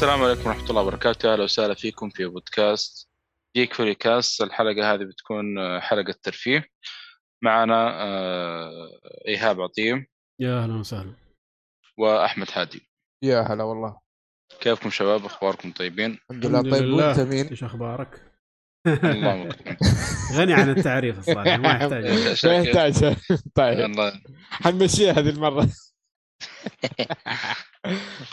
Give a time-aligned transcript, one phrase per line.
[0.00, 1.32] السلام عليكم ورحمة الله وبركاته.
[1.32, 3.08] أهلا وسهلا فيكم في بودكاست
[3.56, 6.64] جيك فري كاست الحلقة هذه بتكون آه، حلقة ترفيه.
[7.42, 8.88] معنا آه،
[9.28, 10.06] إيهاب عطيم
[10.40, 11.12] يا أهلا وسهلا.
[11.98, 12.88] وأحمد هادي.
[13.24, 14.00] يا هلا والله.
[14.60, 18.32] كيفكم شباب؟ أخباركم طيبين؟ الحمد لله طيب وأنت مين؟ إيش أخبارك؟
[18.86, 19.48] الله
[20.36, 22.04] غني عن التعريف الصراحة ما يحتاج.
[22.46, 23.16] ما يحتاج
[23.54, 23.78] طيب.
[23.80, 24.20] الله.
[24.50, 25.68] حنمشيها هذه المرة.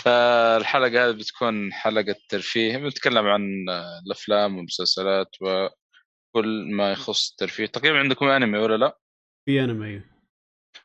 [0.03, 3.65] فالحلقة هذه بتكون حلقة ترفيه بنتكلم عن
[4.05, 8.97] الأفلام والمسلسلات وكل ما يخص الترفيه تقريبا عندكم أنمي ولا لا؟
[9.45, 10.01] في أنمي.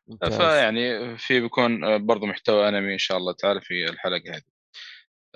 [0.08, 0.36] ممتاز.
[0.36, 4.42] فيعني في بيكون برضو محتوى أنمي إن شاء الله تعالى في الحلقة هذه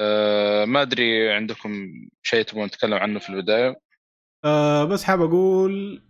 [0.00, 1.70] أه ما أدري عندكم
[2.22, 3.80] شيء تبغون نتكلم عنه في البداية
[4.44, 6.02] آه بس حاب أقول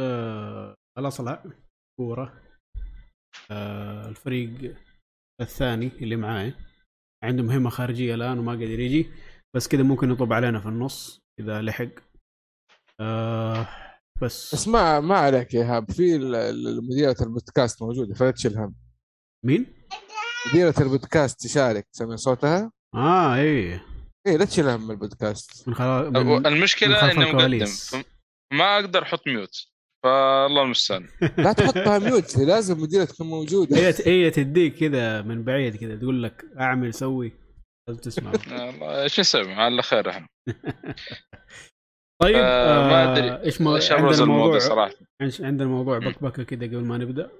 [0.00, 1.44] آه الاصلع
[1.98, 2.42] كورة
[3.50, 4.76] آه الفريق
[5.42, 6.54] الثاني اللي معاي.
[7.24, 9.10] عنده مهمه خارجية الآن وما قادر يجي.
[9.56, 11.88] بس كذا ممكن يطب علينا في النص إذا لحق.
[13.00, 13.68] آه
[14.22, 14.54] بس.
[14.54, 15.90] بس ما ما عليك يا إيهاب.
[15.90, 16.18] في
[16.90, 18.14] مديرة البودكاست موجودة.
[18.14, 18.74] فلا تشيل هم.
[19.46, 19.66] مين؟
[20.50, 21.86] مديرة البودكاست تشارك.
[21.92, 23.86] سمع صوتها؟ آه إيه.
[24.26, 25.68] إيه لا تشيل هم البودكاست.
[25.68, 28.04] من خلال من المشكلة خلف إنه مقدم.
[28.52, 29.71] ما أقدر أحط mute
[30.02, 31.08] فالله المستعان.
[31.38, 36.22] لا تحطها mute لازم مديرة تكون موجودة هي هي تديك كذا من بعيد كذا تقول
[36.22, 37.32] لك أعمل سوي.
[37.88, 38.32] لازم تسمع.
[38.70, 40.26] الله إيش نسوي؟ على خير إحنا.
[42.22, 43.44] طيب آه، ما آه، أدري.
[43.46, 43.76] إيش مو...
[43.76, 47.30] إيش عندنا الموضوع صراحة؟ عندنا- عندنا موضوع بكبكة كذا قبل ما نبدأ.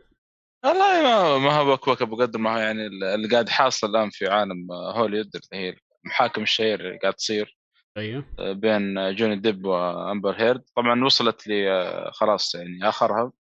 [0.65, 4.73] والله ما ما هو بكبكة بقدر ما هو يعني اللي قاعد حاصل الآن في عالم
[4.73, 7.57] هوليوود اللي هي المحاكم الشهير اللي قاعد تصير.
[7.97, 8.25] أيوه.
[8.39, 10.63] بين جوني ديب وأمبر هيرد.
[10.77, 13.33] طبعا وصلت لي آه، خلاص يعني آخرها.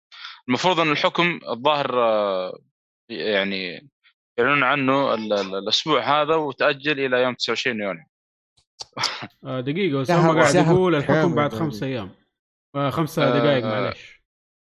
[0.48, 2.60] المفروض إن الحكم الظاهر آه،
[3.10, 3.90] يعني
[4.38, 8.04] يعلنون عنه ال- ال- الأسبوع هذا وتأجل إلى يوم 29 يونيو.
[9.44, 11.66] آه، دقيقة شهر- اسامه قاعد يقول الحكم بعد يعني.
[11.66, 12.12] خمس أيام.
[12.90, 14.22] خمس دقائق معلش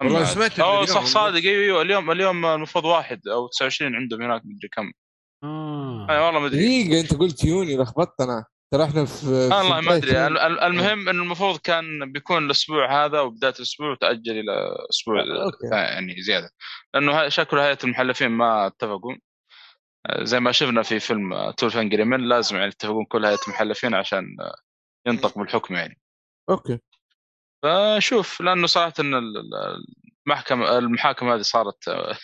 [0.03, 1.37] والله سمعت اليوم صح صادق.
[1.37, 4.93] أيوه أيوه، اليوم اليوم المفروض واحد أو 29 عندهم هناك مدري كم.
[5.45, 6.27] آه.
[6.27, 6.59] والله ما أدري.
[6.59, 10.26] دقيقة أنت قلت يوني لخبطتنا ترى إحنا في والله ما أدري.
[10.66, 15.66] المهم انه المفروض كان بيكون الأسبوع هذا وبداية الأسبوع وتأجل إلى أسبوع okay.
[15.72, 16.50] يعني زيادة.
[16.94, 19.14] لأنه شكله هيئة المحلفين ما اتفقوا.
[20.06, 23.94] آه، زي ما شفنا في فيلم Twelve Angry Men لازم يعني يتفقون كل هيئة المحلفين
[23.94, 24.54] عشان آه،
[25.06, 26.00] ينطق بالحكم يعني.
[26.50, 26.78] okay.
[27.62, 29.84] فشوف لأنه صراحة إن ال- ال-
[30.26, 32.16] المحكمه المحاكم هذه صارت آه،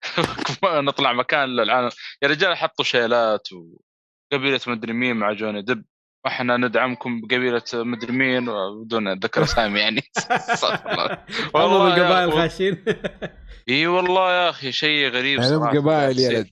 [0.80, 1.90] نطلع مكان للعالم.
[2.22, 3.48] يا رجال حطوا شيلات
[4.32, 5.84] وقبيله مدري مين مع جوني دب
[6.24, 8.44] وإحنا ندعمكم بقبيلة مدري مين
[8.84, 10.00] بدون ذكر اسامي يعني.
[11.54, 12.84] والله القبائل خاشين.
[13.68, 15.78] إي والله يا أخي شيء غريب يعني صراحة.
[15.78, 16.48] قبائل يا ولد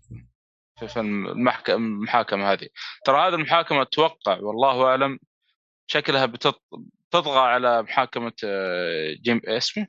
[0.89, 2.69] في المحاكمة هذه.
[3.05, 5.19] ترى هذه المحاكمة أتوقع والله أعلم
[5.87, 6.63] شكلها بتط-
[7.09, 9.87] بتطغى على محاكمة آه، جيم اسمه؟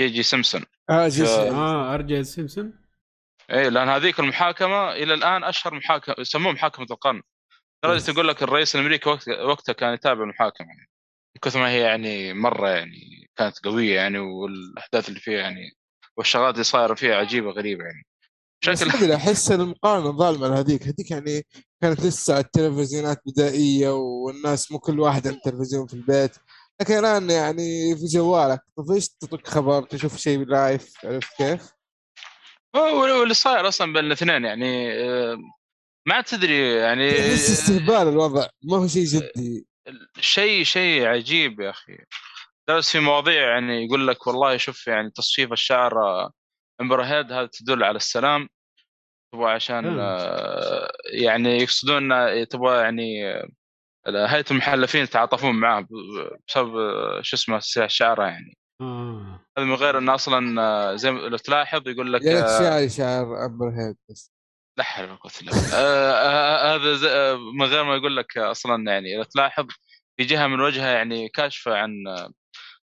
[0.00, 0.62] أو جي سيمبسون.
[0.90, 1.50] آه جي آه.
[1.50, 2.85] آه أو جي سيمبسون.
[3.50, 7.22] اي لأن هذيك المحاكمة إلى الآن أشهر محاكمة يسموها محاكمة القرن
[7.84, 8.08] لدرجه بس.
[8.08, 10.90] يقول لك الرئيس الأمريكي وقت وقتها كان يتابع المحاكمة يعني
[11.36, 15.72] من كثر ما هي يعني مرة يعني كانت قوية يعني والأحداث اللي فيها يعني
[16.16, 18.06] والشغلات اللي صايرة فيها عجيبة غريبة يعني
[18.62, 21.46] بس شكل ما أدري أحس إن المقارنة ظالمه لهذيك هذيك يعني
[21.82, 26.36] كانت لسه التلفزيونات بدائية والناس مو كل واحد عنده تلفزيون في البيت
[26.80, 28.60] لكن الآن يعني في جوالك
[28.90, 31.75] إيش تطق خبر تشوف شيء live عرفت كيف؟
[32.76, 35.36] هو واللي صاير أصلا بين الاثنين يعني آه،
[36.08, 39.66] ما تدري يعني تحس استهبال الوضع ما هو شيء جدي.
[40.20, 41.98] شيء شيء عجيب يا أخي.
[42.68, 46.30] درس في مواضيع يعني يقول لك والله شوف يعني تصفيف الشعر آه،
[46.80, 48.48] امبر هيرد هذا تدل على السلام.
[49.32, 49.98] تبغى عشان فهمت.
[50.00, 52.08] آه، يعني يقصدون
[52.48, 53.26] تبغى يعني
[54.06, 55.86] آه، هيئة المحلفين يتعاطفون معاه
[56.48, 58.56] بسبب آه، شو اسمه سلاح شعره يعني.
[58.80, 62.88] هذا من غير انه أصلا آه، زي ما لو تلاحظ يقول لك يا آه، شعري
[62.88, 64.32] شعر امبر هيد بس؟
[64.78, 65.74] لا حول ولا قوة إلا بالله.
[65.74, 69.66] آه، آه، هذا آه، من غير ما يقول لك آه، أصلا يعني لو تلاحظ
[70.16, 72.30] في جهة من وجهها يعني كاشفة عن آه،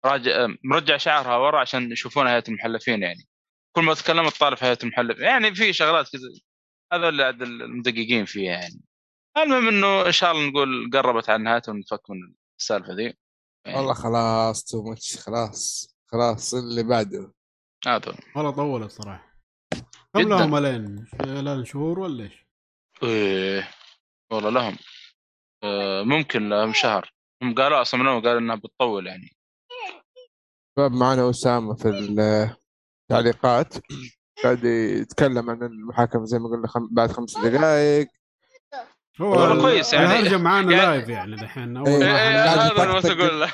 [0.06, 3.28] راجع آه، مرجع شعرها ورا عشان يشوفون هيئة المحلفين يعني.
[3.76, 6.22] كل ما تكلمت طالع في هيئة المحلفين يعني في شغلات كذا
[6.94, 8.82] هذا اللي عاد المدققين فيها يعني.
[9.38, 13.14] المهم إنه إن شاء الله نقول قربت على نهايته ونفك من السالفة ذي
[13.68, 17.34] والله خلاص تو ماتش خلاص خلاص اللي بعده.
[17.88, 19.34] هذا والله طولت صراحة.
[20.14, 20.30] كم.
[20.30, 22.46] لهم الين الين شهور ولا إيش؟
[23.04, 23.70] إيه
[24.32, 24.78] والله لهم.
[25.64, 27.14] آه، ممكن لهم شهر.
[27.44, 29.36] هم قالوا أصلا من قالوا إنها بتطول يعني.
[30.78, 31.90] شباب معنا أسامة في
[33.10, 33.74] التعليقات.
[34.44, 36.88] قاعد يتكلم عن المحاكمة زي ما قلنا خم...
[36.92, 38.08] بعد خمس دقائق
[39.22, 40.06] هو كويس يعني.
[40.06, 41.78] الهرجة معانا يعني- لايف يعني دحين.
[41.78, 43.22] أول إيه، قاعد هذا اللي بس يطقطق.
[43.24, 43.52] أقول له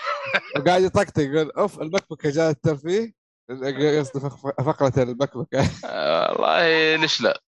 [0.58, 3.14] وقاعد يطقطق يقول أوف البكبكه جاء الترفيه
[4.00, 7.42] قصدي فق- فقرة البكبكه آه، والله ليش لا؟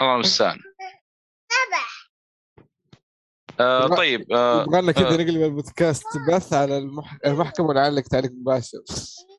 [0.00, 0.58] الله المستعان.
[3.60, 5.12] آه يبغى- طيب آه يبغى لنا كذا آه.
[5.12, 7.16] نقلب البودكاست بث على المح...
[7.26, 8.78] المحكمة ونعلق تعليق مباشر.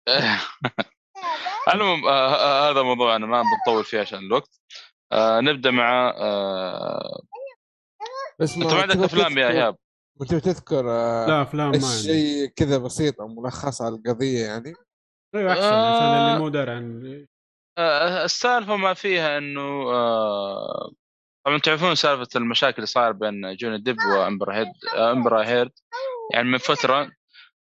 [1.74, 4.60] المهم آه آه هذا موضوع أنا ما بنطول فيه عشان الوقت.
[5.12, 7.22] آه نبدأ مع آه
[8.42, 9.76] بس أنت ما عندك أفلام يا إيهاب؟
[10.20, 14.74] تبغى تذكر آه، لا أفلام ما شيء كذا بسيط أو ملخص على القضية يعني؟
[15.36, 15.96] أيوه أحسن آه.
[15.96, 17.26] عشان اللي مو داري عن
[17.78, 19.62] آه السالفة ما فيها إنه
[19.92, 20.92] آه
[21.46, 25.72] طبعا تعرفون سالفة المشاكل اللي صار بين جوني ديب وامبر هيرد آه امبر هيرد
[26.34, 27.12] يعني من فترة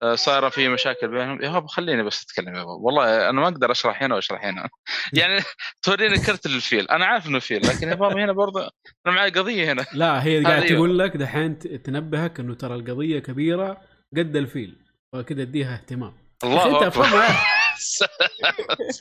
[0.04, 1.42] آه، صار في مشاكل بينهم.
[1.42, 4.68] يا بابا خليني بس أتكلم يا بابا والله أنا ما أقدر أشرح هنا وأشرح هنا.
[5.12, 5.40] يعني
[5.82, 6.88] توريني كرت للفيل.
[6.90, 8.70] أنا عارف إنه فيل لكن يا بابا هنا برضه
[9.06, 9.86] أنا معي قضية هنا.
[9.92, 10.66] لا هي قاعد.
[10.66, 13.80] تقول لك دحين تنبهك إنه ترى القضية كبيرة
[14.16, 14.76] قد الفيل.
[15.12, 16.12] فكذا أديها اهتمام.
[16.44, 16.94] الله أنت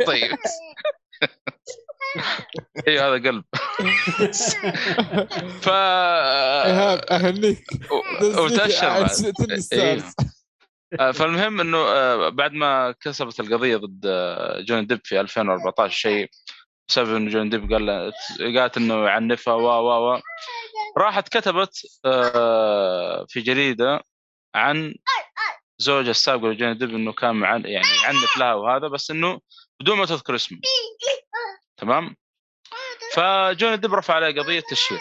[0.07, 0.37] طيب.
[2.87, 3.43] أيوه هذا قلب.
[5.61, 7.65] ف ايهاب اهنيك
[8.21, 9.07] وتاشر
[10.97, 16.29] فالمهم إنه آه، بعد ما كسبت القضية ضد آه، جوني ديب في 2014 شيء
[16.89, 18.11] بسبب إنه جوني ديب قال
[18.57, 20.21] قالت إنه يعنفها و و و.
[20.97, 24.03] راحت كتبت آه، في جريدة
[24.55, 24.95] عن
[25.77, 29.39] زوجها السابق لجوني ديب إنه كان معن يعني يعنف لها وهذا بس إنه
[29.79, 30.59] بدون ما تذكر اسمه.
[31.77, 32.15] تمام؟
[33.13, 34.99] فجوني ديب رفع عليه قضية تشهير.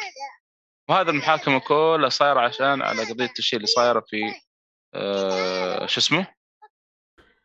[0.89, 4.35] وهذا المحاكمة كلها صايرة عشان على قضية التشهير اللي صايرة في
[4.95, 6.27] آه شو اسمه؟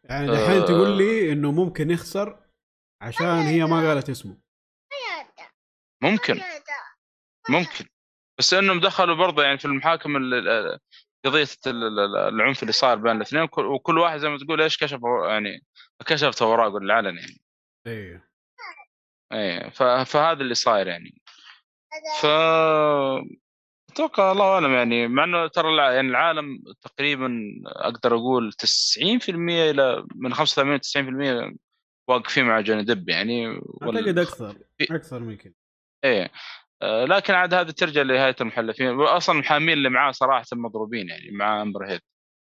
[0.04, 0.66] يعني دحين آه.
[0.66, 2.40] تقول لي إنه ممكن يخسر
[3.02, 4.38] عشان هي ما قالت اسمه.
[6.02, 6.42] ممكن.
[7.50, 7.86] ممكن.
[8.40, 10.80] بس إنهم دخلوا برضه يعني في المحاكم ال- ال-
[11.26, 15.00] قضية ال- ال- العنف اللي صار بين الاثنين وكل- واحد زي ما تقول إيش كشف
[15.30, 15.66] يعني
[16.08, 17.42] كشفت اوراقه للعلن يعني.
[17.88, 18.28] أيوه
[19.32, 21.22] إيه ف- فهذا اللي صاير يعني.
[22.22, 22.26] ف
[23.98, 27.32] أتوقع الله أعلم يعني مع إنه ترى يعني العالم تقريبا
[27.66, 29.04] أقدر أقول 90%
[29.38, 31.56] إلى من 85 90%
[32.08, 33.48] واقفين مع جوني ديب يعني
[33.84, 34.58] أعتقد أكثر
[34.92, 35.54] أكثر من كذا.
[36.04, 36.32] إيه
[36.82, 41.62] آه، لكن عاد هذه ترجع لهيئه المحلفين واصلا المحامين اللي معاه صراحة مضروبين يعني مع
[41.62, 42.02] امبر هيرد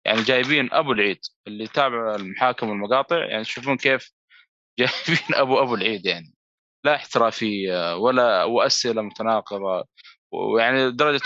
[0.06, 4.12] يعني جايبين أبو العيد اللي يتابع المحاكم والمقاطع يعني تشوفون كيف
[4.78, 6.34] جايبين أبو أبو العيد يعني.
[6.84, 9.84] لا احترافية ولا وأسئلة متناقضة.
[10.32, 11.22] ويعني لدرجه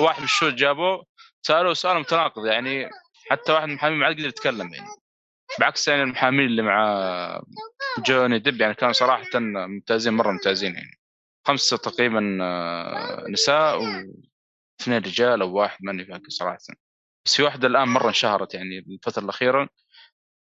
[0.00, 1.04] واحد من الشهود جابوه
[1.46, 2.90] سألوه سؤال متناقض يعني
[3.30, 4.88] حتى واحد من المحامين ما عاد يقدر يتكلم يعني.
[5.60, 7.42] بعكس يعني المحامين اللي مع
[8.06, 10.98] جوني ديب يعني كانوا صراحة ممتازين مرة ممتازين يعني.
[11.46, 16.58] خمسة تقريبا آه، نساء واثنين رجال أو واحد ماني فاكر صراحة.
[17.26, 19.68] بس في واحدة الآن مرة انشهرت يعني الفترة الأخيرة.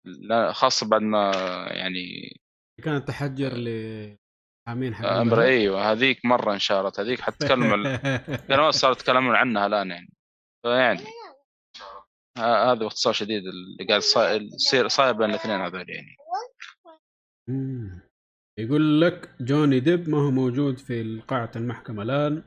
[0.06, 1.32] لا خاصة بعد ما
[1.72, 2.36] يعني
[2.84, 3.54] كانت تحجر
[4.70, 10.14] لمحامين حق امبر أيوه هذيك مرة انشهرت هذيك حتتكلم القنوات صاروا يتكلمون عنها الآن يعني.
[10.66, 11.04] فيعني
[12.38, 14.02] ه- هذا باختصار شديد اللي قاعد
[14.54, 16.16] يصير صاير بين الاثنين هذول يعني.
[18.60, 22.44] يقول لك جوني ديب ما هو موجود في قاعة المحكمة الآن؟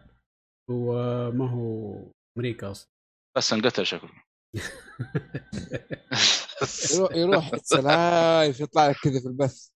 [0.71, 0.93] هو
[1.33, 1.95] ما هو
[2.39, 2.89] أمريكا أصلا؟
[3.37, 4.11] بس انقتل شكله.
[6.95, 9.69] يروح يروح لايف يطلع لك كذا في البث.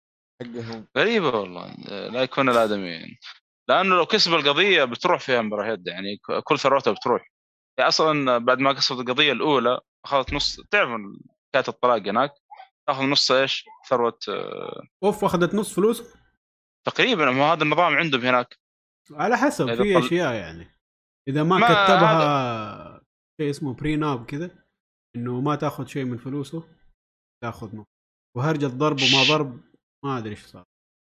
[0.42, 0.86] حقهم.
[0.98, 1.74] غريبة والله.
[2.08, 3.18] لا يكون الادمي
[3.68, 7.32] لأنه لو كسب القضية بتروح فيها هيد يعني كل ثروته بتروح.
[7.78, 12.34] يعني أصلا بعد ما كسبت القضية الأولى أخذت نص تعرف حكايه الطلاق هناك؟
[12.88, 16.02] تاخذ نص إيش؟ ثروة آه، أوف أخذت نص فلوس؟
[16.86, 17.30] تقريبا.
[17.30, 18.58] ما هذا النظام عندهم هناك.
[19.12, 20.74] على حسب في طل- أشياء يعني.
[21.28, 23.00] إذا ما, ما كتبها
[23.40, 24.50] شيء اسمه prenup كذا
[25.16, 26.68] إنه ما تأخذ شيء من فلوسه
[27.42, 27.86] تأخذ نص.
[28.36, 29.60] وهرجة ضرب وما ضرب
[30.04, 30.64] ما أدري إيش صار.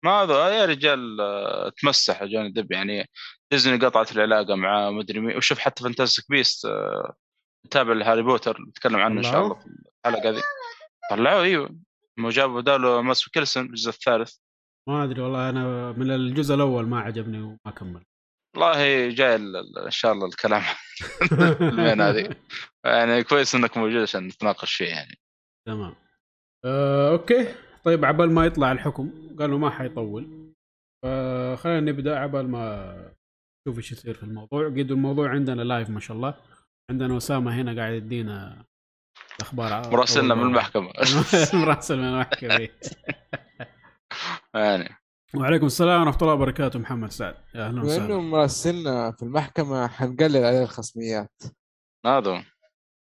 [0.05, 3.09] ما هذا يا رجال آه، تمسح جوني ديب يعني
[3.51, 5.37] ديزني قطعت العلاقة معاه مدري مين.
[5.37, 7.13] وشوف حتى Fantastic Beasts آه،
[7.65, 9.55] التابع لهاري بوتر نتكلم عنه إن شاء الله.
[9.55, 9.67] في
[10.05, 10.43] الحلقة هذه
[11.09, 11.75] طلعوه إيوه.
[12.17, 14.35] ما جابوا بداله مادس ميكلسون الجزء الثالث.
[14.89, 18.03] ما أدري والله أنا من الجزء الأول ما عجبني وما كمل.
[18.55, 20.63] والله جاي إن شاء الله الكلام
[21.61, 22.35] المين هذه.
[22.85, 25.19] يعني كويس إنك موجود عشان نتناقش فيه يعني.
[25.67, 25.95] تمام.
[26.65, 27.55] آه، أوكي.
[27.83, 30.53] طيب عبال ما يطلع الحكم قالوا ما حيطول.
[31.03, 33.13] فخلينا نبدأ عبال ما
[33.67, 34.67] نشوف إيش يصير في الموضوع.
[34.67, 36.33] قد الموضوع عندنا live ما شاء الله.
[36.91, 38.65] عندنا أسامة هنا قاعد يدينا
[39.35, 40.91] الاخبار مراسلنا من المحكمة.
[41.63, 42.69] مراسل من المحكمة.
[44.55, 44.89] يعني.
[45.35, 47.35] وعليكم السلام ورحمة الله وبركاته محمد سعد.
[47.55, 48.17] يا أهلا وسهلا.
[48.17, 51.41] مراسلنا في المحكمة حنقلل عليه الخصميات.
[52.05, 52.45] هذا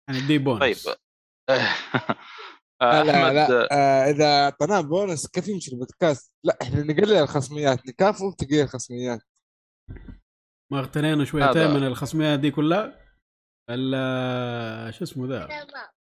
[0.09, 0.95] حنديه بونس طيب.
[2.83, 8.31] آه، لا لا آه إذا اعطيناه بونس كيف يمشي البودكاست؟ لا إحنا نقلل الخصميات نكافئه
[8.31, 9.19] بتقليل الخصميات
[10.71, 11.71] ما اغتنينا شويتين.
[11.71, 12.99] من الخصميات دي كلها
[13.69, 15.47] ال- شو اسمه ذا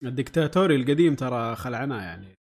[0.05, 2.39] الدكتاتوري القديم ترى خلعناه يعني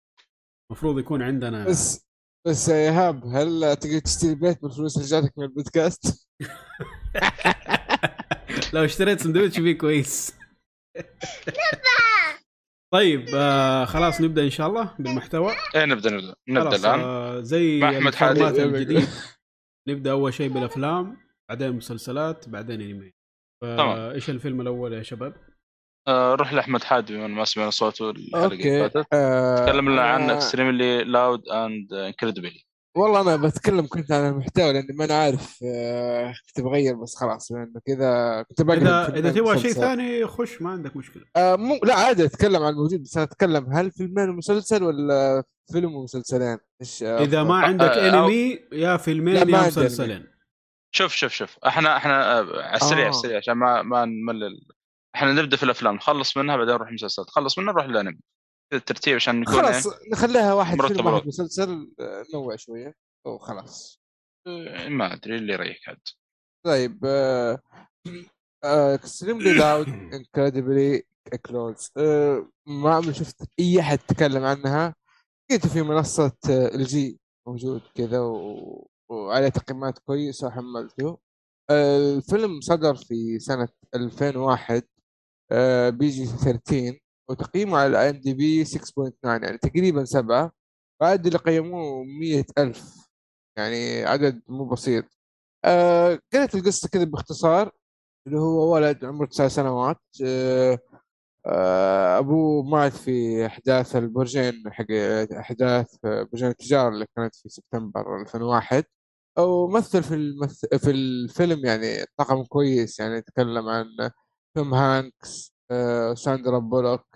[0.71, 2.05] المفروض يكون عندنا بس
[2.47, 6.27] بس يا إيهاب هل تقدر تشتري بيت بالفلوس اللي جاتك من البودكاست؟
[8.75, 10.33] لو اشتريت سندوتش فيه كويس
[12.95, 15.53] طيب آه خلاص نبدأ إن شاء الله بالمحتوى.
[15.75, 17.01] إيه نبدأ نبدأ نبدا الآن.
[17.01, 18.49] آه زي مع أحمد حادي.
[18.49, 19.09] الجديد
[19.89, 21.17] نبدأ أول شيء بالأفلام
[21.49, 23.13] بعدين مسلسلات بعدين أنمي.
[23.63, 23.99] تمام.
[24.11, 25.35] إيش الفيلم الأول يا شباب؟
[26.09, 29.07] آه، روح لأحمد حادي بما ما سمعنا صوته الحلقة اللي فاتت.
[29.13, 32.65] آه تكلم لنا عن Extremely Loud and Incredibly
[32.97, 37.53] والله أنا بتكلم كنت عن المحتوى لأني ما أنا عارف آه كنت بغير بس خلاص
[37.53, 39.73] لأنه كذا كنت إذا إذا تبغى شيء.
[39.73, 43.73] ثاني خش ما عندك مشكلة آه مو لا عادي أتكلم عن الموجود بس أنا أتكلم
[43.73, 48.97] هل فيلمين ومسلسل ولا فيلم ومسلسلين؟ إيش آه، إذا ما؟ عندك آه، أو- انمي يا
[48.97, 50.27] فيلمين يا مسلسلين
[50.95, 53.11] شوف شوف شوف إحنا إحنا آه، على السريع آه.
[53.11, 54.69] السريع عشان ما ما نملل
[55.15, 58.19] إحنا نبدأ في الأفلام نخلص منها بعدين نروح مسلسلات خلص منها نروح للأنمي
[58.73, 61.27] الترتيب عشان نكون خلاص نخليها واحد مرتب فيلم واحد.
[61.27, 62.95] مسلسل آه، نوع شوية.
[63.27, 64.01] وخلاص
[64.47, 66.01] إيه، ما أدري اللي يريحك عاد.
[66.67, 67.59] طيب آه،
[68.65, 71.03] Extremely Loud Incredibly
[71.47, 71.91] Close
[72.67, 74.95] ما عمري شفت أي أحد تكلم عنها.
[75.51, 77.19] لقيته في منصة LG
[77.49, 78.89] موجود كذا و...
[79.11, 81.19] وعليه تقييمات كويسه وحملته.
[81.71, 84.83] آه، الفيلم صدر في سنة 2001
[85.53, 86.99] آه، PG 13
[87.31, 90.53] وتقييمه على IMDb 6.9 يعني تقريبا 7
[91.03, 93.09] وعاد اللي قيموه 100 ألف
[93.59, 95.05] يعني عدد مو بسيط.
[95.65, 97.71] آه قريت القصة كذا باختصار
[98.27, 100.79] اللي هو ولد عمره تسع سنوات آه
[101.47, 104.87] آه أبوه مات في أحداث البرجين حق
[105.39, 108.85] أحداث برجين التجارة اللي كانت في سبتمبر 2001
[109.39, 110.67] ومثل في المث...
[110.67, 113.87] في الفيلم يعني طاقم كويس يعني يتكلم عن
[114.57, 117.14] توم هانكس آه ساندرا بولوك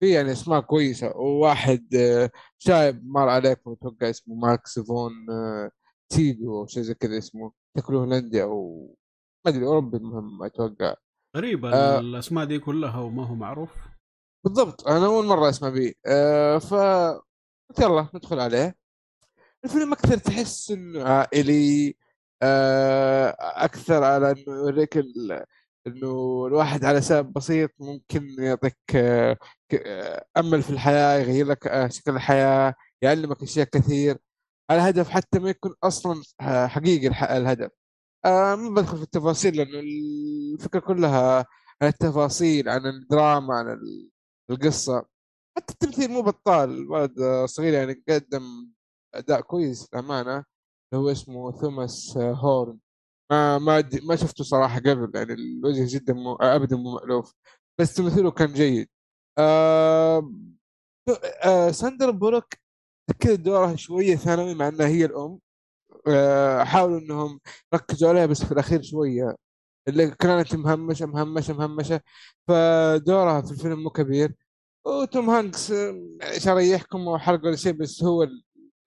[0.00, 1.16] في يعني أسماء كويسة.
[1.16, 5.70] وواحد آه شايب مر عليكم أتوقع اسمه ماكس فون آه
[6.08, 7.52] تيجو أو شيء زي كذا اسمه.
[7.78, 8.86] شكله هولندي أو
[9.46, 10.94] ما أدري أوروبي المهم أتوقع.
[11.36, 12.00] غريبة آه.
[12.00, 13.70] الأسماء دي كلها وما هو معروف.
[14.44, 16.72] بالضبط أنا أول مرة أسمع به آه ف
[17.80, 18.76] يلا ندخل عليه.
[19.64, 21.96] الفيلم أكثر تحس انه عائلي
[22.42, 24.96] آه أكثر على إنه يوريك
[25.86, 28.78] إنه الواحد على سبب بسيط ممكن يعطيك
[30.36, 34.18] أمل في الحياة يغير لك آه شكل الحياة يعلمك أشياء كثير.
[34.70, 37.06] على هدف حتى ما يكون أصلا آه، حقيقي
[37.36, 37.70] الهدف.
[38.24, 39.80] آه ما بدخل في التفاصيل لأنه
[40.54, 41.46] الفكرة كلها
[41.82, 44.10] عن التفاصيل عن الدراما عن ال-
[44.50, 45.06] القصة.
[45.56, 48.42] حتى التمثيل مو بطال الولد صغير يعني قدم
[49.14, 50.44] أداء كويس للأمانة.
[50.92, 52.78] اللي هو اسمه توماس هورن.
[53.30, 57.34] ما ما ما شفته صراحة قبل يعني الوجه جدا مو ابدا مو مألوف.
[57.78, 58.88] بس تمثيله كان جيد.
[59.38, 60.32] آه
[61.44, 62.54] آه ساندرا بولوك
[63.20, 65.40] كذا دورها شوية ثانوي مع إنها هي الأم.
[66.08, 67.40] آه حاولوا إنهم
[67.74, 69.36] ركزوا عليها بس في الأخير شوية.
[69.88, 72.00] اللي كانت مهمشة مهمشة مهمشة.
[72.48, 74.34] فدورها في الفيلم مو كبير.
[74.86, 78.28] وتوم هانكس آه، عشان اريحكم أو حرق ولا شيء بس هو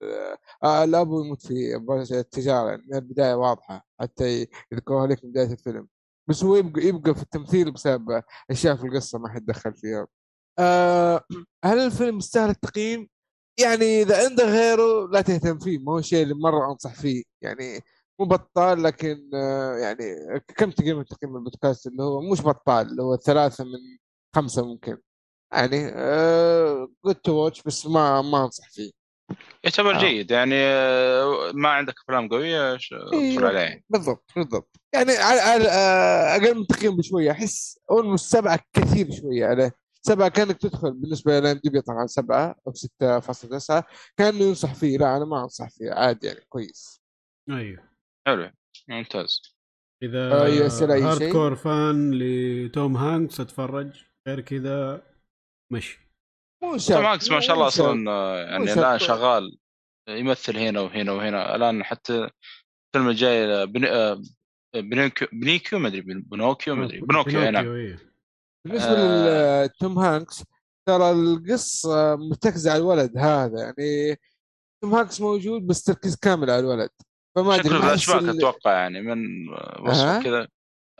[0.02, 1.76] ال- آه الابو يموت في
[2.12, 5.88] التجارة من البداية واضحة حتى يذكروها لك من بداية الفيلم.
[6.28, 10.06] بس هو يبقى يبقى في التمثيل بسبب أشياء في القصة ما حد دخل فيها.
[10.58, 11.22] آه
[11.64, 13.08] هل الفيلم يستاهل التقييم؟
[13.60, 17.22] يعني إذا عندك غيره لا تهتم فيه ما هو الشيء اللي مرة أنصح فيه.
[17.42, 17.80] يعني
[18.20, 20.04] مو بطال لكن آه يعني
[20.56, 23.78] كم تقييم تقييم البودكاست؟ اللي هو مش بطال اللي هو ثلاثة من
[24.36, 24.98] خمسة ممكن.
[25.52, 25.90] يعني
[27.04, 28.90] good to watch بس ما ما أنصح فيه.
[29.64, 29.98] يعتبر آه.
[29.98, 33.58] جيد يعني آه، ما عندك أفلام قوية ش- اتفرج عليه.
[33.60, 33.84] يعني.
[33.90, 34.76] بالضبط بالضبط.
[34.94, 39.72] يعني على على آه، أقل من تقييم بشوية أحس almost سبعة كثير شوية عليه.
[40.02, 43.84] سبعة كانك تدخل بالنسبة ل IMDb طبعا سبعة أو 6.9
[44.16, 47.02] كانه ينصح فيه لا أنا ما أنصح فيه عادي يعني كويس.
[47.50, 47.88] أيوه.
[48.26, 48.50] حلو
[48.88, 49.42] ممتاز.
[50.02, 50.30] إذا
[51.18, 54.04] شيء؟ hardcore fan لتوم هانكس أتفرج.
[54.28, 55.02] غير كذا
[55.72, 56.11] مشي.
[56.62, 57.66] توم هانكس ما شاء الله.
[57.66, 58.72] أصلا آه، يعني.
[58.72, 59.58] الان شغال
[60.08, 62.14] يمثل هنا وهنا وهنا الآن حتى
[62.94, 64.22] الفيلم الجاي آه، بن- آه،
[64.74, 67.98] بنيكيو بنيكيو ما أدري بنوكيو ما أدري بنوكيو بنوكيو، إيه.
[68.66, 69.64] بالنسبة.
[69.64, 70.44] لتوم هانكس
[70.88, 74.16] ترى القصة مرتكزه على الولد هذا يعني
[74.82, 76.90] توم هانكس موجود بس تركيز كامل على الولد
[77.36, 79.48] فما أدري شكله فلاش باك أتوقع يعني من
[79.88, 80.22] أها.
[80.22, 80.48] كذا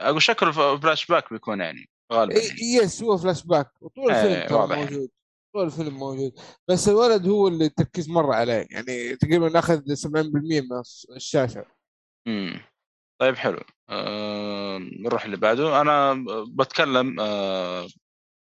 [0.01, 2.59] أقول شكله فلاش باك بيكون يعني غالبا يعني.
[2.61, 4.91] yes هو فلاش باك وطول إيه، الفيلم ترى واضح يعني.
[4.91, 5.09] موجود
[5.53, 6.31] طول الفيلم موجود.
[6.67, 8.67] بس الولد هو اللي التركيز مرة عليه.
[8.71, 10.81] يعني تقريبا ناخذ 70% من
[11.15, 11.65] الشاشة.
[12.27, 12.61] امم
[13.21, 13.59] طيب حلو.
[13.89, 15.81] آه نروح اللي بعده.
[15.81, 16.25] أنا
[16.59, 17.87] بتكلم آه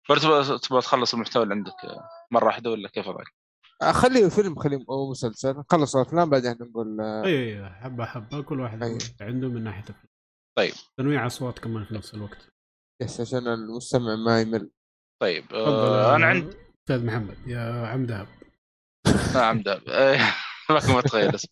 [0.09, 3.27] برضه تبغى تخلص المحتوى اللي عندك آه، مرة واحدة ولا كيف وضعك؟
[3.93, 5.55] خليه فيلم خليه أو مسلسل.
[5.59, 8.43] نخلص الأفلام بعدين نقول آه، أيوه أيوه حبة حبة.
[8.43, 8.99] كل واحد أيوة.
[9.21, 10.11] عنده من ناحية الفيلم.
[10.59, 10.73] طيب.
[10.99, 12.49] تنويع أصوات كمان في نفس الوقت.
[13.03, 14.71] yes عشان المستمع ما يمل.
[15.23, 16.57] طيب آه أنا عندي
[16.91, 18.27] أستاذ محمد يا عم دهب.
[19.35, 19.81] نعم ده
[20.71, 21.49] ما كنت متخيل اسم.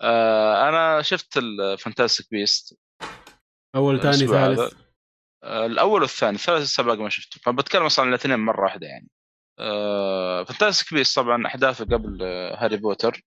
[0.00, 2.78] آه أنا شفت ال Fantastic Beasts
[3.74, 4.54] أول ثاني الأسبوع هذا.
[4.56, 4.74] ثالث
[5.44, 7.40] آه الأول والثاني الثالث لسه باقي ما شفته.
[7.40, 9.08] فبتكلم أصلا عن الاثنين مرة واحدة يعني.
[9.58, 13.22] آه Fantastic Beasts طبعا أحداثه قبل آه هاري بوتر.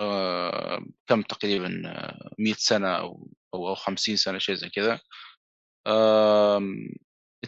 [0.00, 5.00] آه كم تقريبا آه 100 سنة أو أو أو 50 سنة شيء زي كذا.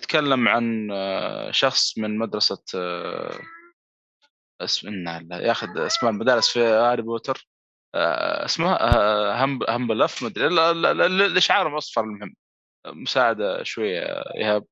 [0.02, 3.38] يتكلم عن آه، شخص من مدرسة آه،
[4.60, 4.88] اسم
[5.32, 7.48] ياخذ اسماء المدارس في هاري بوتر.
[7.94, 12.34] آه، اسمها هم همبلف مدري لا- لا- لا- لا- الإشعار مصفر المهم.
[12.86, 14.00] مساعدة شوية
[14.34, 14.64] إيهاب.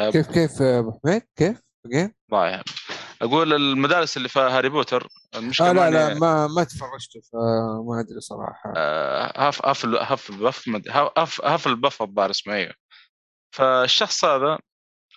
[0.00, 2.62] كيف كيف أبو حميد؟ كيف؟ جيم؟ ضايع
[3.22, 8.20] أقول المدارس اللي في هاري بوتر المشكلة آه لا لا ما ما تفرجت فما أدري
[8.20, 8.72] صراحة.
[8.76, 12.74] آه، هاف هاف هاف البف هاف هاف البف الظاهر اسمه إيوه.
[13.56, 14.58] فالشخص هذا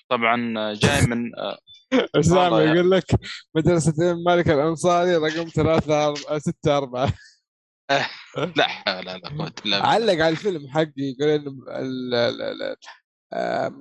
[0.09, 1.57] طبعا جاي من آه،
[2.19, 3.05] اسامه يا- يقول لك
[3.55, 7.13] مدرسة الملك الأنصاري رقم ثلاثة أربعة ستة أربعة.
[8.55, 9.51] لا حول ولا قوة
[9.85, 11.51] علق على الفيلم حقي يقول انه
[13.33, 13.73] آه،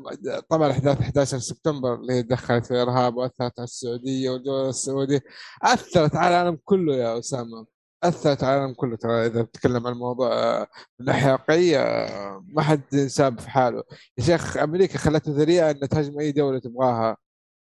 [0.51, 5.21] طبعا أحداث 11 سبتمبر اللي هي دخلت في الارهاب وأثرت على السعودية والدول السعودية.
[5.63, 7.67] أثرت على العالم كله يا أسامة.
[8.05, 8.97] أثرت على العالم كله.
[8.97, 10.67] ترى إذا بتتكلم عن الموضوع آه،
[11.01, 13.83] من ناحيه واقعيه آه، ما حد ساب في حاله.
[14.19, 17.17] يا شيخ أمريكا خلته ذريعه إن تهاجم أي دولة تبغاها.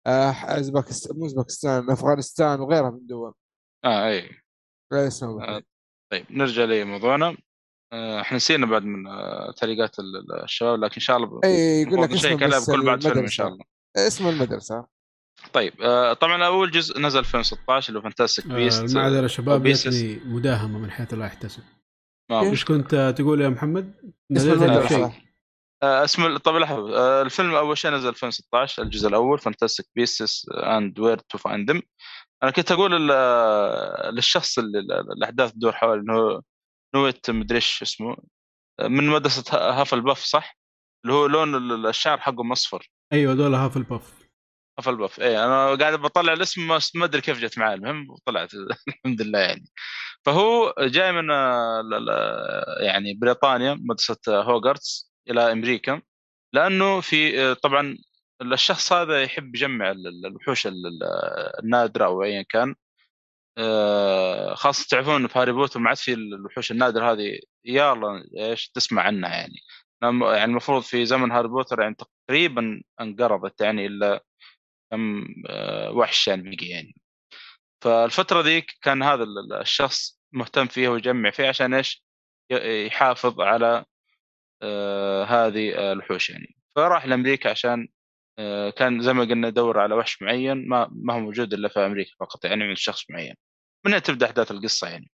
[0.06, 3.32] آه، أوزبكست- مو اوزبكستان أفغانستان وغيرها من الدول
[3.84, 4.30] آه أي.
[4.92, 5.62] لا اسمه آه،
[6.12, 7.36] طيب نرجع لموضوعنا.
[7.92, 11.82] آه، إحنا نسينا بعد من آه، تعليقات ال- ال- الشباب لكن إن شاء الله اي
[11.82, 13.26] يقول لك بس بكل بعد فيلم إن المدرسة.
[13.26, 13.64] شاء الله.
[13.96, 14.86] اسم المدرسة.
[15.52, 19.88] طيب آه، طبعا أول جزء نزل 2016 اللي هو فانتاستيك آه، بيست المعذره شباب وبيسس.
[19.88, 21.60] جتني مداهمة من حيث لا كيف؟
[22.30, 23.94] في إيش كنت تقول يا محمد؟
[24.30, 24.88] نزلت.
[24.88, 25.10] شيء
[25.82, 30.46] آه، اسم ال- طب لحظة آه، الفيلم أول شيء نزل 2016 الجزء الأول Fantastic Beasts
[30.50, 31.82] and Where to Find Them
[32.42, 36.42] أنا كنت أقول آه، للشخص اللي ال- الأحداث تدور حول إنه
[36.94, 38.16] نيوت مدري إيش اسمه
[38.80, 40.58] آه، من مدرسة ه- هافلباف صح؟
[41.04, 44.25] اللي هو لون ال- الشعر حقه مصفر أيوه دول هافلباف
[44.78, 48.50] هافلباف اي أنا قاعد بطلع الاسم ما أدري كيف جت معي المهم وطلعت
[48.88, 49.64] الحمد لله يعني.
[50.24, 51.30] فهو جاي من
[52.80, 56.02] يعني بريطانيا مدرسة هوغارتس إلى أمريكا
[56.52, 57.98] لأنه في طبعا
[58.42, 61.04] الشخص هذا يحب يجمع ال- ال- الوحوش ال- ال-
[61.64, 62.74] النادرة أو ايا كان.
[63.58, 67.40] آه، خاصة تعرفون في هاري بوتر ما عاد في الوحوش النادرة هذه.
[67.64, 69.54] يلا إيش تسمع عنها يعني؟
[70.02, 71.96] لم- يعني المفروض في زمن هاري بوتر يعني
[72.28, 74.24] تقريبا انقرضت يعني إلا
[74.90, 76.94] كم آه، وحش يعني بقي يعني.
[77.84, 82.04] فالفترة ذيك كان هذا ال- ال- الشخص مهتم فيها ويجمع فيها عشان إيش؟
[82.86, 83.84] يحافظ على
[84.62, 86.56] آه، هذه الوحوش يعني.
[86.76, 87.88] فراح لأمريكا عشان
[88.38, 91.80] آه، كان زي ما قلنا يدور على وحش معين ما ما هو موجود إلا في
[91.80, 93.34] أمريكا فقط يعني من شخص معين.
[93.86, 95.10] من هنا تبدأ أحداث القصة يعني.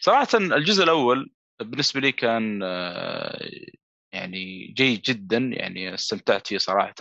[0.00, 2.62] صراحة الجزء الأول بالنسبة لي كان
[4.12, 6.94] يعني جيد جدا يعني استمتعت فيه صراحة.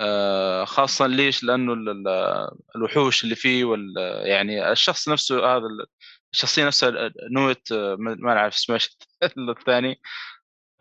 [0.00, 1.44] آه، خاصة ليش؟
[1.88, 3.94] ال- الوحوش اللي فيه وال
[4.26, 5.86] يعني الشخص نفسه هذا ال-
[6.34, 8.78] الشخصية نفسها نويت آه، ما اعرف اسمه
[9.58, 10.00] الثاني.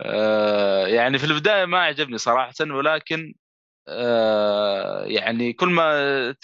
[0.02, 3.34] آه، يعني في البداية ما عجبني صراحة ولكن
[5.06, 6.36] يعني كل ما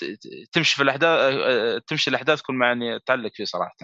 [0.52, 3.76] تمشي في الأحداث آه، تمشي الأحداث كل ما يعني تعلق فيه صراحة.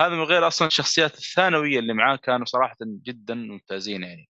[0.00, 4.28] هذا من غير أصلا الشخصيات الثانوية اللي معاه كانوا صراحة جدا ممتازين يعني.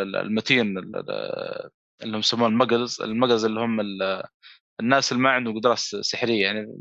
[0.00, 1.70] ال- المتين ال- ال-
[2.02, 4.22] اللي هم يسمون ال Muggles ال Muggles اللي هم ال-
[4.80, 6.78] الناس اللي ما عندهم قدرات سحرية يعني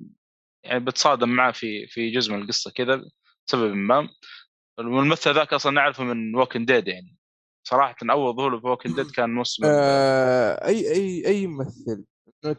[0.64, 3.02] يعني بتصادم معاه في في جزء من القصة كذا
[3.48, 4.10] بسبب ما.
[4.78, 7.16] والممثل ذاك أصلا نعرفه من Walking Dead يعني.
[7.68, 12.06] صراحة أول ظهوره في Walking Dead كان موسم آه أي أي أي ممثل؟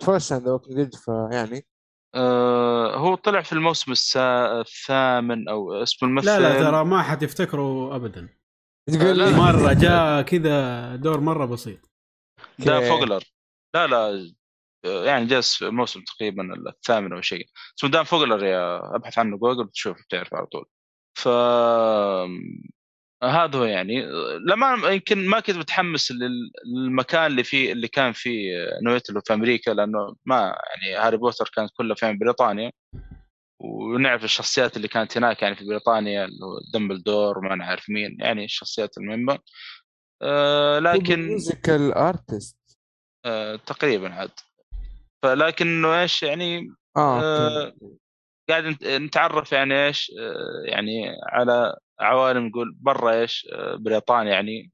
[0.01, 1.67] تفرجت عن The Walking Dead فيعني
[2.15, 4.61] آه هو طلع في الموسم السا...
[4.61, 8.29] الثامن أو اسم الممثل لا لا ترى ما حتفتكروا ابدا.
[8.91, 9.19] تقول.
[9.19, 9.31] لي.
[9.37, 11.91] مرة جاء كذا دور مرة بسيط.
[12.61, 12.89] أوكي.
[12.89, 13.23] فوغلر
[13.75, 14.33] لا لا
[14.85, 17.47] يعني جالس في الموسم تقريبا الثامن أو شيء.
[17.79, 20.65] اسمه دان فوغلر يا أبحث عنه جوجل بتشوف بتعرف على طول.
[21.19, 21.29] ف
[23.25, 24.07] هذا هو يعني.
[24.51, 28.53] لما يمكن ما كنت متحمس لل- للمكان اللي فيه اللي كان فيه
[28.85, 32.73] نويتلو في أمريكا لأنه ما يعني هاري بوتر كانت كلها في بريطانيا.
[33.61, 38.45] ونعرف الشخصيات اللي كانت هناك يعني في بريطانيا اللي هو دمبلدور وما نعرف مين يعني
[38.45, 39.39] الشخصيات المهمه
[40.23, 42.79] آه لكن musical artist.
[43.25, 44.31] آه تقريبا عاد.
[45.23, 47.97] فلكن انه إيش يعني آه آه، أوكي.
[48.49, 54.71] قاعد نت- نتعرف يعني إيش آه، يعني على عوالم نقول برا إيش آه، بريطانيا يعني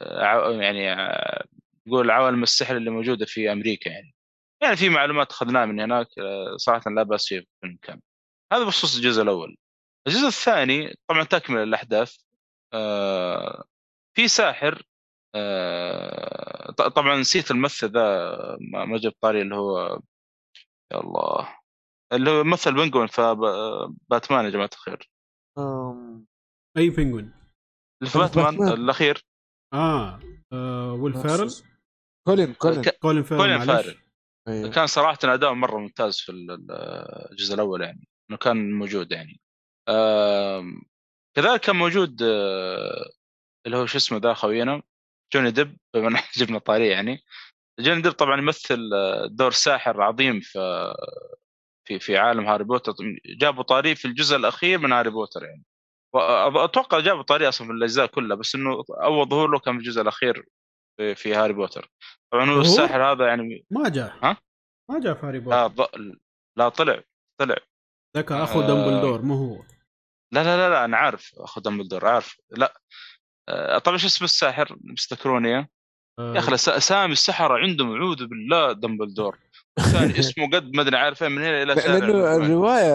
[0.00, 1.44] آه، يعني آه،
[1.86, 4.14] نقول عوالم السحر اللي موجودة في أمريكا يعني.
[4.62, 8.00] يعني في معلومات أخذناها من هناك آه، صراحة لا بأس فيه في المكان
[8.52, 9.56] هذا بخصوص الجزء الأول.
[10.08, 12.16] الجزء الثاني طبعا تكمل الأحداث
[12.72, 13.64] آه،
[14.16, 14.82] في ساحر
[15.36, 18.28] آه، ط- طبعا نسيت الممثل ذا
[18.72, 20.00] ما ما جاب طاري اللي هو
[20.92, 21.56] يا الله
[22.12, 23.34] اللي هو مثل بنجوين في
[24.10, 25.10] باتمان يا جماعة الخير.
[25.58, 26.26] آم،
[26.76, 27.32] أي بنجوين
[28.02, 28.68] اللي في باتمان.
[28.68, 29.24] الأخير.
[29.74, 30.20] آه,
[30.52, 31.50] آه ويل فيرل؟
[32.28, 32.82] كولين كولين.
[33.02, 33.98] كولين فيرل كولين فارل.
[34.48, 34.70] أيوه.
[34.70, 36.70] كان صراحة اداء مرة ممتاز في ال- ال-
[37.32, 39.40] الجزء الأول يعني إنه كان موجود يعني.
[39.88, 40.82] آم،
[41.36, 43.10] كذلك كان موجود آه،
[43.66, 44.82] اللي هو شو اسمه ذا خوينا
[45.34, 47.24] جوني ديب بما إن جبنا طاريه يعني.
[47.80, 50.58] جوني ديب طبعا يمثل آه، دور ساحر عظيم في
[51.88, 52.92] في في عالم هاري بوتر.
[53.40, 55.64] جابوا طاريه في الجزء الأخير من هاري بوتر يعني.
[56.14, 60.02] واتوقع جابوا طاريه أصلا في الأجزاء كلها بس إنه أول ظهور له كان في الجزء
[60.02, 60.44] الأخير
[60.96, 61.90] في, في هاري بوتر.
[62.32, 64.18] طبعا هو؟ الساحر هذا يعني ما جاء.
[64.22, 64.36] ها؟
[64.90, 66.00] ما جاء في هاري لا, بوتر.
[66.00, 66.16] ض...
[66.58, 67.02] لا طلع
[67.40, 67.56] طلع.
[68.16, 68.66] ذاك أخو آه.
[68.66, 69.62] دمبلدور مو هو.
[70.32, 72.36] لا لا لا, لا أنا عارف أخو دمبلدور عارف.
[72.50, 72.80] لا
[73.84, 74.76] طبعا شو اسم الساحر؟
[76.18, 79.38] آه يا أخي اسامي السحره عندهم اعوذ بالله دمبلدور.
[79.80, 82.36] ثاني اسمه قد ما أدري عارف من هنا إلى لأنه.
[82.36, 82.92] الرواية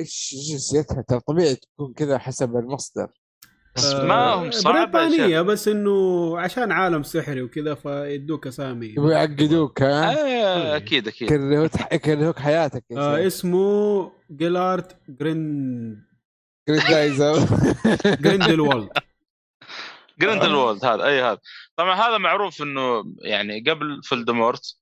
[0.00, 3.08] إيش جنسيتها؟ ترى طبيعي تكون كذا حسب المصدر.
[3.76, 5.40] بس آه، ما هم صعبة بريطانية.
[5.40, 11.30] بس إنه عشان عالم سحري وكذا فيدوك اسامي يبغوا يعقدوك ها؟ آه، أكيد أكيد.
[11.30, 13.26] يكرهوك يكرهوك حياتك يا آه.
[13.26, 16.06] اسمه جيلارد جرين
[16.68, 17.38] جريندايزر
[18.04, 18.88] جريندلوالد
[20.18, 21.38] جريندلوالد هذا أي هذا.
[21.76, 24.76] طبعا هذا معروف إنه يعني قبل فولدمورت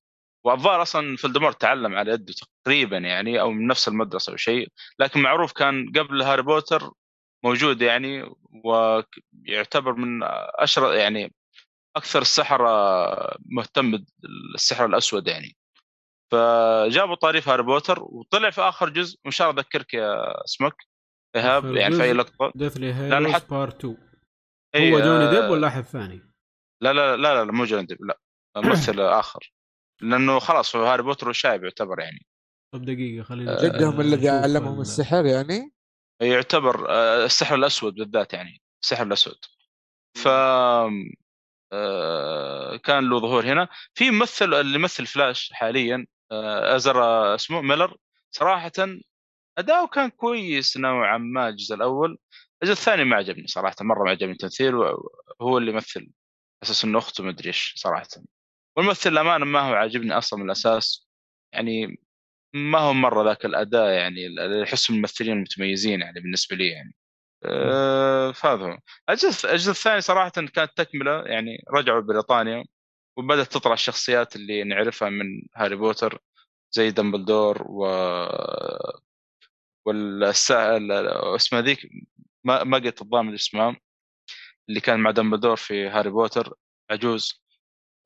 [0.44, 5.20] والظاهر أصلا فولدمورت تعلم على يده تقريبا يعني أو من نفس المدرسة أو شيء لكن
[5.20, 6.90] معروف كان قبل هاري بوتر
[7.44, 10.20] موجود يعني ويعتبر من
[10.58, 11.34] اشهر يعني
[11.96, 12.68] أكثر السحرة
[13.46, 14.04] مهتم
[14.52, 15.56] بالسحر الأسود يعني.
[16.32, 20.74] فجابوا طريف هاري بوتر وطلع في آخر جزء مش شاء الله أذكرك يا اسمك
[21.36, 22.12] إيهاب يعني في أي.
[22.12, 22.52] لقطة.
[22.54, 24.09] Deathly Hallows Part 2 أي،
[24.76, 26.20] هو جوني آه، ديب ولا أحد ثاني؟
[26.82, 28.20] لا لا لا لا, لا مو جوني ديب لا
[28.56, 29.52] ممثل آخر.
[30.00, 32.26] لأنه خلاص هو هاري بوتر شايب يعتبر يعني.
[32.74, 35.72] طب دقيقة خلينا آه، جدهم الذي علمهم ال- السحر يعني؟
[36.22, 39.38] يعتبر آه، السحر الأسود بالذات يعني السحر الأسود.
[40.18, 40.28] ف
[41.72, 43.68] آه، كان له ظهور هنا.
[43.94, 47.02] في ممثل اللي يمثل فلاش حاليا آه، إزرا
[47.34, 47.96] اسمه ميلر.
[48.34, 48.72] صراحة
[49.58, 52.18] أداؤه كان كويس نوعا ما الجزء الأول.
[52.62, 55.02] الجزء الثاني ما عجبني صراحة مرة ما عجبني تمثيله
[55.42, 56.10] هو اللي يمثل
[56.62, 58.06] أساس إنه أخته مدري إيش صراحة.
[58.76, 61.08] والممثل الامانه ما هو عاجبني أصلا من الأساس
[61.52, 62.00] يعني
[62.54, 64.26] ما هو مرة ذاك الأداء يعني
[64.62, 66.94] احس الممثلين المتميزين يعني بالنسبة لي يعني.
[67.44, 68.78] أه فهذا هو.
[69.10, 72.64] الجزء الجزء الثاني صراحة كانت تكملة يعني رجعوا بريطانيا
[73.16, 76.18] وبدأت تطلع الشخصيات اللي نعرفها من هاري بوتر
[76.72, 77.84] زي دمبلدور و
[79.86, 80.78] والسا
[81.36, 81.90] اسمها ذيك
[82.44, 83.76] ما ما قلت الضامن اسمها
[84.68, 86.54] اللي كان مع دمبلدور في هاري بوتر
[86.90, 87.44] عجوز.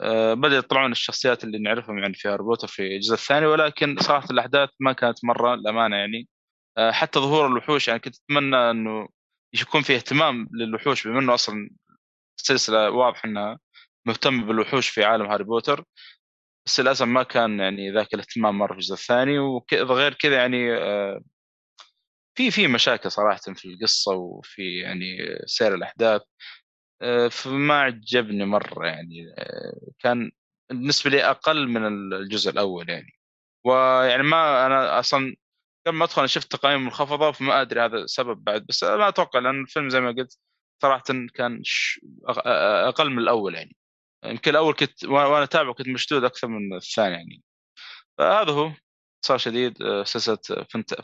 [0.01, 4.29] أه بدأ يطلعون الشخصيات اللي نعرفهم يعني في هاري بوتر في الجزء الثاني ولكن صراحة
[4.31, 6.29] الأحداث ما كانت مرة للأمانة يعني.
[6.79, 9.09] أه حتى ظهور الوحوش يعني كنت أتمنى إنه
[9.55, 11.71] يكون في اهتمام للوحوش بما إنه أصلا
[12.41, 13.59] السلسله واضح انها
[14.07, 15.85] مهتم بالوحوش في عالم هاري بوتر.
[16.67, 21.21] بس للأسف ما كان يعني ذاك الاهتمام مرة في الجزء الثاني وغير كذا يعني آه،
[22.35, 26.23] في في مشاكل صراحة في القصة وفي يعني سير الأحداث.
[27.03, 30.31] آه، فما عجبني مرة يعني آه، كان
[30.71, 33.13] بالنسبة لي أقل من الجزء الأول يعني.
[33.65, 35.37] ويعني ما أنا أصلا
[35.87, 39.39] قبل ما أدخل أنا شفت تقييم منخفضه فما أدري هذا السبب بعد بس ما أتوقع
[39.41, 40.39] لأن الفيلم زي ما قلت
[40.83, 41.63] صراحة كان
[42.89, 43.77] أقل من الأول يعني.
[44.25, 47.43] يمكن الأول كنت وأنا أتابعه كنت مشدود أكثر من الثاني يعني.
[48.19, 48.73] فهذا هو.
[49.25, 50.39] صار شديد آه، سلسلة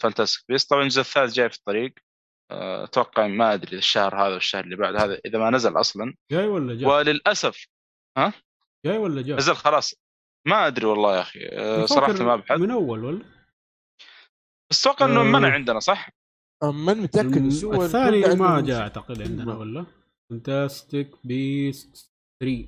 [0.01, 1.95] Fantastic Beasts طبعا الجزء الثالث جاي في الطريق
[2.51, 6.47] آه، أتوقع ما أدري الشهر هذا والشهر اللي بعد هذا إذا ما نزل أصلا جاي
[6.47, 7.67] ولا جاي؟ وللأسف
[8.19, 8.33] ها؟
[8.87, 9.95] جاي ولا جاي؟ نزل خلاص
[10.49, 13.25] ما أدري والله يا أخي آه، صراحة ما ابحث من أول ولا؟
[14.71, 16.11] بس أتوقع إنه منع عندنا صح؟
[16.63, 19.87] ما متأكد بس هو الثاني ما جاء أعتقد عندنا ولا؟
[20.31, 22.12] Fantastic Beasts
[22.43, 22.67] 3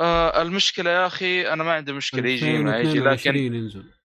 [0.00, 3.97] آه المشكلة يا أخي أنا ما عندي مشكلة يجي ما يجي لكن ينزل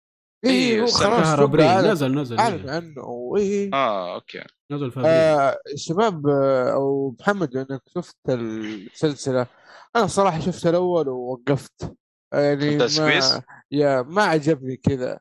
[0.45, 1.39] إيه هو خلاص
[1.85, 3.33] نزل نزل أعلن عنه.
[3.37, 4.43] إيه آه okay.
[4.71, 9.47] نزل في آه شباب آه أو محمد إنك شفت السلسلة.
[9.95, 11.95] أنا صراحة شفت الأول ووقفت.
[12.33, 15.19] يعني ما يا ما عجبني كذا.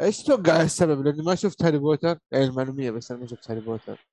[0.00, 2.18] إيش تتوقع السبب؟ لأني ما شفت هاري بوتر.
[2.32, 4.06] يعني للمعلومية بس أنا ما شفت هاري بوتر.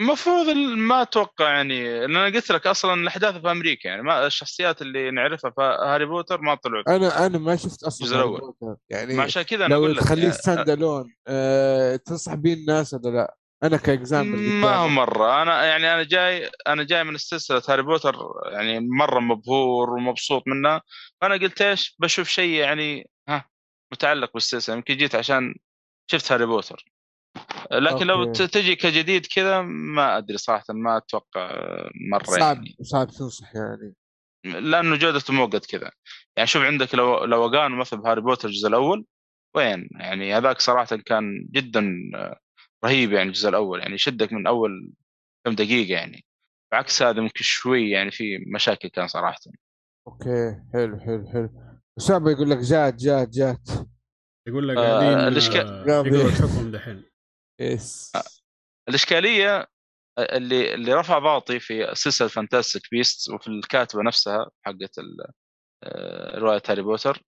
[0.00, 4.82] المفروض ما أتوقع يعني لأن أنا قلت لك أصلا الأحداث في أمريكا يعني ما الشخصيات
[4.82, 8.76] اللي نعرفها في هاري بوتر ما طلعوا أنا أنا ما شفت أصلا هاري بوتر.
[8.90, 13.84] يعني عشان كذا أنا لو تخليه standalone أه تنصح بيه الناس ولا لا؟ أنا ك
[13.84, 15.42] example ما هو مرة.
[15.42, 18.16] أنا يعني أنا جاي أنا جاي من السلسله هاري بوتر
[18.52, 20.82] يعني مرة مبهور ومبسوط منها.
[21.20, 23.44] فأنا قلت إيش؟ بشوف شيء يعني ها
[23.92, 24.76] متعلق بالسلسلة.
[24.76, 25.54] يمكن جيت عشان
[26.10, 26.84] شفت هاري بوتر.
[27.72, 28.28] لكن okay.
[28.28, 31.50] لو تجي كجديد كذا ما أدري صراحة ما أتوقع
[32.10, 32.76] مرة صعب يعني.
[32.82, 33.94] صعب تنصح يعني.
[34.44, 35.90] لأنه جودته مو قد كذا.
[36.36, 39.04] يعني شوف عندك لو لو كان مثلا بهاري بوتر الجزء الأول
[39.56, 41.92] وين؟ يعني هذاك صراحة كان جدا
[42.84, 44.92] رهيب يعني الجزء الأول يعني يشدك من أول
[45.46, 46.24] كم دقيقة يعني.
[46.72, 49.40] بعكس هذا ممكن شوي يعني في مشاكل كان صراحة.
[50.08, 51.50] okay حلو حلو حلو.
[51.98, 53.68] اسامه يقول لك جات جات جات
[54.48, 57.04] يقول لك قاعدين آه الاشكال يقولوا الحكم دحين.
[57.60, 58.22] yes آه،
[58.88, 59.66] الإشكالية
[60.18, 64.98] اللي اللي رفع ضغطي في سلسلة Fantastic Beasts وفي الكاتبة نفسها حقت
[65.82, 67.22] آه، رواية هاري بوتر.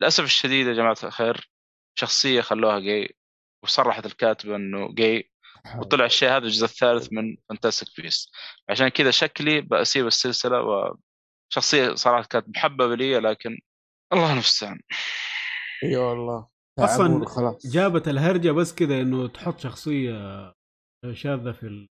[0.00, 1.50] للأسف الشديد يا جماعة الخير
[1.98, 3.16] شخصية خلوها جاي
[3.62, 5.30] وصرحت الكاتبة إنه جاي
[5.78, 8.30] وطلع الشيء هذا الجزء الثالث من Fantastic Beasts
[8.68, 10.60] عشان كذا شكلي بسيب السلسلة
[11.50, 13.58] وشخصيه صراحة كانت محببة لي لكن
[14.12, 14.80] الله المستعان.
[15.84, 16.53] إي والله.
[16.78, 17.66] أصلا خلاص.
[17.66, 20.12] جابت الهرجة بس كذا إنه تحط شخصية
[21.12, 21.86] شاذة في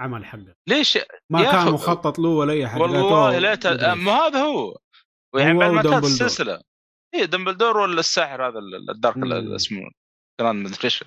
[0.00, 0.98] العمل حقه ليش؟
[1.30, 2.82] ما كان مخطط له ولا أي حاجة.
[2.82, 4.78] والله ليت ما هذا هو.
[5.36, 6.60] يعني بعد ما انتهت السلسلة.
[7.14, 8.58] اي دمبلدور ولا الساحر هذا
[8.90, 9.16] ال dark
[9.54, 9.90] اسمه
[10.40, 11.04] جراند مدري إيش.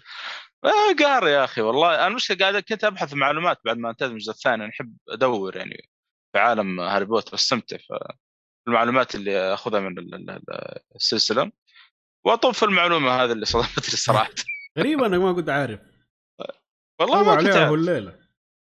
[1.00, 2.08] قار يا أخي والله.
[2.08, 5.90] أنا مش قاعد كنت أبحث معلومات بعد ما انتهت الجزء الثاني أنا أحب أدور يعني
[6.34, 7.78] في عالم هاري بوتر استمتع.
[7.78, 8.16] في
[8.68, 9.96] المعلومات اللي أخذها من
[10.96, 11.52] السلسلة.
[12.26, 14.34] واطوف في المعلومة هذه اللي صدمتني صراحة.
[14.78, 15.80] غريبه انك ما كنت عارف.
[17.00, 18.20] والله ما كنت عارف الليلة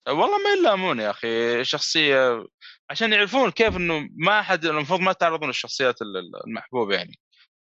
[0.09, 1.65] والله ما يلامون يا أخي.
[1.65, 2.47] شخصية
[2.91, 6.03] عشان يعرفون كيف إنه ما أحد المفروض ما تعرضون الشخصيات
[6.47, 7.19] المحبوبه يعني.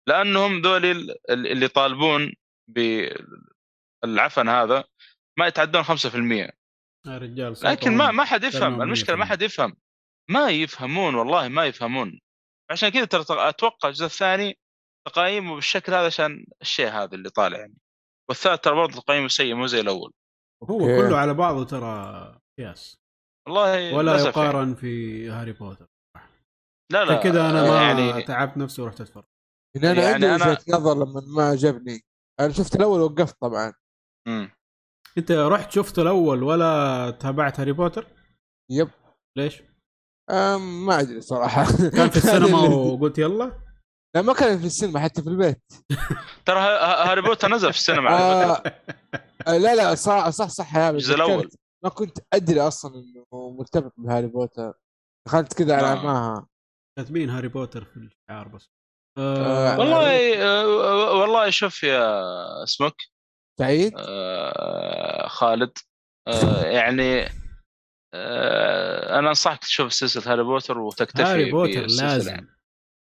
[0.08, 0.86] لأنهم ذول
[1.30, 2.34] اللي يطالبون
[4.04, 4.84] بالعفن هذا
[5.40, 6.52] ما يتعدون 5%
[7.08, 8.82] يا رجال لكن ما ما حد يفهم.
[8.82, 9.76] المشكلة ما حد يفهم.
[10.30, 12.20] ما يفهمون والله ما يفهمون.
[12.72, 14.60] عشان كذا ترى أتوقع الجزء الثاني
[15.08, 17.78] تقايمه بالشكل هذا عشان الشيء هذا اللي طالع يعني.
[18.30, 20.12] والثالث ترى برضه تقييمه سيء مو زي الأول.
[20.64, 22.98] هو كله على بعضه ترى قياس
[23.48, 24.76] والله ولا يقارن يعني.
[24.76, 25.88] في هاري بوتر.
[26.92, 28.24] لا لا كذا أنا ما يعني...
[28.24, 29.24] تعبت نفسي ورحت أتفرج.
[29.76, 30.78] يعني أنا يعني عندي وجهة أنا...
[30.78, 32.02] نظر لما ما عجبني.
[32.40, 33.74] أنا شفت الأول وقفت طبعا.
[34.28, 34.52] امم
[35.18, 38.08] أنت رحت شفت الأول ولا تابعت هاري بوتر؟
[38.72, 38.90] yep.
[39.38, 39.64] ليش؟
[40.30, 41.66] أم ما أدري صراحة.
[41.90, 42.60] كان في السينما
[42.94, 43.71] وقلت يلا؟
[44.16, 45.62] لا ما كان في السينما حتى في البيت.
[46.46, 48.64] ترى هاري بوتر نزل في السينما آه
[49.48, 51.50] آه لا لا صح صح صح يا الجزء الأول.
[51.84, 53.26] ما كنت أدري أصلا إنه
[53.60, 54.74] مرتبط بهاري بوتر.
[55.28, 56.04] دخلت كذا على آه.
[56.04, 56.48] معها
[57.00, 58.70] كاتبين هاري بوتر في الشعار بس؟
[59.18, 62.04] آه والله آه والله شوف يا
[62.64, 62.96] اسمك
[63.60, 65.78] سعيد؟ آه خالد.
[66.28, 67.26] آه يعني
[68.14, 72.48] آه أنا أنصحك تشوف سلسلة هاري بوتر وتكتفي هاري بوتر لازم.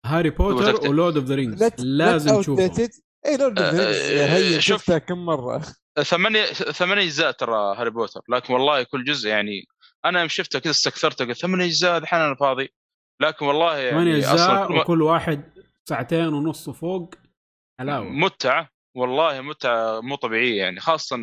[0.06, 1.74] هاري بوتر و Lord of the Rings.
[1.78, 2.88] لازم تشوفه
[3.26, 3.86] اي Lord of the
[4.34, 5.62] Rings هي شفتها كم مرة.
[6.02, 8.20] ثمانية ثمانية أجزاء ترى هاري بوتر.
[8.28, 9.66] لكن والله كل جزء يعني
[10.04, 12.74] أنا يوم شفته كذا استكثرته قلت ثمانية أجزاء الحين أنا فاضي.
[13.22, 15.52] لكن والله يعني ثمانية أجزاء وكل واحد
[15.88, 17.14] ساعتين ونص فوق
[17.80, 20.80] حلاوه متعة والله متعة مو طبيعية يعني.
[20.80, 21.18] خاصه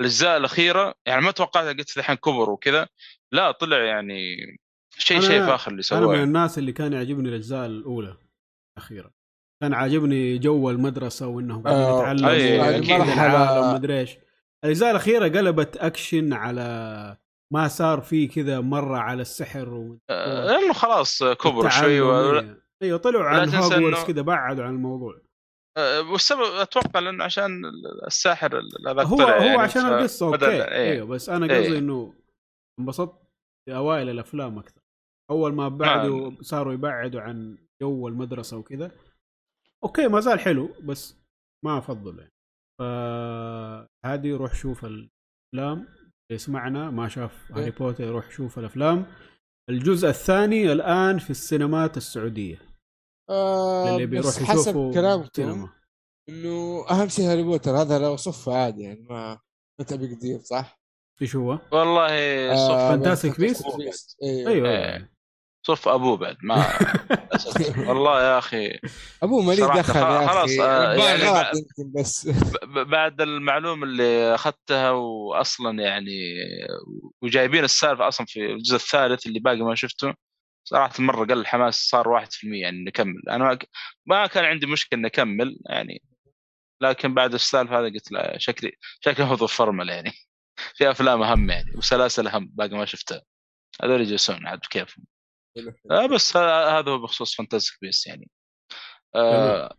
[0.00, 2.88] الأجزاء الأخيرة يعني ما توقعت قلت الحين كبر وكذا.
[3.32, 4.36] لا طلع يعني
[5.00, 6.24] شيء شيء فاخر اللي أنا من سواه.
[6.24, 8.16] الناس اللي كان يعجبني الأجزاء الأولى
[8.78, 9.10] الأخيرة
[9.62, 13.04] كان عاجبني جو المدرسة وإنهم قاعدين آه، يتعلموا.
[13.04, 14.18] العالم ومدري إيش
[14.64, 17.16] الأجزاء الأخيرة قلبت أكشن على
[17.52, 19.98] ما صار فيه كذا مرة على السحر و...
[20.10, 22.42] آه، لأنه خلاص كبر شوي و...
[22.82, 25.20] أيوه طلعوا عن هوجورتس كذا بعدوا عن الموضوع
[25.76, 27.62] آه، والسبب أتوقع لأنه عشان
[28.06, 30.62] الساحر هو هو يعني عشان القصة okay.
[30.62, 31.60] أيوه بس أنا إيه.
[31.60, 32.14] قصدي إنه
[32.78, 33.20] انبسطت
[33.64, 34.79] في أوائل الأفلام أكثر
[35.30, 38.90] أول ما بعدوا صاروا يبعدوا عن جو المدرسة وكذا
[39.84, 41.16] okay ما زال حلو بس
[41.64, 42.32] ما أفضل يعني.
[42.80, 49.06] فهذه روح شوف الأفلام اللي يسمعنا ما شاف هاري بوتر يروح شوف الأفلام.
[49.70, 52.58] الجزء الثاني الآن في السينمات السعودية.
[53.30, 55.68] آه اللي بيروح بس حسب يشوفه كلامكم
[56.28, 59.40] إنه أهم شيء هاري بوتر هذا لو تصفه عادي يعني ما
[59.80, 60.80] ما تبي كثير صح؟
[61.22, 62.08] إيش هو؟ والله
[62.54, 62.70] صف.
[62.70, 64.16] آه، Fantastic بس- Beasts؟ Beasts.
[64.22, 64.50] أيوه.
[64.70, 65.08] أيوه
[65.62, 66.66] صف أبوه بعد ما
[67.88, 68.78] والله يا أخي.
[69.22, 72.28] أبوه مالي دخل يا خلاص، آه، يعني بعد- بس.
[72.66, 76.34] بعد المعلومة اللي أخذتها واصلا يعني
[77.22, 80.14] وجايبين السالفة أصلا في الجزء الثالث اللي باقي ما شفته
[80.64, 83.22] صراحة مرة قل الحماس صار 1% يعني نكمل.
[83.30, 83.58] أنا
[84.06, 86.02] ما, كان عندي مشكلة إني أكمل يعني
[86.82, 88.72] لكن بعد السالفة هذا قلت لا شكلي
[89.04, 90.12] شكلي هو فرمل يعني.
[90.76, 93.22] في أفلام أهم يعني وسلاسل أهم باقي ما شفتها.
[93.82, 95.04] هذول يجلسون عاد بكيفهم
[95.90, 98.30] آه بس ه- هذا هو بخصوص Fantastic Beasts يعني.
[99.14, 99.76] آه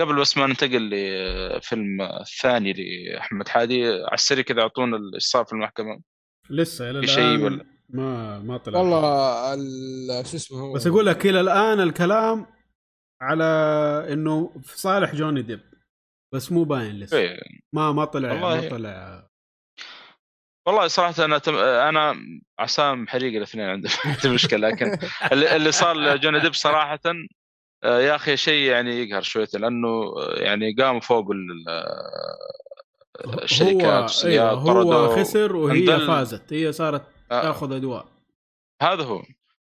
[0.00, 5.52] قبل بس ما ننتقل لفيلم الثاني لأحمد حادي على السريع كذا أعطونا إيش صار في
[5.52, 6.00] المحكمة.
[6.50, 8.78] لسه إلى في شيء الآن ولا- ما ما طلع.
[8.78, 12.46] والله ال- شو اسمه هو؟ بس أقول لك إلى الآن الكلام
[13.22, 13.44] على
[14.12, 15.60] إنه في صالح جوني ديب
[16.34, 17.18] بس مو باين لسه.
[17.18, 17.40] إيه.
[17.72, 19.27] ما ما طلع ما طلع.
[20.68, 21.54] والله صراحة أنا تم...
[21.56, 22.16] أنا
[22.58, 23.88] عسام حريق الاثنين عندي
[24.28, 24.98] مشكلة لكن
[25.32, 27.00] اللي صار لجوني ديب صراحة
[27.84, 31.64] آه، يا أخي شيء يعني يقهر شوية لأنه يعني قام فوق ال-
[33.42, 35.16] الشركات هو أيوه هو.
[35.16, 38.06] خسر وهي اندل- فازت هي صارت آه، تاخذ ادواء
[38.82, 39.22] هذا هو.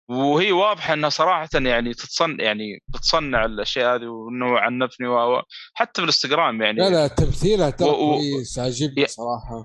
[0.10, 5.42] وهي واضحة إنها صراحة يعني تتصنع يعني تتصنع الأشياء هذه وانه عنفني و
[5.74, 6.80] حتى في الانستغرام يعني.
[6.80, 9.64] لا لا تمثيلها ترى و- كويس عجبني صراحة.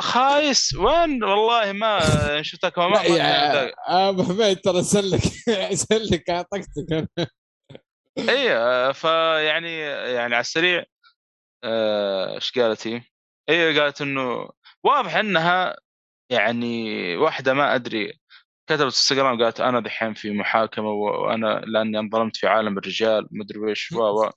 [0.00, 0.74] خايس.
[0.74, 1.98] وين؟ والله ما
[2.42, 3.72] شفتها كمان لا ما يا
[4.08, 5.20] أبو حميد ترى سلك
[5.90, 7.08] سلك أعطيتك.
[8.28, 10.84] اي فيعني يعني على السريع
[11.64, 13.02] آه، إيش قالت هي؟
[13.48, 14.48] هي قالت إنه
[14.84, 15.76] واضح إنها
[16.30, 18.12] يعني واحدة ما أدري
[18.68, 23.92] كتبت انستغرام قالت أنا دحين في محاكمة وأنا لأني انظلمت في عالم الرجال مدري ويش
[23.92, 24.30] و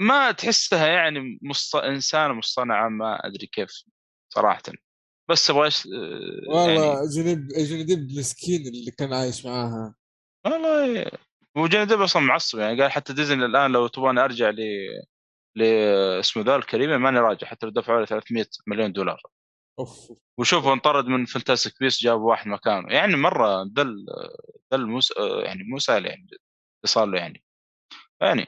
[0.00, 1.76] ما تحسها يعني مص...
[1.76, 3.70] إنسانة مصطنعة ما أدري كيف
[4.28, 4.62] صراحة.
[5.30, 7.48] بس أبغى أش- آه، يعني والله جنب
[7.86, 9.94] جنب مسكين اللي كان عايش معاها.
[10.46, 11.10] والله
[11.56, 14.60] وجوني ديب أصلا معصب يعني قال حتى ديزني الآن لو تبغاني أرجع ل
[15.56, 15.62] ل
[16.20, 19.20] اسمه ذا الجريمة ماني راجع حتى لو دفعوا لي 300 مليون دولار.
[19.80, 20.12] أوف.
[20.38, 22.92] وشوفوا انطرد من Fantastic Beasts جابوا واحد مكانه.
[22.92, 24.06] يعني مرة دل
[24.72, 25.12] دل موس
[25.44, 26.38] يعني مو سهل يعني اللي
[26.86, 27.44] صار له يعني.
[28.22, 28.46] يعني.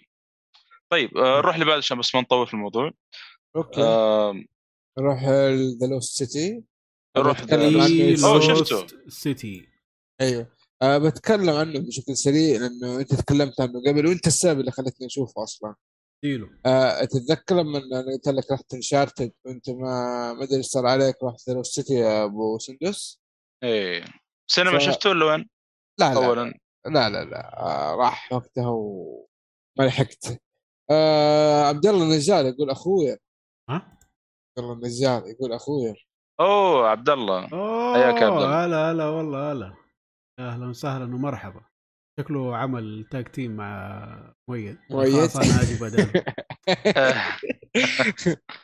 [0.92, 2.90] طيب آه، نروح اللي بعد عشان بس ما نطول في الموضوع.
[3.56, 3.82] أوكي.
[3.82, 4.44] آه،
[4.98, 5.24] نروح
[5.80, 6.64] The Lost City
[7.16, 8.80] نروح شفته.
[8.80, 9.68] Lost City
[10.20, 10.46] أيوه.
[10.82, 15.42] أه بتكلم عنه بشكل سريع لأنه أنت تكلمت عنه قبل وأنت السبب اللي خلتني أشوفه
[15.42, 15.74] أصلا.
[16.22, 20.86] ديله أه تتذكر لما أنا قلت لك رحت Uncharted وانت ما ما ادري إيش صار
[20.86, 23.20] عليك رحت The Lost City يا أبو سندس؟
[23.62, 24.04] إيه.
[24.50, 25.48] سينما ف- شفته ولا وين؟
[26.00, 26.54] لا لا اولا.
[26.86, 27.58] لا لا لا.
[27.62, 30.42] آه راح وقتها وما لحقت.
[30.90, 33.18] آه عبد الله النجار يقول اخويا
[33.70, 35.94] ها؟ عبد الله النجار يقول اخويا
[36.40, 37.40] أوه عبد الله.
[37.94, 38.46] حياك يا عبد الله.
[38.46, 39.74] اوه هلا هلا والله هلا.
[40.38, 41.64] أهلا وسهلا ومرحبا.
[42.20, 44.78] شكله عمل تاج تيم مع مؤيد.
[44.90, 45.14] مؤيد.
[45.14, 46.12] أنا أجي بدل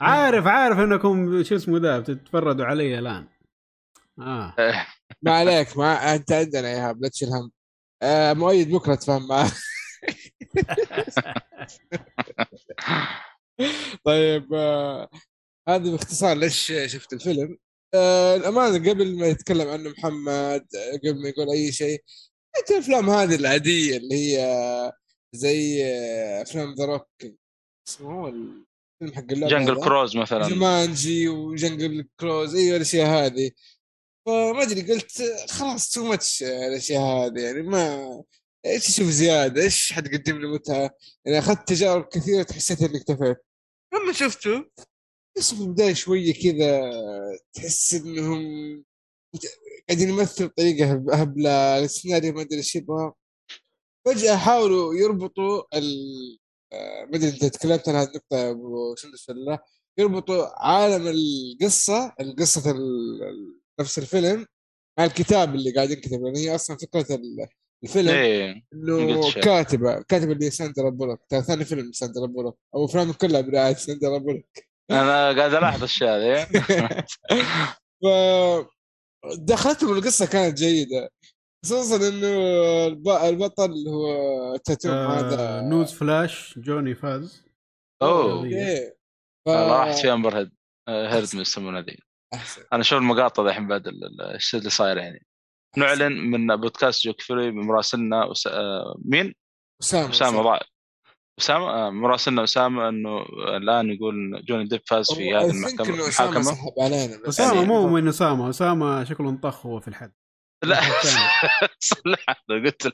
[0.01, 3.27] عارف عارف إنكم شو اسمه ذا بتتفردوا علي الآن.
[4.21, 4.55] آه.
[5.23, 7.51] ما عليك ما أنت عندنا يا إيهاب لا تشيل هم.
[8.03, 9.29] آه مؤيد بكرة تفهم.
[9.29, 9.51] معاه
[14.05, 15.09] طيب آه
[15.69, 17.59] هذا باختصار ليش شفت الفيلم.
[17.95, 20.67] آه الأمانة قبل ما يتكلم عنه محمد
[21.05, 22.03] قبل ما يقول أي شيء
[22.59, 24.93] أنت الأفلام هذه العادية اللي هي
[25.33, 27.09] زي آه، أفلام The Rock.
[27.89, 30.49] اسمه هو الفيلم حق اللعبة Jungle؟ Cruise مثلا.
[30.49, 32.55] Jumanji و Jungle Cruise.
[32.55, 33.51] أيوه الأشياء هذه.
[34.27, 37.41] فما أدري قلت خلاص too much الأشياء هذه.
[37.41, 38.23] يعني ما
[38.67, 40.91] إيش تشوف زيادة؟ إيش حتقدم لي متعة؟
[41.25, 43.37] يعني أخذت تجارب كثيرة حسيت إني اكتفيت.
[43.95, 44.71] لما شفته
[45.39, 46.91] بس في البدايه شوية كذا
[47.53, 48.85] تحس إنهم
[49.89, 53.13] قاعدين يمثلوا بطريقة هب- هبلة السيناريو ما أدري إيش يبغى.
[54.07, 56.39] فجأة حاولوا يربطوا ال
[57.11, 59.65] ما أدري انت تكلمت عن هذه النقطة يا أبو سندس ولا لا
[59.99, 64.47] يربطوا عالم القصة القصة ال- نفس الفيلم
[64.99, 67.47] مع الكتاب اللي قاعد ينكتب لأن هي أصلا فكرة ال-
[67.85, 69.33] الفيلم إيه إنه.
[69.33, 71.21] كاتبة كاتبة اللي ساندرا بولوك.
[71.29, 72.59] ترى ثاني فيلم ساندرا بولوك.
[72.75, 74.59] أو افلام كلها برعاية ساندرا بولوك.
[74.91, 76.45] أنا قاعد ألاحظ الشيء هذا.
[78.03, 78.07] ف
[79.37, 81.11] دخلتهم القصة كانت جيدة.
[81.65, 82.27] خصوصا إنه
[82.87, 85.61] الب- البطل هو تاتوم آه هذا.
[85.61, 87.45] news flash جوني فاز.
[88.03, 88.45] أوه.
[88.45, 88.97] إيه.
[89.47, 89.49] ف...
[89.49, 90.51] راحت في أمبر هيد
[90.89, 91.99] هيرد من يسمونها ذي.
[92.35, 92.63] أحسن.
[92.73, 95.27] أنا أشوف المقاطع الحين بعد ال- ال- إيش اللي صاير يعني؟
[95.77, 98.47] نعلن من بودكاست جوك فيري بمراسلنا أس...
[98.47, 99.35] آه، مين؟
[99.83, 100.61] أسامة أسامة
[101.39, 103.23] أسامة آه، مراسلنا أسامة إنه
[103.57, 107.67] الآن يقول جوني ديب فاز في هذه المحكمة إنه أسامة سحب علينا بس أسامة يعني-
[107.67, 110.13] مو من أسامة أسامة شكله انطخ هو في الحد.
[110.65, 110.79] لا.
[110.89, 111.29] الثاني.
[111.79, 112.93] صلح قلت له.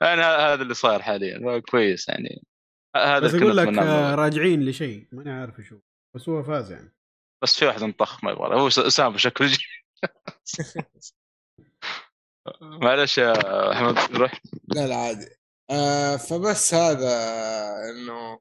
[0.00, 2.42] يعني هذا اللي صاير حاليا كويس يعني.
[2.96, 4.14] هذا بس كنا لك آه،.
[4.14, 5.78] راجعين لشيء ماني عارف شو
[6.16, 6.94] بس هو فاز يعني.
[7.42, 9.56] بس في واحد انطخ ما يبغى هو أسامة شكله
[12.82, 14.40] معلش يا أحمد روح.
[14.74, 15.41] لا لا عادي.
[15.70, 17.14] آه فبس هذا
[17.90, 18.38] إنه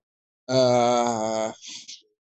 [0.50, 1.54] آه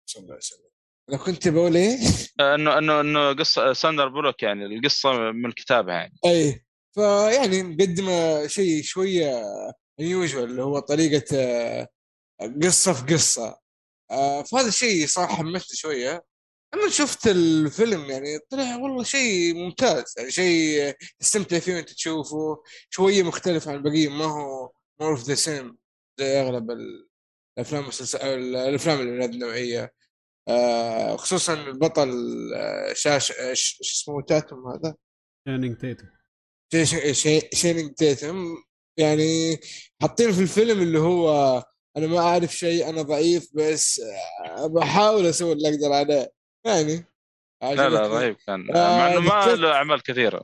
[0.06, 0.70] صلى الله عليه وسلم.
[1.08, 1.98] أنا كنت بقول إيه؟
[2.40, 6.18] انه انه إنه قصة ساندر بولوك يعني القصة من كتابها يعني.
[6.26, 6.64] أي
[6.94, 9.42] فيعني مقدمه شيء شوية
[10.02, 11.88] unusual اللي هو طريقة آه،
[12.62, 13.58] قصة في قصة.
[14.10, 16.24] آه، فهذا الشيء صراحة حمسني شوية.
[16.74, 20.14] لما شفت الفيلم يعني طلع والله شيء ممتاز.
[20.18, 22.62] يعني شيء تستمتع فيه وأنت تشوفه.
[22.90, 24.70] شوية مختلف عن البقيه ما هو
[25.00, 25.78] more of the same
[26.20, 27.08] زي أغلب ال-
[27.58, 27.84] الأفلام
[28.24, 29.92] الأفلام اللي من هذه النوعية.
[30.48, 32.10] آه، خصوصا البطل
[32.56, 34.94] آه، شاش ش- شو اسمه تاتم هذا؟
[35.48, 36.06] Channing Tatum
[36.72, 38.56] شي- شي- شي- Channing Tatum
[38.98, 39.58] يعني
[40.02, 41.28] حاطينه في الفيلم اللي هو
[41.96, 44.00] أنا ما أعرف شيء أنا ضعيف بس
[44.46, 46.32] آه، بحاول أسوي اللي أقدر عليه.
[46.66, 47.04] يعني
[47.62, 48.06] لا لا.
[48.06, 48.70] رهيب كان.
[48.76, 50.42] آه، مع إنه ما له أعمال كثيرة.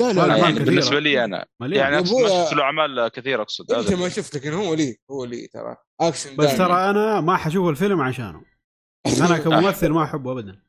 [0.00, 0.58] لا لا, لا يعني.
[0.58, 1.46] بالنسبة لي أنا.
[1.60, 5.24] مليون يعني ما شفت له أعمال كثيرة أقصد أنت ما شفت لكن هو لي هو
[5.24, 5.76] لي ترى.
[6.00, 6.56] اكشن بس.
[6.56, 8.44] ترى أنا ما حشوف الفيلم عشانه.
[9.26, 10.62] أنا كممثل ما أحبه ابدا.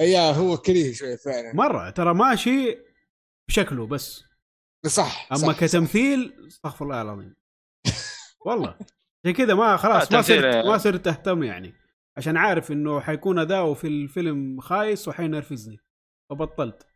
[0.00, 1.54] يا هو كريه شوي فعلا.
[1.54, 2.78] مرة ترى ماشي
[3.48, 4.24] بشكله بس.
[4.86, 7.36] صح أما صح كتمثيل أستغفر الله العظيم.
[8.46, 8.78] والله.
[9.26, 10.66] زي كذا ما خلاص ما صرت.
[10.66, 11.74] ما صرت أهتم يعني.
[12.16, 15.78] عشان عارف إنه حيكون أداؤه في الفيلم خايس وحينرفزني.
[16.30, 16.86] فبطلت.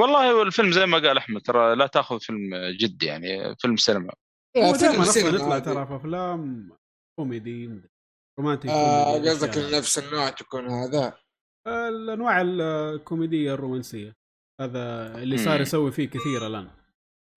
[0.00, 4.12] والله هو الفيلم زي ما قال أحمد ترى لا تأخذ فيلم جد يعني فيلم سينما
[4.54, 5.04] فيلم دائما
[5.36, 5.58] يطلع.
[5.58, 6.70] ترى في أفلام
[7.18, 7.88] كوميدي مدري،
[8.40, 9.58] رومانتيك آه كوميدي، قصدك.
[9.58, 11.18] إن نفس النوع تكون هذا
[11.68, 14.16] الأنواع الكوميدية الرومانسية
[14.60, 15.60] هذا اللي صار.
[15.60, 16.70] يسوي فيه كثير الآن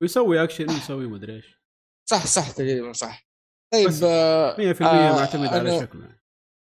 [0.01, 1.59] ويسوي أكشن ويسوي مدري إيش
[2.09, 3.27] صح صح تقريبا صح
[3.73, 6.19] طيب بس آه 100% آه، معتمد على شكله.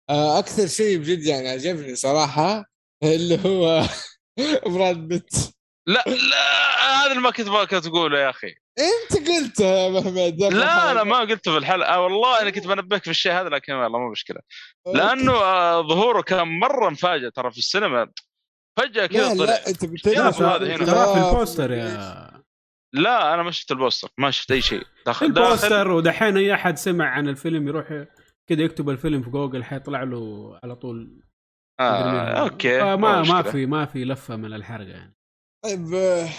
[0.09, 2.65] آه أكثر شيء بجد يعني عجبني صراحة
[3.03, 3.81] اللي هو
[4.75, 5.35] براد بيت
[5.89, 8.47] لا لا هذا اللي ما كنت باغاك تقوله يا أخي.
[8.79, 11.93] أنت قلت يا محمد لا أنا ما قلته في الحلقة.
[11.93, 14.39] آه والله أنا كنت بنبهك في الشيء هذا لكن والله مو مشكلة.
[14.93, 18.11] لأنه آه ظهوره كان مرة مفاجئ ترى في السينما.
[18.79, 19.45] فجأة كذا لا طلع.
[19.45, 20.85] لا انت في- هذا هنا.
[20.85, 22.43] ترى في لا، البوستر؟ يا
[22.93, 24.83] لا أنا ما شفت البوستر ما شفت أي شيء.
[25.05, 27.87] داخل داخل البوستر ودحين أي أحد سمع عن الفيلم يروح
[28.49, 31.21] كذا يكتب الفيلم في جوجل حيطلع له على طول.
[31.79, 32.39] آه.
[32.41, 33.41] أوكي آه ما ما.
[33.41, 35.15] في ما في لفة من الحرقة يعني.
[35.63, 36.29] طيب آه،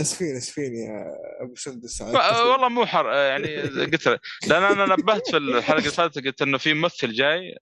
[0.00, 1.04] اسفين اسفين يا
[1.40, 4.20] أبو سندس ما- والله مو حر يعني قلت.
[4.46, 7.56] لأن أنا نبهت في الحلقة اللي فاتت قلت إنه في ممثل جاي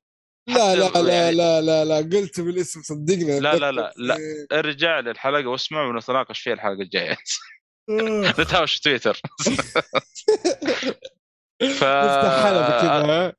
[0.48, 4.16] لا لا لا يعني- لا لا لا قلت بالاسم صدقني لا، لا، لا، لا.
[4.16, 4.58] إيه.
[4.58, 7.16] ارجع للحلقه واسمع ونتناقش فيها الحلقة الجاية
[7.90, 8.34] آه.
[8.40, 9.14] نتهاوش في تويتر
[11.78, 13.32] ف نفتح كذا؟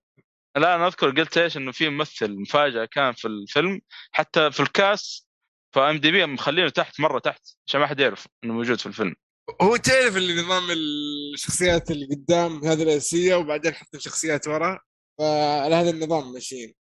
[0.57, 3.81] لا أنا أذكر قلت إيش إنه في ممثل مفاجأة كان في الفيلم
[4.11, 5.27] حتى في الكاس
[5.73, 9.15] فام دي بي مخلينه تحت مرة تحت عشان ما حد يعرف إنه موجود في الفيلم.
[9.61, 14.79] هو تعرف اللي نظام الشخصيات اللي قدام هذه الأساسية وبعدين حط شخصيات ورا؟
[15.19, 16.73] فعلى هذا النظام ماشيين.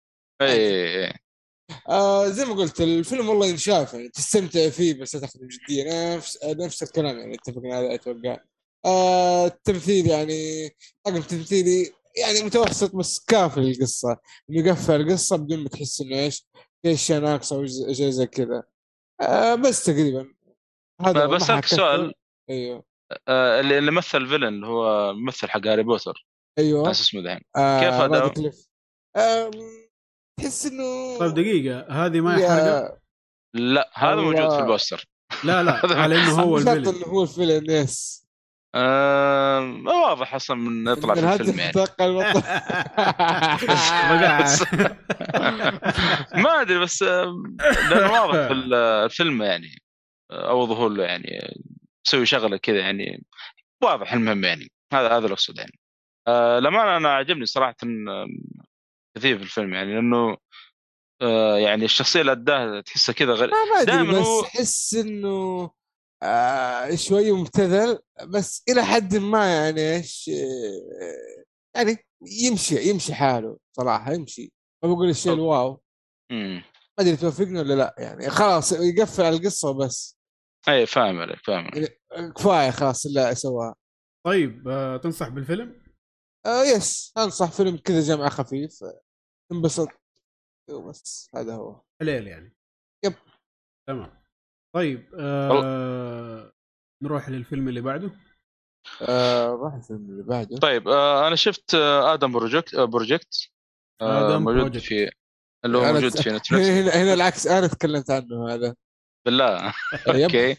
[0.43, 1.13] اي اي
[1.89, 6.17] آه زي ما قلت الفيلم والله ينشاف يعني تستمتع فيه بس لا تاخذه بجدية.
[6.17, 8.39] نفس نفس الكلام يعني اتفقنا على أتوقع.
[8.85, 10.69] آه التمثيل يعني
[11.05, 14.17] طاقم تمثيلي يعني متوسط بس كافي للقصة.
[14.51, 16.47] إنه يقفل القصة بدون ما تحس إنه إيش
[16.83, 18.63] في اشياء ناقصه أو شيء زي كذا.
[19.21, 20.35] آه بس تقريبا.
[21.01, 21.77] هذا بسألك حكثر.
[21.77, 22.15] سؤال.
[22.51, 22.85] إيوه.
[23.29, 26.27] آه، اللي اللي مثل villain اللي هو ممثل حق هاري بوتر.
[26.59, 26.87] أيوه.
[26.87, 28.69] ناس اسمه دحين آه كيف.
[29.17, 29.51] آم،
[30.41, 31.87] تحس إنه طيب دقيقة.
[32.07, 32.99] هذه ما هي حرقة؟
[33.55, 34.15] لا هذا.
[34.15, 35.05] موجود في البوستر.
[35.45, 35.73] لا لا.
[36.03, 38.28] على إنه هو إنه هو الفيلم يس
[38.75, 41.73] آه واضح أصلا من يطلع في الفيلم يعني.
[46.43, 47.35] ما أدري بس آه،
[47.91, 49.83] لأنه واضح في ال- الفيلم يعني
[50.31, 51.57] آه، أو ظهور له يعني
[52.07, 53.25] مسوي شغلة كذا يعني.
[53.83, 55.79] واضح المهم يعني هذا هذا اللي اقصد يعني.
[56.29, 57.75] آه لما أنا عجبني صراحة
[59.17, 60.37] كثير في الفيلم يعني لأنه
[61.23, 65.71] آه يعني الشخصية اللي أداها تحسها كذا غريب ما أدري دائماً بس هو- أحس إنه
[66.23, 70.31] آه شوي مبتذل بس إلى حد ما يعني إيش
[71.77, 71.97] يعني
[72.43, 74.53] يمشي يمشي حاله صراحة يمشي
[74.85, 75.33] ما بقول الشيء.
[75.33, 75.81] الواو.
[76.31, 76.63] ما
[76.99, 80.19] أدري توافقني ولا لا يعني خلاص يقفل على القصة وبس
[80.69, 82.03] اي فاهم عليك فاهم عليك.
[82.37, 83.75] كفاية خلاص اللي سواه
[84.27, 85.83] طيب آه، تنصح بالفيلم؟
[86.47, 89.01] آه yes أنصح فيلم كذا جمعة خفيف آه،
[89.53, 89.89] انبسط
[90.89, 92.57] بس هذا هو حليل يعني
[93.05, 93.15] yep.
[93.89, 94.23] تمام
[94.75, 96.53] طيب آه
[97.03, 98.11] نروح للفيلم اللي بعده.
[99.03, 100.59] آه راح الفيلم اللي بعده.
[100.59, 103.51] طيب آه أنا شفت آه Adam Project آه Project
[104.01, 104.85] آه آدم موجود Project.
[104.85, 105.11] في
[105.65, 107.47] اللي هو موجود في نتفلكس هنا هنا العكس.
[107.47, 108.75] أنا تكلمت عنه هذا.
[109.27, 109.73] بالله.
[110.09, 110.57] okay.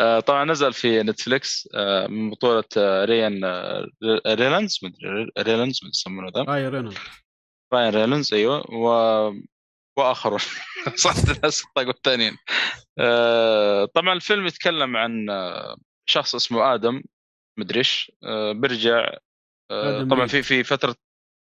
[0.00, 3.86] آه طبعا نزل في نتفلكس آه من بطولة آه ريان آه
[4.26, 6.98] ريلانز مدري ريلانز يسمونه ذا راي رينولد
[7.72, 8.64] راين ريلانز أيوه.
[9.96, 10.00] و...
[10.00, 10.38] وآخرون.
[11.04, 12.36] صح الناس الثانيين
[12.98, 15.76] آه طبعا الفيلم يتكلم عن آه
[16.06, 17.02] شخص اسمه آدم
[17.58, 18.12] مدري إيش.
[18.24, 19.14] آه بيرجع
[20.10, 20.26] طبعا.
[20.26, 20.96] في في فترة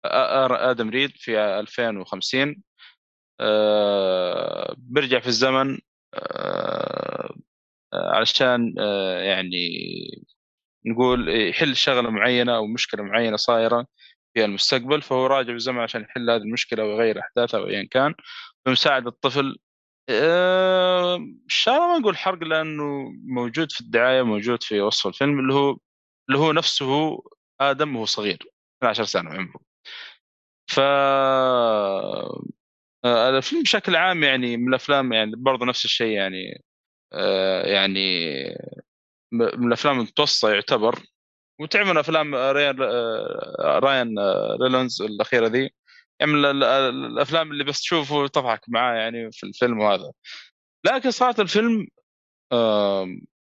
[0.05, 2.63] آه، آدم ريد في 2050
[3.39, 5.79] آه بيرجع في الزمن
[7.93, 8.73] علشان
[9.25, 9.67] يعني
[10.85, 13.87] نقول يحل شغلة معينة أو مشكلة معينة صايرة.
[14.33, 18.13] في المستقبل فهو راجع بالزمن عشان يحل هذه المشكلة ويغير أحداثها أو ايا كان.
[18.65, 19.57] بمساعده الطفل.
[20.09, 21.17] آه،
[21.47, 25.77] الشغله ما نقول حرق لأنه موجود في الدعاية موجود في وصف الفيلم اللي هو
[26.29, 27.21] اللي هو نفسه
[27.61, 28.39] آدم وهو صغير
[28.83, 29.59] 12 سنة عمره.
[30.67, 30.79] ف
[33.05, 36.63] آه، الفيلم بشكل عام يعني من الأفلام يعني برضه نفس الشيء يعني
[37.13, 38.29] آه، يعني
[39.31, 40.99] من الأفلام المتوسطة يعتبر.
[41.59, 45.69] وتعمل أفلام ريان آه، راين آه، ريلونز الأخيرة ذي.
[46.19, 46.63] يعني ال- ال-
[47.05, 50.11] الأفلام اللي بس تشوفه وتضحك معاه يعني في الفيلم وهذا.
[50.85, 51.87] لكن صراحة الفيلم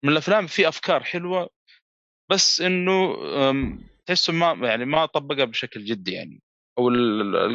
[0.05, 1.51] من الأفلام فيه أفكار حلوة
[2.31, 3.17] بس إنه
[4.07, 6.43] تحسه ما يعني ما طبقها بشكل جدي يعني.
[6.79, 6.91] أو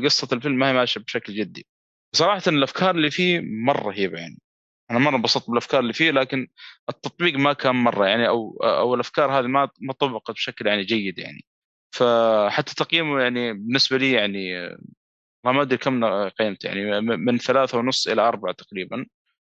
[0.06, 1.66] قصه الفيلم ما هي ماشية بشكل جدي.
[2.16, 4.41] صراحة الأفكار اللي فيه مرة رهيبة يعني.
[4.92, 6.48] أنا مرة انبسطت بالأفكار اللي فيه لكن
[6.90, 11.20] التطبيق ما كان مرة يعني أو أو الأفكار هذه ما ما طبقت بشكل يعني جيد
[11.20, 11.46] يعني.
[11.96, 14.70] فحتى تقييمه يعني بالنسبة لي يعني
[15.46, 19.06] ما أدري كم قيمته يعني من ثلاثة ونص إلى أربعة تقريبا.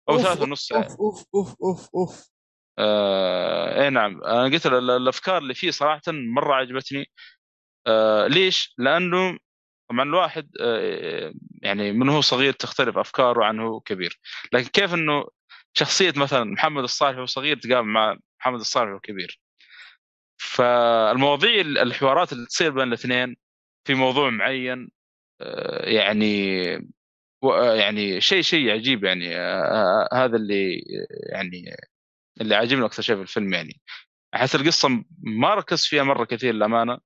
[0.09, 2.29] أو أوف، ثلاثة ونص أوف أوف أوف أوف أوف.
[2.79, 4.25] آه اي نعم.
[4.25, 7.11] أنا قلت ال- ال- الأفكار اللي فيه صراحة مرة عجبتني.
[7.87, 9.39] آه ليش؟ لأنه
[9.93, 11.33] طبعا الواحد آه
[11.63, 14.21] يعني من هو صغير تختلف أفكاره عن هو كبير.
[14.53, 15.25] لكن كيف إنه
[15.75, 19.41] شخصية مثلا محمد الصالح وهو صغير تقابل مع محمد الصالح وهو كبير؟
[20.37, 23.37] فالمواضيع الحوارات اللي تصير بين الاثنين
[23.85, 24.91] في موضوع معين
[25.41, 26.63] آه يعني
[27.75, 30.83] يعني شيء شيء عجيب يعني آه هذا اللي
[31.33, 31.77] يعني
[32.41, 33.81] اللي عاجبني أكثر شيء في الفيلم يعني.
[34.35, 36.99] أحس القصة ما ركز فيها مرة كثير للأمانة.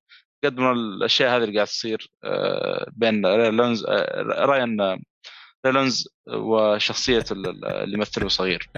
[0.47, 4.99] قد ما الأشياء هذه اللي قاعد تصير آه، بين ريلونز آه، راين آه،
[5.67, 8.71] ريلونز وشخصية ال- ال- اللي يمثله صغير.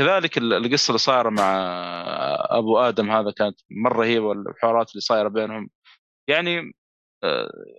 [0.00, 1.52] كذلك ال- القصة اللي صايرة مع
[2.50, 5.70] أبو آدم هذا كانت مرة رهيبة والحوارات اللي صايرة بينهم.
[6.28, 6.72] يعني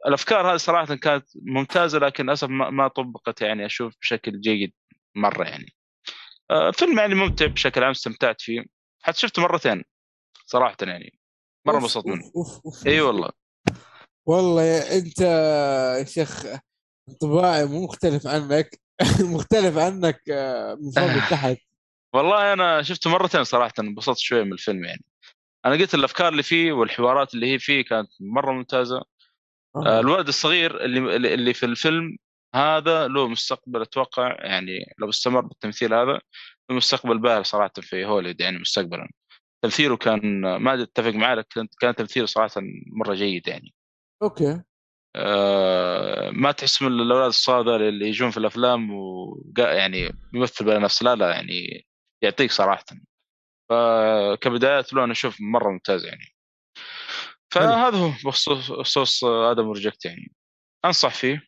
[0.07, 4.73] الأفكار هذه صراحة كانت ممتازة لكن للأسف ما طبقت يعني أشوف بشكل جيد
[5.15, 5.73] مرة يعني.
[6.73, 8.65] فيلم يعني ممتع بشكل عام استمتعت فيه.
[9.03, 9.83] حتى شفته مرتين.
[10.49, 11.19] صراحة يعني.
[11.67, 12.31] مرة انبسطت منه.
[12.87, 13.29] إي والله.
[14.25, 15.21] والله يا أنت
[15.99, 16.45] يا شيخ
[17.09, 18.79] انطباعي مو مختلف عنك.
[19.35, 21.57] مختلف عنك آه، من فوق لتحت.
[22.15, 25.03] والله أنا شفته مرتين صراحة انبسطت شوية من الفيلم يعني.
[25.65, 29.03] أنا قلت الأفكار اللي فيه والحوارات اللي هي فيه كانت مرة ممتازة.
[29.75, 32.17] آه، الولد الصغير اللي اللي في الفيلم
[32.55, 36.21] هذا له مستقبل أتوقع يعني لو استمر بالتمثيل هذا
[36.69, 39.09] له مستقبل باهر صراحة في هوليوود يعني مستقبلا.
[39.61, 43.73] تمثيله كان ما أتفق معاه لكن كان تمثيله صراحة مرة جيد يعني.
[44.23, 44.61] أوكي.
[45.15, 51.03] آه، ما تحس من الأولاد الصغار اللي يجون في الأفلام و يعني يمثل بلا نفس.
[51.03, 51.85] لا لا يعني
[52.21, 52.85] يعطيك صراحة.
[53.69, 56.35] فكبدايات له أنا أشوف مرة ممتاز يعني.
[57.51, 60.31] فهذا هو بخصوص Adam Project يعني.
[60.85, 61.41] أنصح فيه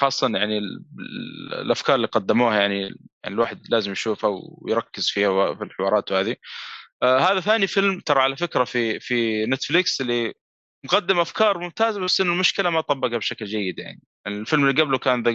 [0.00, 2.80] خاصة يعني ال- ال- الأفكار اللي قدموها يعني
[3.22, 6.36] يعني الواحد لازم يشوفها ويركز فيها في الحوارات وهذه.
[7.02, 10.34] آه هذا ثاني فيلم ترى على فكرة في في نتفليكس اللي
[10.84, 15.22] مقدم أفكار ممتازة بس إنه المشكلة ما طبقها بشكل جيد يعني الفيلم اللي قبله كان
[15.22, 15.32] The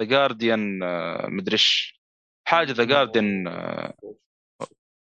[0.00, 0.78] The Guardian
[1.28, 2.00] مدري إيش
[2.48, 3.48] حاجة The Guardian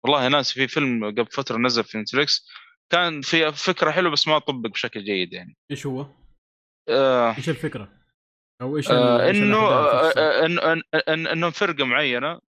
[0.05, 2.49] والله ناس في فيلم قبل فترة نزل في نتفليكس
[2.91, 6.07] كان في فكرة حلوة بس ما طبق بشكل جيد يعني إيش هو؟
[6.89, 7.93] آه إيش الفكرة؟
[8.63, 12.41] أو إيش آه إنه؟ آه، آه، إن- إن- إن- إنهم فرقة معينة آه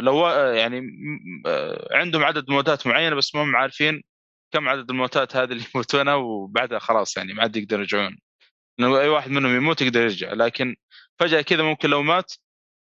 [0.00, 0.80] لو آه، يعني
[1.46, 4.02] آه، عندهم عدد موتات معينة بس ما هم عارفين
[4.52, 8.18] كم عدد الموتات هذه اللي يموتونها وبعدها خلاص يعني ما عاد يقدروا يرجعون.
[8.78, 10.76] لو أي واحد منهم يموت يقدر يرجع لكن
[11.20, 12.32] فجأة كذا ممكن لو مات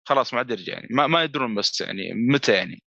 [0.07, 2.84] خلاص ما عاد يرجع يعني ما, ما يدرون بس يعني متى يعني.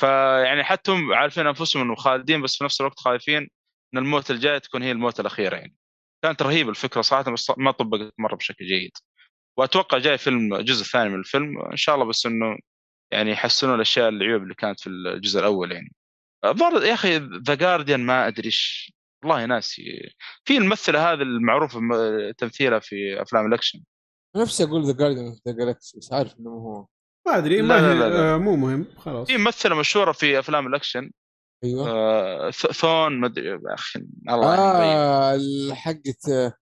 [0.00, 3.48] فيعني حتى هم عارفين أنفسهم إنه خالدين بس في نفس الوقت خايفين
[3.94, 5.74] إن الموت الجايه تكون هي الموت الأخيرة يعني.
[6.24, 8.92] كانت رهيبة الفكرة صراحة بس ما طبقت مرة بشكل جيد.
[9.56, 12.58] وأتوقع جاي فيلم الجزء الثاني من الفيلم إن شاء الله بس إنه
[13.10, 15.92] يعني يحسنون الأشياء العيوب اللي كانت في الجزء الأول يعني.
[16.44, 18.92] الظاهر يا أخي ذا جارديان ما أدري إيش
[19.24, 19.82] والله ناسي.
[20.44, 23.80] في الممثلة هذه المعروفة م- تمثيلها في أفلام الأكشن.
[24.36, 26.86] نفسي أقول The Guardian of the Galaxy بس عارف إنه هو
[27.26, 28.34] ما أدري لا ما لا لا لا.
[28.34, 29.26] آه، مو مهم خلاص.
[29.26, 31.10] في ممثلة مشهورة في أفلام الأكشن.
[31.64, 31.90] أيوه.
[31.90, 35.34] آه ث- ثون مدري يا أخي الله آه.
[35.34, 36.52] آه حقت آه،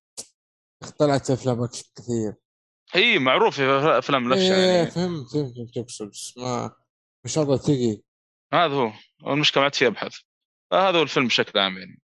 [0.99, 2.35] طلعت أفلام أكشن كثير.
[2.93, 4.91] هي معروفه في افلام الأكشن إيه يعني.
[4.91, 6.73] فهمت فهمت فهمت تقصد بس ما
[7.25, 8.05] مش راضي تجي
[8.55, 8.93] هذا هو.
[9.27, 10.17] المشكلة ما عاد في أبحث.
[10.73, 12.01] فهذا هو الفيلم بشكل عام يعني.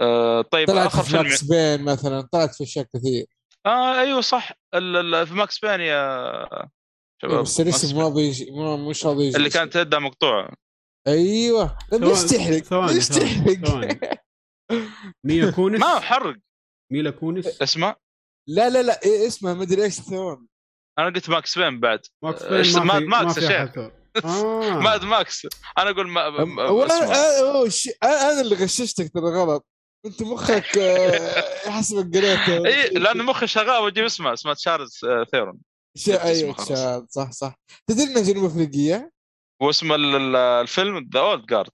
[0.00, 3.26] آه طيب طلعت آخر في فيلم ماكس بين مثلا طلعت في أشياء كثير.
[3.66, 4.52] آه أيوه صح.
[4.74, 6.48] ال- ال- في ماكس بين يا
[7.22, 10.54] شباب بس الاسم ما بيجي ما- مش راضي يجي اللي كانت يدها مقطوعة.
[11.08, 11.78] أيوه.
[11.90, 14.20] طيب ليش تحرق؟ ليش تحرق؟
[15.24, 16.36] ميلا كونس؟ ما حرق.
[16.92, 17.96] ميلا كونس؟ اسمه
[18.48, 20.46] لا لا لا إيه اسمه مدري إيش ثون
[20.98, 23.78] أنا قلت ماكس بين بعد ماكس إيش بين ما ماد في ماكس ما يا شيخ.
[24.24, 24.78] آه.
[24.80, 25.46] Mad Max
[25.78, 26.84] أنا أقول ما ما-.
[26.84, 29.66] أنا أوه، ش- أنا اللي غششتك ترى غلط
[30.06, 35.58] أنت مخك آه، حسبك قريته إي لأن مخي شغال وأجيب اسمه اسمه تشارلز آه، ثيرون
[36.08, 36.64] أيوه.
[36.64, 37.54] شاد صح صح
[37.86, 39.12] تدري انها جنوب أفريقية؟
[39.62, 41.70] واسم ال- ال- الفيلم The Old Guard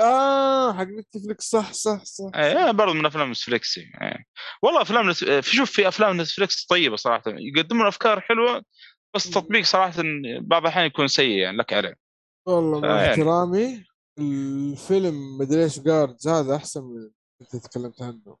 [0.00, 2.30] آه حق نتفلكس صح صح صح.
[2.36, 4.24] إيه برضه من أفلام نتفليكس إيه.
[4.62, 5.16] والله أفلام نت...
[5.24, 7.22] في شوف في أفلام نتفليكس طيبة صراحة.
[7.26, 8.62] يقدمون أفكار حلوة
[9.14, 10.02] بس التطبيق صراحة
[10.40, 11.94] بعض الأحيان يكون سيء يعني لك عليه.
[12.48, 13.10] والله مع آه، يعني.
[13.10, 13.84] احترامي
[14.18, 17.10] الفيلم مدري إيش Guards هذا أحسن من اللي
[17.54, 18.36] أنت تكلمت عنه.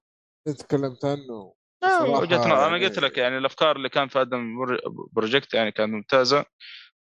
[0.48, 1.54] أنت تكلمت عنه
[1.84, 2.46] آه، وجهة نظر.
[2.66, 4.80] أنا يعني- قلت لك يعني الأفكار اللي كان في Adam Pro-
[5.12, 6.44] Project يعني كانت ممتازة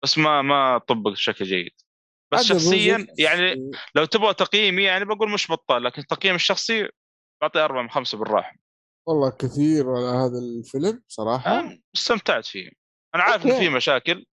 [0.03, 1.71] بس ما ما طبق بشكل جيد.
[2.33, 6.89] بس شخصيا يعني لو تبغى تقييمي يعني بقول مش بطال لكن تقييم الشخصي
[7.41, 8.55] بعطيه أربعة من خمسة بالراحة.
[9.07, 11.59] والله كثير على هذا الفيلم صراحة.
[11.59, 12.69] أنا استمتعت فيه.
[13.15, 13.59] أنا عارف إنه.
[13.59, 14.25] فيه مشاكل.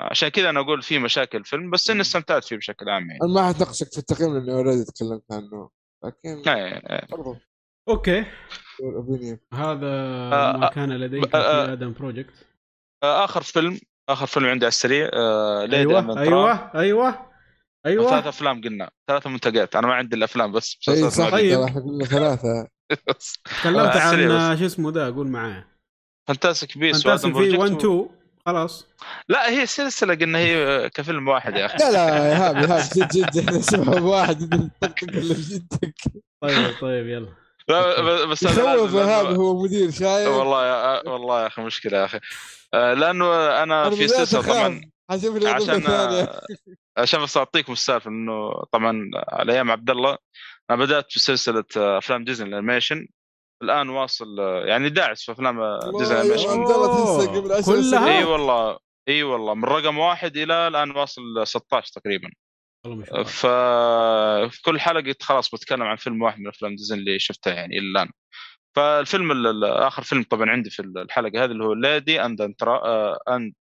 [0.00, 3.18] عشان كذا أنا أقول فيه مشاكل الفيلم بس إني استمتعت فيه بشكل عام يعني.
[3.22, 5.70] أنا ما حتناقشك في التقييم لأني already تكلمت عنه
[6.04, 7.06] لكن إيه، إيه.
[7.10, 7.36] برضو
[7.88, 8.24] okay.
[9.52, 12.46] هذا آه، ما آه، كان لديك آه، في Adam Project
[13.02, 13.78] آه، آخر فيلم
[14.08, 16.18] آخر فيلم عندي على السريع آه Lady أيوه and
[16.76, 17.31] أيوه.
[17.86, 18.10] أيوه.
[18.10, 18.90] ثلاث أفلام قلنا.
[19.08, 19.76] ثلاث منتجات.
[19.76, 21.54] أنا ما عندي الأفلام بس اي مسلسلات صح ما طيب.
[21.54, 22.68] ترى إحنا قلنا ثلاثة
[23.60, 24.58] تكلمت السريع عن.
[24.58, 25.64] شو اسمه ده قول معاه
[26.28, 28.04] فانتاسك بيس وادم في 1 بروجكت و...
[28.04, 28.08] 2
[28.46, 28.86] خلاص.
[29.28, 31.78] لا هي سلسلة قلنا هي كفيلم واحد يا أخي.
[31.78, 35.94] لا لا يا ايهاب ايهاب جد جد إحنا نسمع بواحد طقطق اللي في جدك.
[36.42, 37.28] طيب طيب يلا.
[37.68, 42.20] لا بس يخوف ايهاب هو مدير شايف؟ والله يا والله يا أخي مشكلة يا أخي.
[42.74, 44.42] آه، لأنه أنا في سلسلة.
[44.42, 44.80] طبعا
[45.10, 45.82] عشان
[46.98, 50.18] عشان بس أعطيكم السالفة إنه طبعا على أيام عبد الله
[50.70, 53.06] أنا بدأت في سلسلة أفلام ديزني ال animation.
[53.62, 55.60] الآن واصل يعني داعس في أفلام
[55.98, 56.48] ديزني ال animation.
[56.48, 57.26] عبد الله.
[57.26, 58.78] قبل كلها؟ إي والله
[59.08, 59.54] إي والله.
[59.54, 62.30] من رقم واحد إلى الآن واصل 16 تقريبا.
[63.24, 67.86] ففي كل حلقة خلاص بتكلم عن فيلم واحد من أفلام ديزني اللي شفتها يعني إلى
[67.90, 68.10] الآن.
[68.76, 72.40] فالفيلم ال- ال- آخر فيلم طبعا عندي في الحلقة هذه اللي هو Lady and
[73.28, 73.54] and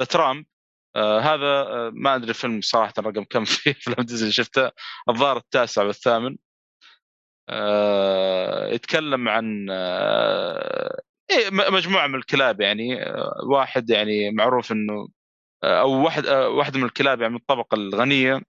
[0.00, 0.46] the Tramp
[0.96, 4.70] هذا آه، ما أدري الفيلم صراحة رقم كم في افلام ديزني شفته.
[5.08, 6.36] الظاهر التاسع والثامن.
[7.48, 13.02] آه، يتكلم عن آه، إيه، مجموعة من الكلاب يعني.
[13.02, 15.08] آه، واحد يعني معروف إنه
[15.64, 18.42] آه، أو واحد آه، واحدة من الكلاب يعني من الطبقة الغنية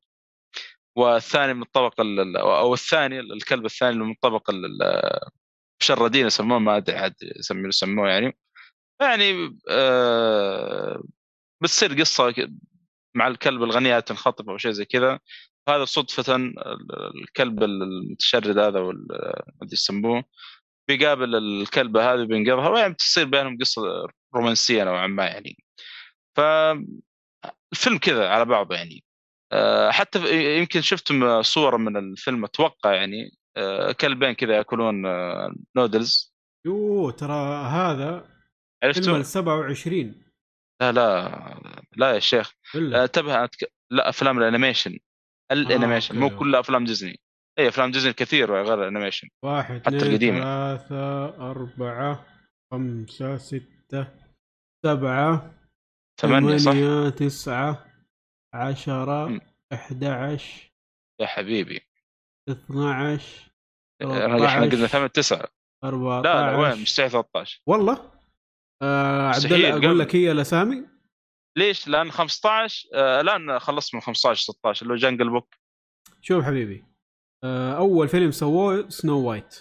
[0.98, 5.20] والثاني من الطبقة ال- ال- أو الثاني الكلب الثاني من الطبقة ال- ال-
[5.82, 8.38] مشردين يسموه ما أدري عاد يسموه يسموه يعني.
[9.02, 11.04] يعني آه
[11.62, 12.34] بتصير قصة
[13.16, 15.20] مع الكلب الغنية تنخطف أو شيء زي كذا.
[15.70, 16.56] هذا صدفة ال-
[17.22, 20.24] الكلب المتشرد هذا وال ما ادري يسموه.
[20.88, 23.82] بيقابل الكلبة هذه بينقذها ويعني بتصير بينهم قصة
[24.36, 25.58] رومانسية نوعا ما يعني.
[26.38, 29.04] فالفيلم كذا على بعضه يعني.
[29.52, 30.20] آه، حتى
[30.60, 36.36] يمكن شفتم صورة من الفيلم أتوقع يعني آه، كلبين كذا يأكلون آه، نودلز
[36.66, 38.30] يوه ترى هذا
[38.84, 40.29] عرفتوا؟ ال 27
[40.82, 42.54] لا لا لا يا شيخ.
[42.76, 43.74] الا انتبه أتك...
[43.92, 45.00] لا أفلام ال animation.
[45.52, 46.34] ال animation okay.
[46.34, 47.20] مو كل أفلام ديزني.
[47.60, 49.30] أي أفلام ديزني كثير غير ال animation.
[49.44, 50.40] واحد حتى اثنين القديمة.
[50.40, 52.26] ثلاثة أربعة
[52.72, 54.08] خمسة ستة
[54.86, 55.56] سبعة
[56.22, 56.74] ثمانية صح؟
[57.16, 57.86] تسعة
[58.54, 59.42] عشرة.
[59.74, 60.72] أحد عشر
[61.22, 61.82] يا حبيبي.
[62.50, 63.52] اثنا عشر
[64.04, 65.48] إحنا قلنا ثمانية تسعة.
[65.84, 68.19] أربعة لا لا وين؟ مستحيل 13 والله؟
[68.82, 69.78] آه عبد الله.
[69.78, 70.88] أقول لك هي الاسامي
[71.58, 75.56] ليش؟ لأن 15 آه الان خلصت من 15 16 اللي هو Jungle Book
[76.22, 76.84] شوف حبيبي
[77.44, 79.54] آه أول فيلم سووه Snow White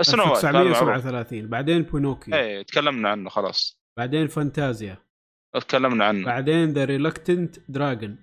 [0.00, 0.76] Snow White هذا معروف.
[0.76, 3.80] 1937 بعدين Pinocchio اي تكلمنا عنه خلاص.
[3.98, 5.06] بعدين فانتازيا
[5.54, 6.24] تكلمنا عنه.
[6.26, 8.18] بعدين The Reluctant Dragon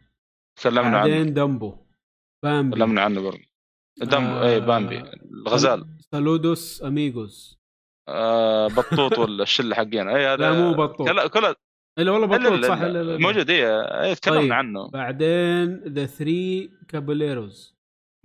[0.60, 0.98] تكلمنا عنه.
[0.98, 1.78] بعدين Dumbo
[2.44, 3.44] Bambi تكلمنا عنه برضه.
[3.98, 5.98] دم آه، اي Bambi الغزال.
[6.12, 7.63] Saludos Amigos
[8.10, 11.56] آه بطوط ولا الشلة حقين أي هذا لا مو بطوط كلا كلها
[12.00, 13.04] إلا والله بطوط صح لا.
[13.04, 13.18] لا.
[13.18, 13.66] موجود اي
[14.02, 14.52] اي تكلمنا طيب.
[14.52, 17.76] عنه بعدين The Three Caballeros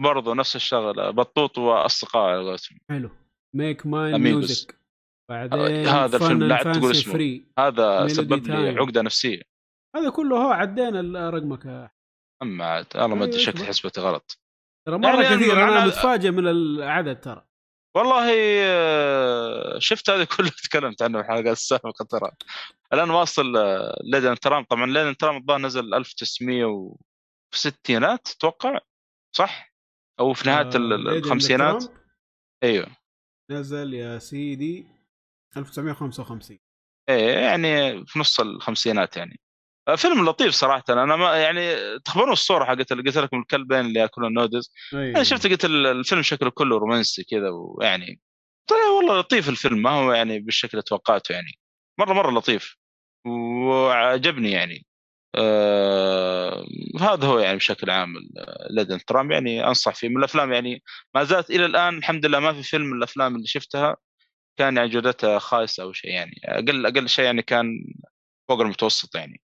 [0.00, 3.10] برضه نفس الشغلة بطوط وأصدقاء على قولتهم حلو
[3.56, 4.20] Make Mine Amigos.
[4.20, 4.78] Music
[5.30, 7.12] بعدين هذا الفيلم لا تقول اسمه.
[7.12, 8.68] Free هذا سبب لي.
[8.78, 9.42] عقدة نفسية
[9.96, 11.90] هذا كله هو عدينا رقمك
[12.42, 13.64] أما عاد والله ما أدري أيوة، شكلي.
[13.64, 14.38] حسبتي غلط
[14.88, 17.47] ترى مرة يعني كثير أنا أنا- متفاجئ من العدد ترى
[17.98, 18.32] والله
[18.62, 22.30] آه، شفت هذه كلها تكلمت عنه في الحلقات السابقه ترى.
[22.92, 23.52] الآن واصل
[24.04, 26.96] Lady and Tramp طبعا Lady and Tramp الظاهر نزل 1900
[27.50, 28.78] في الستينات أتوقع.
[29.36, 29.74] صح؟
[30.20, 30.76] أو في نهاية آه،
[31.18, 31.84] الخمسينات.
[32.62, 32.86] أيوه.
[33.50, 34.86] نزل يا سيدي
[35.56, 36.58] 1955
[37.08, 39.40] إيه يعني في نص الخمسينات يعني.
[39.40, 39.47] آه،
[39.96, 40.84] فيلم لطيف صراحة.
[40.88, 45.22] أنا ما يعني تخبرون الصورة حقت اللي قلت لكم الكلبين اللي يأكلون نودز أيوه أنا
[45.22, 48.20] شفت قلت ال- الفيلم شكله كله رومانسي كذا ويعني
[48.66, 49.82] طلع والله لطيف الفيلم.
[49.82, 51.58] ما هو يعني بالشكل اللي توقعته يعني.
[51.98, 52.76] مره مرة لطيف.
[53.26, 54.86] وعجبني يعني.
[55.34, 56.66] آه
[57.00, 58.14] هذا هو يعني بشكل عام
[58.70, 60.08] ليدن ترام يعني أنصح فيه.
[60.08, 60.82] من الأفلام يعني
[61.14, 63.96] ما زالت إلى الآن الحمد لله ما في فيلم من الأفلام اللي شفتها
[64.58, 66.40] كان يعني جودتها خايسة أو شيء يعني.
[66.44, 67.66] أقل أقل شيء يعني كان
[68.48, 69.40] فوق المتوسط يعني.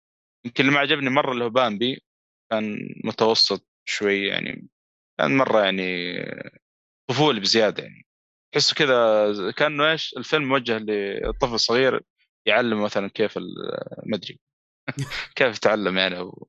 [0.47, 2.03] يمكن اللي ما عجبني مرة اللي هو بامبي
[2.51, 4.69] كان متوسط شوي يعني
[5.21, 6.15] كان مرة يعني
[7.11, 8.07] طفولي بزيادة يعني.
[8.55, 12.01] تحسه كذا كأنه إيش الفيلم موجه لطفل صغير
[12.49, 14.41] يعلم مثلا كيف ما أدري
[15.37, 16.49] كيف يتعلم يعني أو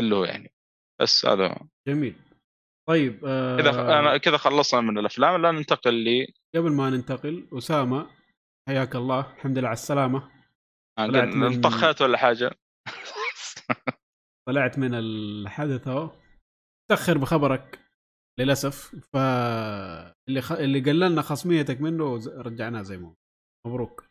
[0.00, 0.52] اللي هو يعني.
[1.00, 1.68] بس هذا.
[1.88, 2.14] جميل.
[2.88, 8.10] طيب آه كذا أنا كذا خلصنا من الأفلام الان ننتقل لي قبل ما ننتقل أسامة
[8.68, 10.30] حياك الله الحمد لله على السلامة.
[10.98, 12.50] آه، طلعت من- انطخت ولا حاجة؟
[14.48, 16.10] طلعت من الحدث أهو.
[16.90, 17.80] تأخر بخبرك
[18.38, 20.52] للأسف فاللي خ...
[20.52, 23.14] اللي قللنا خصميتك منه رجعناه زي ما هو.
[23.66, 24.04] مبروك.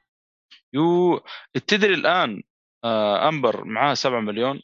[0.73, 1.19] يو
[1.67, 2.43] تدري الآن
[2.83, 4.61] آه أمبر معاه 7 مليون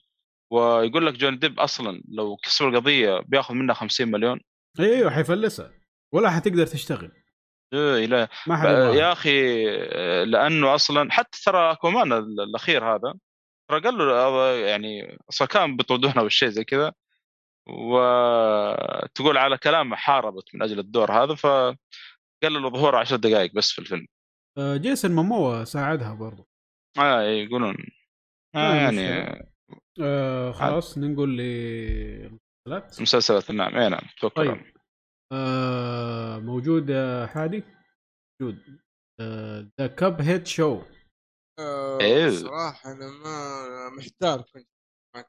[0.54, 4.40] ويقول لك جوني ديب أصلا لو كسب القضية بياخذ منها 50 مليون.
[4.80, 5.72] أيوه حيفلسها
[6.14, 7.12] ولا حتقدر تشتغل.
[7.74, 8.56] إيه، لا ما.
[8.96, 13.14] يا أخي آه، لأنه أصلا حتى ترى Aquaman ال- الأخير هذا
[13.72, 16.94] ترى قال له آه، يعني أصلا كان بيطردونه بالشيء زي كذا.
[17.70, 21.78] وتقول على كلامه حاربت من أجل الدور هذا فقال
[22.44, 24.08] له ظهور 10 دقائق بس في الفيلم.
[24.58, 26.48] آه، جيسون ماموا ساعدها برضو.
[27.00, 27.76] آه يقولون.
[28.56, 29.48] آه ما يعني.
[30.02, 33.02] آه خلاص ننقل للمسلسلات.
[33.02, 33.76] مسلسلات نعم.
[33.76, 34.64] اي نعم توكل طيب.
[35.34, 36.92] آه موجود
[37.34, 37.64] حادي؟
[38.42, 38.82] موجود.
[39.80, 40.82] ذا كاب هيد شو
[41.60, 44.68] آه صراحة أنا ما محتار كنت
[45.16, 45.26] مع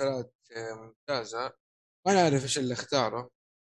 [0.00, 1.52] مسلسلات ممتازة.
[2.06, 3.30] ما أعرف إيش اللي اختاره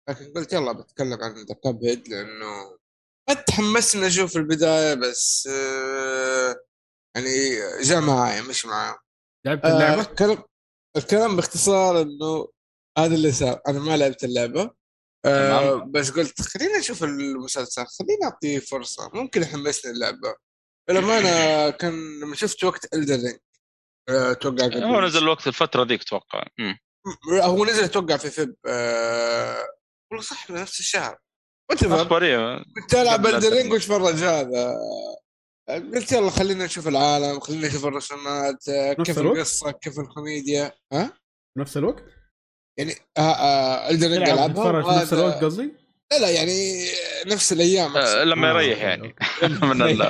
[0.08, 2.78] لكن قلت يلا بتكلم عن The Cuphead لأنه
[3.28, 6.64] ما تحمسنا أشوف البداية بس آه
[7.16, 7.30] يعني
[7.82, 8.98] جاء معايا مش معايا
[9.46, 10.42] لعبت آه اللعبة؟ الكلام
[10.96, 12.48] الكلام باختصار إنه
[12.98, 13.60] هذا اللي صار.
[13.68, 14.70] أنا ما لعبت اللعبة.
[15.24, 15.90] آه تمام.
[15.92, 19.10] بس قلت خلينا نشوف المسلسل خلينا أعطيه فرصة.
[19.14, 20.36] ممكن يحمسني اللعبة.
[20.90, 23.38] للأمانة كان لما شفت وقت Elden Ring
[24.08, 26.44] أتوقع قبل هو نزل الوقت الفترة ذيك أتوقع.
[27.42, 29.66] هو نزل أتوقع في فيب آه
[30.10, 31.18] والله صح نفس الشهر.
[31.72, 32.64] أخبارية.
[32.80, 33.72] كنت ألعب الدرينج الدرينج.
[33.72, 34.76] واتفرج هذا؟
[35.68, 40.72] قلت يلا خلينا نشوف العالم خلينا نشوف الرسومات آه، نفس كيف؟ القصة كيف الكوميديا.
[40.92, 41.12] ها؟
[41.56, 42.04] بنفس الوقت؟
[42.78, 45.72] يعني آه آه الدر ألعبها في نفس الوقت قصدي؟
[46.12, 46.86] لا لا يعني
[47.26, 49.14] نفس الأيام آه، لما آه، يريح يعني.
[49.62, 50.02] من ال-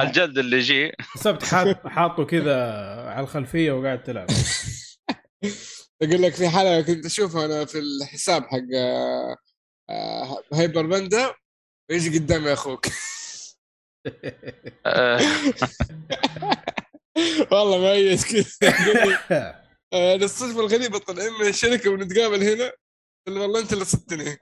[0.00, 0.92] الجلد اللي يجي.
[1.00, 2.64] حسبت حاط حاطه كذا
[3.08, 4.26] على الخلفية وقاعد تلعب.
[6.02, 8.58] أقول لك في حلقة كنت أشوفها أنا في الحساب حق
[9.90, 11.34] آه، هايبر بندا
[11.90, 12.86] ويجي قدامي أخوك.
[17.52, 18.46] والله ميت كذا.
[19.92, 22.72] يقول لي الصدفه الغريبة طالعين من الشركة ونتقابل هنا
[23.28, 24.36] والله أنت اللي صدتني.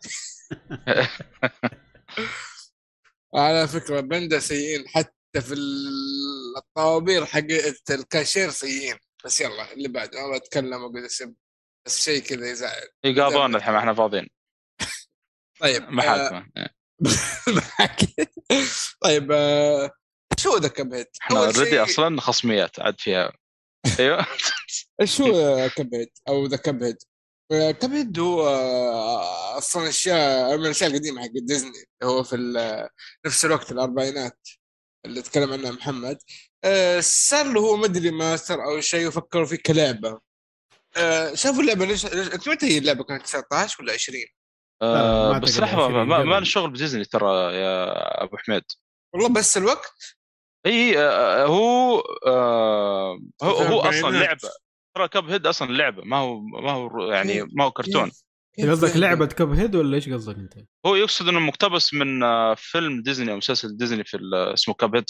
[3.35, 8.97] على فكرة بندا سيئين حتى في ال- الطوابير حقت الكاشير سيئين.
[9.25, 11.35] بس يلا اللي بعده ما بتكلم أقول اسم
[11.87, 12.89] بس شيء كذا يزعل.
[13.05, 14.29] يقاضونا الحين إحنا فاضيين.
[15.61, 16.47] طيب آه، محاكمة
[19.03, 19.91] طيب آه،
[20.39, 23.33] show The Cuphead؟ إحنا already أصلا خصميات عاد فيها.
[23.99, 24.27] أيوه.
[25.01, 25.69] إيش هو
[26.29, 26.97] أو The Cuphead؟
[27.53, 32.37] آه، Cuphead هو آه، أصلا أشياء من الأشياء القديمة حق ديزني هو في
[33.27, 34.49] نفس الوقت الأربعينات
[35.07, 36.19] اللي تكلم عنها محمد.
[36.65, 40.21] آه، صار له هو مدري ماستر أو شيء وفكروا فيه كلعبة.
[40.97, 44.25] آه، شافوا اللعبة ليش ليش- أنت متى هي اللعبة؟ كانت 19 ولا 20؟
[44.83, 47.93] آه ما بس لحظة ما, ما شغل بديزني ترى يا
[48.25, 48.63] أبو حميد.
[49.15, 49.93] والله بس الوقت؟
[50.67, 54.11] إي آه، هو آه هو, في هو أصلا.
[54.19, 54.51] لعبة.
[54.95, 58.11] ترى Cuphead أصلا لعبة ما هو ما هو يعني ما هو كرتون.
[58.57, 60.55] كيف قصدك لعبة؟ لعبة Cuphead ولا إيش قصدك أنت؟
[60.87, 65.05] هو يقصد إنه مقتبس من آه، فيلم ديزني أو مسلسل ديزني في اسمه Cuphead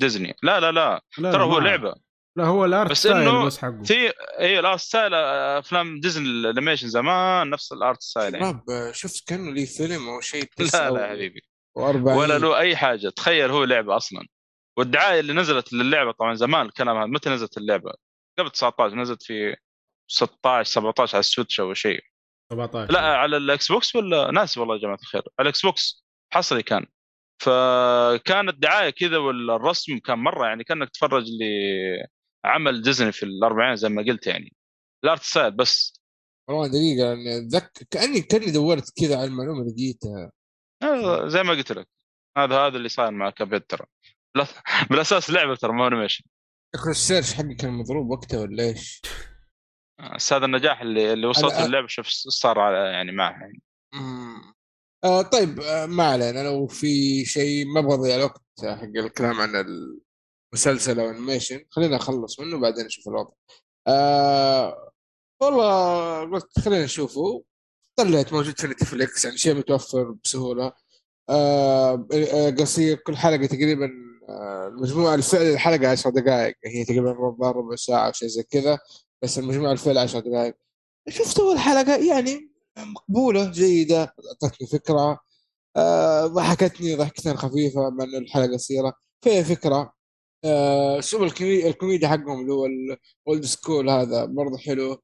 [0.00, 0.34] ديزني.
[0.42, 1.02] لا لا لا.
[1.18, 1.94] لا ترى هو لعبة.
[2.36, 3.82] لا هو ال art بس style إنه بس حقه.
[3.82, 8.46] في اي لا style أفلام ديزني ال animation زمان نفس ال art style يعني.
[8.46, 11.40] شباب آه، شفت كانه لي فيلم أو شيء لا لا حبيبي.
[11.78, 11.82] و40
[12.16, 13.08] ولا له أي حاجة.
[13.08, 14.26] تخيل هو لعبة أصلا.
[14.78, 17.92] والدعاية اللي نزلت للعبة طبعا زمان الكلام هذا متى نزلت اللعبة؟
[18.40, 19.56] قبل 19 نزلت في
[20.08, 22.00] 16 17 على ال Switch أو شيء.
[22.52, 25.22] 17 لا على ال Xbox ولا؟ ناسي والله يا جماعة الخير.
[25.38, 26.86] على ال Xbox حصري كان.
[27.42, 31.24] فكانت دعاية كذا والرسم كان مرة يعني كأنك تتفرج
[32.44, 34.56] لعمل ديزني في الاربعينات زي ما قلت يعني.
[35.04, 36.00] ال art style بس.
[36.48, 40.32] والله دقيقة يعني أتذكر كأني كأني دورت كذا على المعلومة لقيتها.
[40.82, 41.88] آه، زي ما قلت لك.
[42.38, 43.86] هذا هذا اللي صاير مع Cuphead ترى
[44.90, 46.24] بالأساس لعبة ترى ما animation
[46.76, 49.02] شكل ال search حقي كان مضروب وقتها ولا إيش؟
[50.16, 53.60] بس هذا النجاح اللي اللي وصلت أنا- اللعبة شوف صار على- يعني معها يعني.
[55.04, 59.50] آه طيب آه ما علينا لو في شيء ما أبغى اضيع الوقت حق الكلام عن
[60.52, 63.32] المسلسل أو animation خلينا نخلص منه بعدين نشوف الوضع.
[63.88, 64.90] آه
[65.42, 67.44] والله قلت خلينا نشوفه
[67.98, 70.72] طلعت موجود في Netflix يعني شيء متوفر بسهولة
[71.30, 73.90] آه آه، قصير كل حلقة تقريبا
[74.30, 76.54] آه المجموعة الفعل الحلقة 10 دقائق.
[76.64, 78.78] هي تقريبا ربع ربع ساعة أو شيء زي كذا
[79.22, 80.54] بس المجموعة الفعل 10 دقائق.
[81.08, 85.18] شفت أول حلقة يعني مقبولة جيدة أعطتني فكرة.
[85.76, 88.92] آه ضحكتني ضحكتين خفيفة مع إنه الحلقة قصيرة.
[89.24, 89.92] فيها فكرة.
[90.98, 95.02] اسلوب الكومي- الكوميديا حقهم اللي هو ال old school هذا برضه حلو.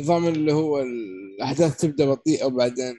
[0.00, 2.94] نظام اللي هو الأحداث تبدأ بطيئة وبعدين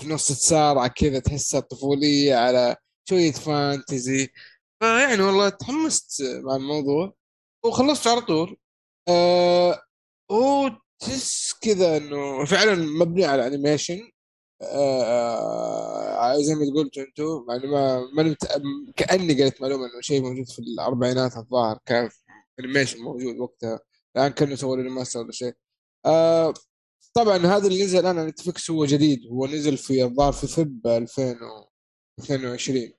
[0.00, 2.76] في نص تسارع كذا تحسها طفولية على
[3.08, 4.28] شوية fantasy
[4.80, 7.14] فيعني والله تحمست مع الموضوع.
[7.64, 8.56] وخلصت على طول.
[9.08, 9.82] آه
[10.30, 10.70] هو
[11.00, 14.10] تحس كذا إنه فعلا مبني على animation
[14.62, 18.36] آه زي ما قلتوا أنتم يعني ما ماني
[18.96, 22.10] كأني قلت معلومة إنه شيء موجود في الأربعينات الظاهر كان
[22.60, 23.80] animation موجود وقتها.
[24.16, 25.52] الآن كانوا يسووا له ماستر ولا شيء.
[26.06, 26.54] آه
[27.14, 29.26] طبعا هذا اللي نزل الآن Netflix هو جديد.
[29.26, 32.98] هو نزل في الظاهر في فب 2022 آه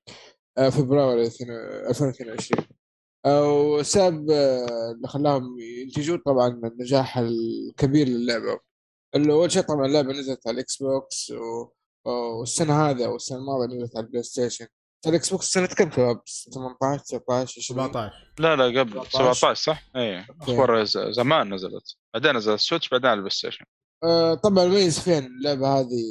[0.58, 2.66] فبراير 2022
[3.26, 8.60] آه وسبب آه اللي خلاهم ينتجون طبعا النجاح الكبير للعبة.
[9.16, 11.72] اللي أول شيء طبعا اللعبة نزلت على ال Xbox و...
[12.40, 14.68] والسنة هذه أو السنة الماضية نزلت على ال PlayStation.
[15.08, 16.22] ال Xbox سنة كم شباب
[16.54, 18.92] 18 19 20 17 لا لا قبل.
[18.92, 19.34] 17.
[19.34, 21.96] 17 صح؟ اي أخبار زمان نزلت.
[22.14, 23.66] بعدين نزل ال Switch بعدين على ال PlayStation.
[24.04, 26.04] آه طبعا الميزة فين؟ اللعبة هذه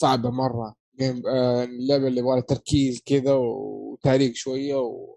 [0.00, 0.66] صعبة مرة.
[0.68, 5.16] آه اللعبة اللي يبغى لها تركيز كذا وتعليق شوية و...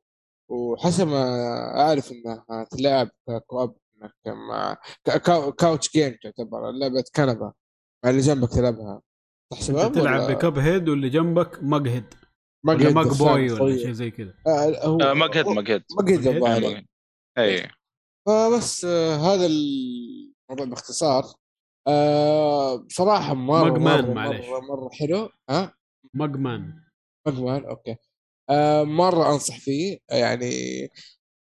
[0.50, 1.24] وحسب ما
[1.80, 3.10] أعرف إنها تلعب
[3.48, 4.78] co-op إنك مع
[5.58, 7.54] couch game تعتبر لعبة كنبة.
[8.04, 9.02] مع اللي جنبك تلعبها.
[9.54, 12.14] أنت تلعب ولا؟ ب Cuphead واللي جنبك Mughead.
[12.66, 13.78] مج ولا هيد مج بوي ولا.
[13.78, 14.34] شيء زي كذا.
[14.48, 15.84] آه هو آه مقهد مقهد مج هيد.
[16.00, 16.86] مج هيد؟ الظاهر مقهد.
[17.38, 17.70] اي
[18.28, 21.24] فبس آه هذا الموضوع باختصار.
[21.88, 24.46] آه بصراحة مرة مجمان، مرة, معليش.
[24.46, 25.74] مرة, مرة حلو ها؟
[26.14, 26.74] مج مان
[27.28, 27.96] مجمان أوكي.
[28.50, 30.90] آه مرة أنصح فيه يعني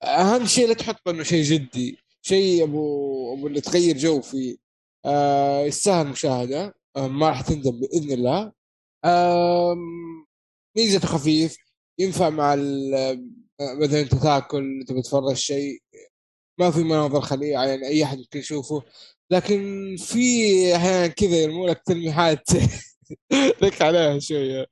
[0.03, 4.57] أهم شيء لا تحط إنه شيء جدي شيء أبو أبو اللي تغير جو فيه.
[5.07, 6.75] آه يستاهل مشاهدة.
[6.97, 8.53] آه ما راح تندم بإذن الله.
[9.05, 9.77] آه
[10.77, 11.57] ميزته خفيف
[11.99, 12.95] ينفع مع ال-
[13.61, 15.79] آه، مثلا أنت تاكل تبي تتفرج شيء
[16.61, 18.83] ما في مناظر خليعة يعني أي أحد يمكن يشوفه.
[19.31, 20.21] لكن في
[20.77, 22.47] أحيانا كذا يرموا لك تلميحات.
[23.63, 24.67] لك عليها شوية.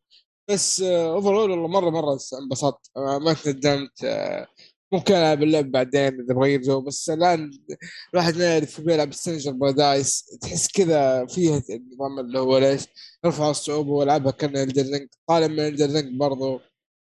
[0.48, 2.90] بس overall والله مرة مرة انبسطت.
[2.96, 4.04] آه، ما تندمت.
[4.04, 4.46] آه،
[4.92, 7.50] ممكن ألعب اللعب بعدين إذا بغير جو بس الآن
[8.14, 12.82] الواحد ما يعرف بيلعب Stranger Paradise تحس كذا فيها النظام اللي هو ليش؟
[13.24, 16.60] أرفع الصعوبة وألعبها كان الدر طالع من الدر برضو.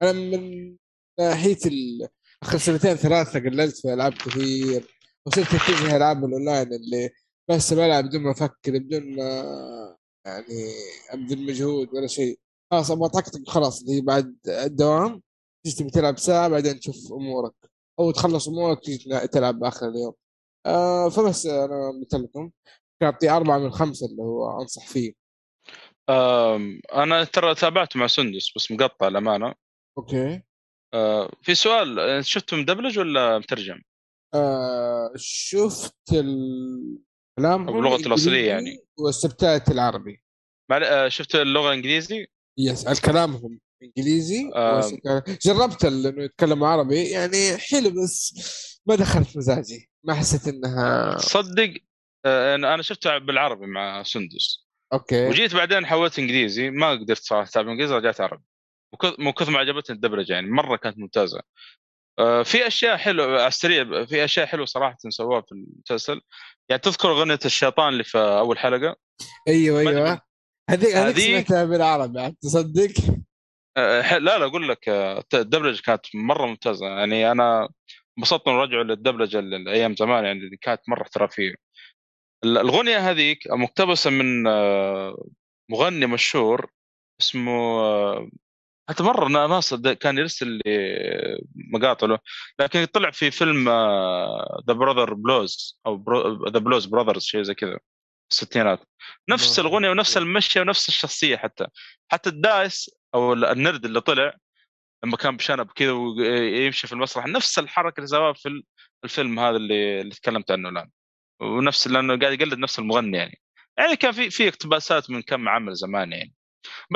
[0.03, 0.75] أنا من
[1.19, 1.57] ناحية
[2.43, 4.83] آخر سنتين ثلاثة قللت في ألعاب كثير.
[5.25, 7.09] وصرت أتجه الالعاب الأونلاين اللي
[7.49, 10.73] بس بلعب بدون ما أفكر بدون ما يعني
[11.09, 12.39] أبذل مجهود ولا شيء.
[12.71, 15.21] خلاص أبغى طقطق خلاص اللي بعد الدوام
[15.65, 17.53] تجي تبي تلعب ساعة بعدين تشوف أمورك.
[17.99, 20.13] أو تخلص أمورك تجي تلعب آخر اليوم.
[20.65, 22.51] آه فبس أنا قلت لكم
[23.03, 25.13] اعطيه أربعة من خمسة اللي هو أنصح فيه.
[26.93, 29.53] أنا ترى تابعت مع سندس بس مقطع الأمانة.
[29.97, 30.41] okay.
[30.93, 33.81] آه، في سؤال شفته مدبلج ولا مترجم؟
[34.33, 37.03] آه شفت الكلام
[37.39, 38.79] أو باللغة الأصلية يعني.
[38.99, 40.23] وال subtitle العربي.
[40.71, 42.27] آه، شفت اللغة الإنجليزي؟
[42.57, 44.75] yes الكلام هم إنجليزي آه.
[44.75, 48.34] وال subtitle- جربت إنه يتكلم عربي يعني حلو بس
[48.86, 49.89] ما دخلت مزاجي.
[50.03, 51.73] ما حسيت إنها تصدق
[52.25, 54.65] آه، أنا أنا شفته بالعربي مع سندس.
[54.93, 55.27] أوكي.
[55.27, 58.43] وجيت بعدين حولت إنجليزي ما قدرت صراحة اتابع إنجليزي رجعت عربي.
[59.19, 61.41] من كثر ما عجبتني الدبلجة يعني مرة كانت ممتازة.
[62.19, 66.21] آه، في أشياء حلوة على السريع في أشياء حلوة صراحة سووها في المسلسل.
[66.74, 68.95] يعني تذكر أغنية الشيطان اللي في أول حلقة؟
[69.47, 70.21] أيوه أيوه.
[70.69, 72.91] هذيك هذيك سمعتها بالعربي عاد تصدق؟
[73.78, 76.88] آه، ح- لا لا أقول لك آه، الدبلجة كانت مرة ممتازة.
[76.88, 77.69] يعني أنا
[78.17, 81.53] انبسطت إنه رجعوا للدبلجة ال- الأيام زمان يعني اللي كانت مرة احترافيه
[82.45, 84.43] ال- الأغنية هذيك مقتبسة من
[85.71, 86.71] مغني مشهور
[87.21, 87.51] اسمه
[88.89, 91.39] حتى مرة نا- ناس د- كان يرسل لي
[91.73, 92.19] مقاطع له
[92.59, 93.69] لكن طلع في فيلم
[94.67, 96.03] The Brother Blues أو
[96.49, 97.79] The Blues Brothers شيء زي كذا
[98.31, 98.79] الستينات.
[99.29, 100.17] نفس الاغنيه ونفس.
[100.17, 101.65] المشيه ونفس الشخصية حتى.
[102.11, 104.34] حتى ال dice أو ال- النرد اللي طلع
[105.03, 108.63] لما كان بشنب كذا ويمشي في المسرح نفس الحركة اللي سواها في ال-
[109.03, 110.89] الفيلم هذا اللي اللي تكلمت عنه الآن.
[111.41, 113.39] ونفس لأنه قاعد يقلد نفس المغني يعني.
[113.77, 116.34] يعني كان في في اقتباسات من كم عمل زمان يعني.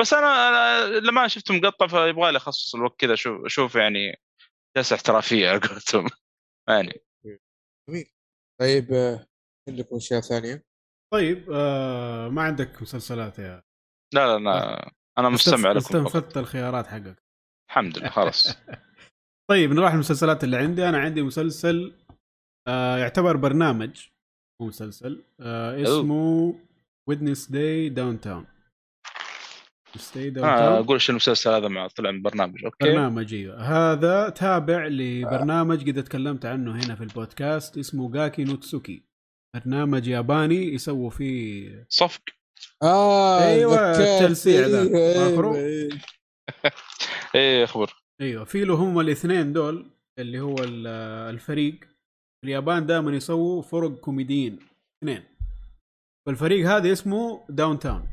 [0.00, 4.16] بس أنا, أنا لما شفت مقطع فيبغى لي اخصص الوقت كذا أشوف أشوف يعني
[4.76, 6.06] جلسة احترافية على قولتهم.
[6.68, 7.00] يعني.
[7.88, 8.10] جميل.
[8.60, 9.26] طيب آه،
[9.68, 10.64] عندكم اشياء ثانية؟
[11.12, 13.62] طيب آه ما عندك مسلسلات يا
[14.14, 15.78] لا لا أنا أنا مستمع لكم.
[15.78, 17.22] استنفذت الخيارات حقك.
[17.70, 18.56] الحمد لله خلاص.
[19.50, 20.88] طيب نروح المسلسلات اللي عندي.
[20.88, 21.94] أنا عندي مسلسل
[22.68, 24.06] آه يعتبر برنامج
[24.60, 26.54] مو مسلسل آه اسمه
[27.08, 28.46] Wednesday Downtown
[30.44, 32.64] آه أقول إيش المسلسل هذا مع طلع من برنامج.
[32.64, 32.76] okay.
[32.80, 33.60] برنامج أيوه.
[33.62, 39.02] هذا تابع لبرنامج قد تكلمت عنه هنا في البودكاست اسمه Gaki no Tsukai.
[39.56, 42.22] برنامج ياباني يسووا فيه آه صفق
[42.84, 43.42] ذكرت.
[43.42, 44.80] أيوة، التلسيع ذا.
[44.82, 45.98] أيوة، فاكره؟ أيوة.
[47.34, 47.94] إيه أخبر.
[48.20, 50.86] أيوه في له هم الاثنين دول اللي هو ال-
[51.34, 51.74] الفريق.
[52.40, 54.58] في اليابان دائما يسووا فرق كوميديين
[55.02, 55.22] اثنين.
[56.26, 58.08] فالفريق هذا اسمه Downtown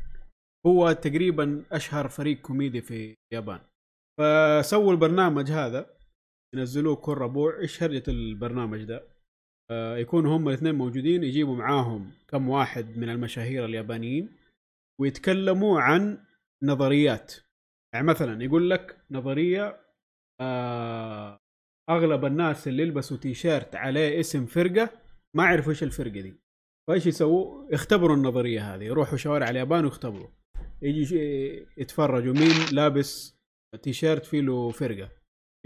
[0.66, 3.60] هو تقريبا أشهر فريق كوميدي في اليابان.
[4.18, 5.96] فسووا البرنامج هذا
[6.54, 9.08] ينزلوه كل ربوع إيش هرجة البرنامج ده؟
[9.70, 14.36] آه يكونوا هم الاثنين موجودين يجيبوا معاهم كم واحد من المشاهير اليابانيين
[15.00, 16.18] ويتكلموا عن
[16.62, 17.34] نظريات.
[17.94, 19.80] يعني مثلا يقول لك نظرية
[20.40, 21.38] آه
[21.90, 24.90] أغلب الناس اللي يلبسوا تيشيرت عليه اسم فرقة
[25.36, 26.34] ما يعرفوا إيش الفرقة دي.
[26.88, 30.28] فإيش يسووا؟ يختبروا النظرية هذه يروحوا شوارع اليابان ويختبروا.
[30.82, 32.34] يجي يتفرجوا.
[32.34, 33.36] مين لابس
[33.82, 35.10] تيشيرت فيه له فرقة.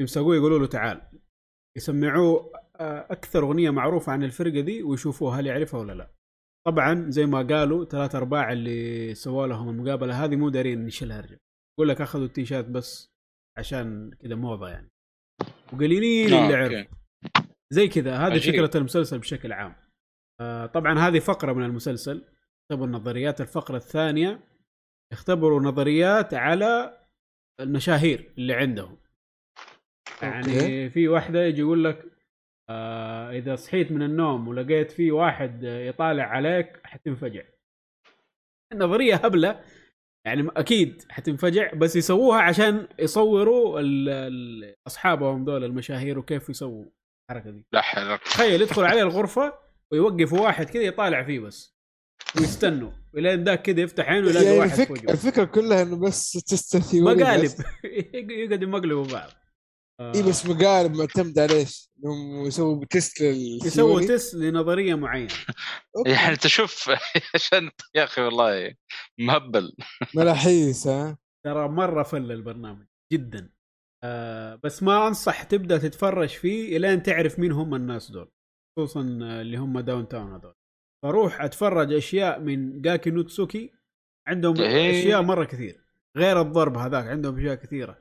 [0.00, 1.02] يمسكوه يقولوا له تعال.
[1.76, 6.11] يسمعوه آه، أكثر أغنية معروفة عن الفرقة دي ويشوفوه هل يعرفها ولا لا.
[6.66, 11.38] طبعا زي ما قالوا ثلاثة أرباع اللي سووا لهم المقابلة هذه مو دارين إيش الهرجه
[11.78, 13.11] يقول لك أخذوا التيشيرت بس
[13.58, 14.88] عشان كذا موضة يعني.
[15.72, 16.56] وقليلين آه، اللي.
[16.56, 16.96] عرفوا.
[17.72, 18.16] زي كذا.
[18.16, 18.38] هذه.
[18.38, 19.74] فكره المسلسل بشكل عام.
[20.40, 22.24] آه طبعا هذه فقرة من المسلسل.
[22.62, 24.40] اختبروا نظريات الفقرة الثانية.
[25.12, 26.98] اختبروا نظريات على
[27.61, 28.98] المشاهير اللي عندهم.
[30.22, 30.90] يعني أوكي.
[30.90, 32.04] في واحدة يجي يقول لك
[32.70, 37.42] آه إذا صحيت من النوم ولقيت في واحد يطالع عليك حتنفجع.
[38.72, 39.64] النظرية هبلة
[40.26, 46.84] يعني أكيد حتنفجع بس يسووها عشان يصوروا ال- ال- أصحابهم دول المشاهير وكيف يسووا
[47.30, 47.66] الحركة دي.
[47.72, 49.58] لا تخيل يدخل عليه الغرفة
[49.92, 51.79] ويوقف واحد كذا يطالع فيه بس.
[52.36, 52.90] ويستنوا.
[53.16, 54.88] الين ذاك كذا يفتح عينه يلاقي يعني واحد الفك...
[54.88, 55.12] فوقه.
[55.12, 57.50] الفكرة كلها إنه بس تستثي مقالب
[58.30, 59.30] يقعد يمقلبوا بعض.
[60.00, 65.34] آه، إي بس مقالب معتمد على إيش؟ إنهم يسووا test يسووا test لنظرية معينة.
[66.06, 66.90] يعني تشوف
[67.34, 68.74] عشان يا أخي والله
[69.18, 69.76] مهبل.
[70.16, 72.86] ملاحيس ها؟ ترى مرة فل البرنامج.
[73.12, 73.50] جدا.
[74.04, 78.30] آه بس ما أنصح تبدأ تتفرج فيه الين تعرف مين هم الناس دول.
[78.78, 80.54] خصوصا اللي هم Downtown هذول.
[81.03, 83.70] فروح أتفرج أشياء من جاكي نوتسوكي
[84.26, 84.55] عندهم.
[84.61, 85.80] أشياء مرة كثير
[86.16, 87.98] غير الضرب هذاك عندهم أشياء كثيرة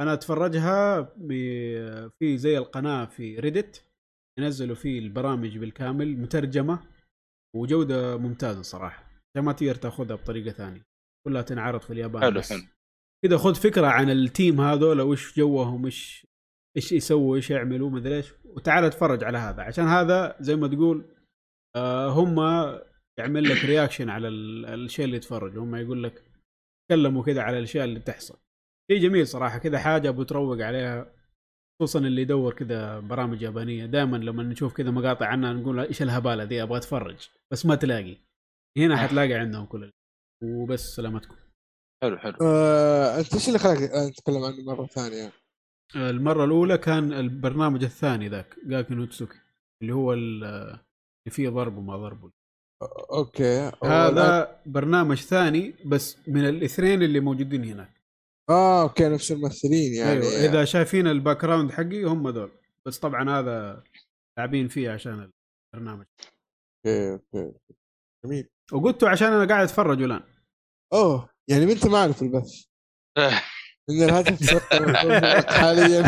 [0.00, 1.02] أنا أتفرجها
[2.18, 3.84] في زي القناة في Reddit
[4.38, 6.80] ينزلوا فيه البرامج بالكامل مترجمة
[7.56, 10.86] وجودة ممتازة صراحة عشان ما تقدر تأخذها بطريقة ثانية
[11.26, 12.42] كلها تنعرض في اليابان حلو.
[12.42, 12.62] حلو
[13.24, 16.26] كذا خذ فكرة عن ال team هذول وش جوهم إيش
[16.76, 21.04] إيش يسووا إيش يعملوا مدري إيش وتعال اتفرج على هذا عشان هذا زي ما تقول
[21.76, 22.36] هم
[23.18, 25.58] يعمل لك رياكشن على ال- الشيء اللي يتفرج.
[25.58, 26.24] هم يقول لك
[26.90, 28.38] تكلموا كذا على الأشياء اللي تحصل
[28.90, 29.58] شيء جميل صراحة.
[29.58, 31.12] كذا حاجة بتروق عليها
[31.80, 33.86] خصوصا اللي يدور كذا برامج يابانية.
[33.86, 37.28] دائما لما نشوف كذا مقاطع عنها نقول إيش الهبالة دي أبغى أتفرج.
[37.52, 38.16] بس ما تلاقي.
[38.78, 39.90] هنا حتلاقي عندهم كل
[40.42, 40.80] وبس.
[40.80, 41.36] سلامتكم.
[42.02, 42.34] حلو حلو.
[42.42, 45.32] آه، أنت إيش اللي خلاك آه، نتكلم عنه مرة ثانية؟
[45.96, 49.38] المرة الأولى كان البرنامج الثاني ذاك جاكي نوتسوكي
[49.82, 50.78] اللي هو ال-
[51.26, 52.30] اللي فيه ضرب وما ضرب.
[53.10, 53.72] أوكي.
[53.84, 58.00] هذا برنامج ثاني بس من الاثنين اللي موجودين هناك.
[58.50, 60.10] آه أوكي نفس الممثلين يعني.
[60.12, 62.50] أيوة إذا شايفين ال background حقي هم ذول
[62.86, 63.82] بس طبعا هذا
[64.38, 65.30] لاعبين فيه عشان
[65.74, 66.06] البرنامج.
[66.86, 67.52] أوكي أوكي
[68.24, 68.48] جميل.
[68.72, 70.22] وقلته عشان أنا قاعد أتفرج الآن.
[70.92, 72.64] أوه يعني أنت معنا في البث.
[73.90, 74.64] ان الهاتف
[75.60, 76.00] حاليا.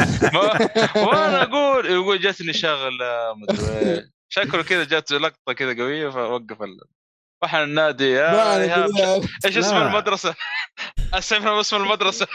[1.06, 4.11] وأنا أقول يقول جاتني شغلة مدري.
[4.34, 6.80] شكله كذا جات لقطة كذا قوية فوقف ال...
[7.42, 8.56] وإحنا النادي يا
[9.46, 9.76] إيش اسم.
[9.76, 10.34] المدرسة؟
[11.14, 12.26] اسمها اسم المدرسة؟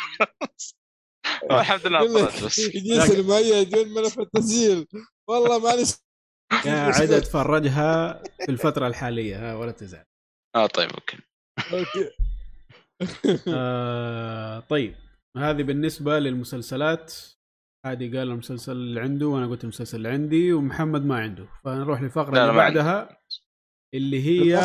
[1.51, 2.59] الحمد لله طلعت بس.
[2.59, 4.87] يجلس المؤيد يقول ملف التسجيل.
[5.29, 5.93] والله معلش
[6.65, 10.05] قاعد أتفرجها في الفترة الحالية ها ولا تزعل.
[10.55, 11.17] آه طيب أوكي.
[11.73, 12.11] أوكي.
[13.47, 14.95] آه طيب.
[15.37, 17.13] هذه بالنسبة للمسلسلات.
[17.91, 21.47] هادي قال المسلسل اللي عنده وأنا قلت المسلسل اللي عندي ومحمد ما عنده.
[21.63, 22.57] فنروح للفقرة لا، اللي ما.
[22.57, 23.19] بعدها
[23.93, 24.59] اللي هي.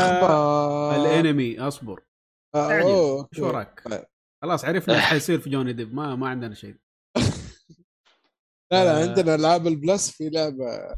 [0.97, 2.05] الأنمي أصبر.
[2.55, 4.05] آه، إيش وراك؟ طيب.
[4.43, 5.95] خلاص عرفنا إيش حيصير في جوني ديب.
[5.95, 6.77] ما ما عندنا شيء.
[8.73, 9.09] لا لا آه.
[9.09, 10.95] عندنا ألعاب ال Plus في لعبة.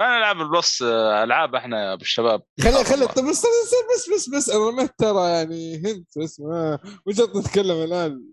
[0.00, 2.42] أنا ألعب ال Plus آه، ألعاب إحنا يا أبو الشباب.
[2.60, 6.78] خلي خلي طب بس بس بس بس بس أنا رميت ترى يعني hint بس ما
[7.06, 8.24] وش نتكلم الآن.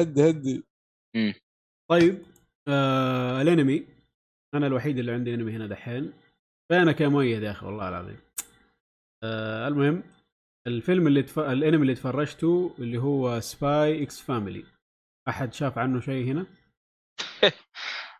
[0.00, 0.64] هدي هدي.
[1.90, 2.22] طيب
[2.68, 3.86] آه الانمي.
[4.54, 6.12] أنا الوحيد اللي عندي أنمي هنا دحين.
[6.72, 8.18] فينك يا مؤيد يا أخي والله العظيم.
[9.24, 10.02] آه المهم
[10.66, 11.38] الفيلم اللي تف...
[11.38, 14.64] الانمي اللي تفرجته اللي هو Spy x Family
[15.28, 16.46] أحد شاف عنه شيء هنا؟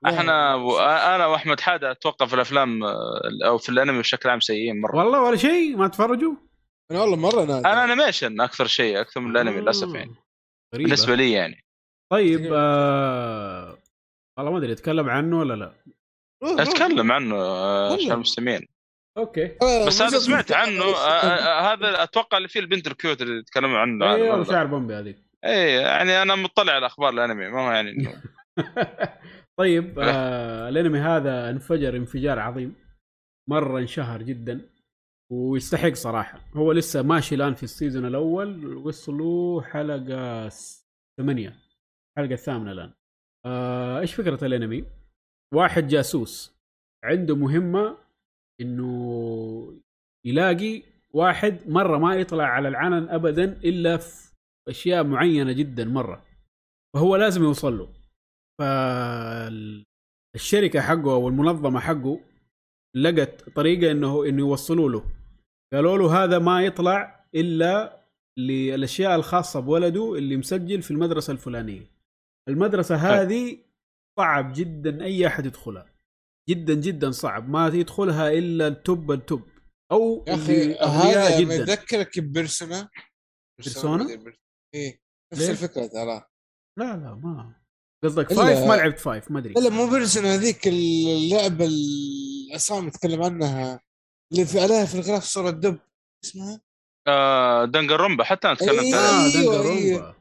[0.07, 0.79] أحنا و...
[0.79, 4.97] أنا وأحمد حاده أتوقع في الأفلام آه، أو في الأنمي بشكل عام سيئين مرة.
[4.97, 6.35] والله ولا شيء؟ ما تفرجوا؟
[6.91, 10.15] أنا والله مرة نادي أنا animation أكثر شيء أكثر من الأنمي للأسف يعني.
[10.75, 10.89] غريبة.
[10.89, 11.65] بالنسبة لي يعني.
[12.13, 13.60] طيب آه...
[14.41, 15.73] والله ما أدري اتكلم عنه ولا لا.
[16.43, 17.95] أتكلم عنه آه،.
[17.95, 18.67] عشان المستمعين
[19.63, 23.43] آه، بس هذا سمعت عنه آه، آه، هذا أتوقع اللي فيه البنت ال cute اللي
[23.43, 24.45] تكلموا عنه أيوه.
[24.45, 25.17] شعر بومبي هذيك.
[25.45, 28.23] اي يعني أنا مطلع على أخبار الأنمي ما هو يعني إنه.
[29.61, 32.75] طيب آه الأنمي هذا انفجر انفجار عظيم
[33.49, 34.61] مرة انشهر جدا
[35.33, 36.41] ويستحق صراحة.
[36.55, 40.49] هو لسه ماشي الآن في السيزون الأول وصلوا حلقة
[41.19, 41.57] ثمانية
[42.19, 42.93] الحلقة الثامنة الآن.
[43.47, 44.85] آه إيش فكرة الأنمي؟
[45.55, 46.55] واحد جاسوس
[47.05, 47.97] عنده مهمة
[48.61, 49.81] إنه
[50.27, 54.31] يلاقي واحد مرة ما يطلع على العلن ابدا إلا في
[54.69, 56.27] أشياء معينة جدا مرة
[56.95, 57.89] فهو لازم يوصل له.
[60.35, 62.21] فالشركة حقه أو المنظمة حقه
[62.97, 65.05] لقت طريقة انه إنه يوصلوا له.
[65.73, 68.01] قالوا له هذا ما يطلع إلا
[68.39, 71.90] للأشياء الخاصة بولده اللي مسجل في المدرسة الفلانية.
[72.49, 73.65] المدرسة هذه
[74.19, 75.93] صعب جدا أي أحد يدخلها.
[76.49, 77.49] جدا جدا صعب.
[77.49, 79.49] ما يدخلها إلا ال top ال top.
[79.93, 81.55] أو يا أخي هذا ما جدا.
[81.55, 82.89] يذكرك ب Persona
[83.59, 84.35] Persona؟
[84.75, 85.01] إيه.
[85.33, 86.25] نفس؟ الفكرة ترى.
[86.79, 87.61] لا لا ما.
[88.05, 89.55] قصدك five؟ ما لعبت five ما أدري.
[89.55, 91.69] لا لا مو Persona هذيك اللعبة
[92.51, 93.81] العصام نتكلم عنها.
[94.33, 95.79] اللي في عليها في الغلاف صورة دب.
[96.25, 96.61] اسمها؟
[97.09, 98.95] آه Danganronpa حتى أنا تكلمت إيه.
[98.95, 99.27] عنها.
[99.27, 100.15] آه أيوة، Danganronpa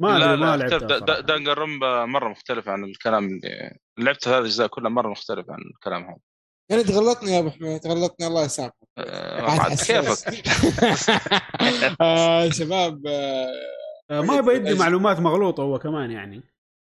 [0.00, 1.20] ما لا ما لا لعبتها صراحة.
[1.20, 6.18] Danganronpa مرة مختلف عن الكلام اللي لعبت هذه الأجزاء كلها مرة مختلف عن الكلام هذا
[6.70, 9.68] يعني تغلطني يا أبو حميد تغلطني الله يسامحك آه،.
[9.68, 10.44] كيفك
[12.00, 13.06] آه شباب
[14.10, 16.42] آه، ما يبغى يدي معلومات مغلوطة هو كمان يعني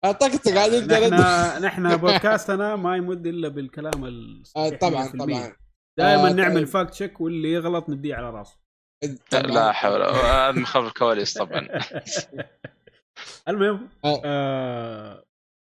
[0.03, 5.11] طقطق قاعد أنت نحن نحن بودكاستنا ما يمد إلا بالكلام الصحيح طبعا 100%.
[5.11, 5.55] طبعا
[5.97, 6.67] دائما نعمل طيب.
[6.67, 8.57] fact check واللي يغلط نديه على راسه
[9.31, 9.41] طبعاً.
[9.41, 11.67] لا حول هذا من خلف الكواليس طبعا
[13.47, 14.21] المهم آه.
[14.25, 15.23] آه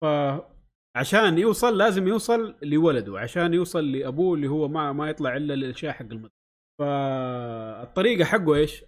[0.01, 5.93] فعشان يوصل لازم يوصل لولده عشان يوصل لأبوه اللي هو ما ما يطلع إلا للاشياء
[5.93, 6.35] حق المدرسة.
[6.79, 8.83] فالطريقة حقه إيش؟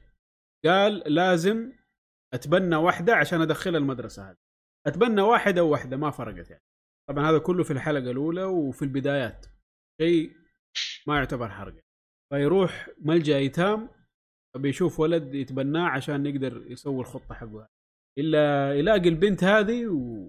[0.65, 1.71] قال لازم
[2.33, 4.37] أتبنى واحدة عشان ادخلها المدرسة هذه.
[4.87, 6.63] أتبنى واحد أو واحدة ما فرقت يعني.
[7.09, 9.45] طبعا هذا كله في الحلقة الأولى وفي البدايات.
[10.01, 10.31] شيء
[11.07, 11.75] ما يعتبر حرق.
[12.33, 13.89] فيروح ملجأ إيتام
[14.57, 17.67] بيشوف ولد يتبناه عشان يقدر يسوي الخطة حقه
[18.19, 20.27] إلا يلاقي البنت هذه و...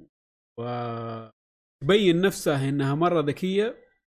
[0.58, 3.76] وتبين نفسها إنها مرة ذكية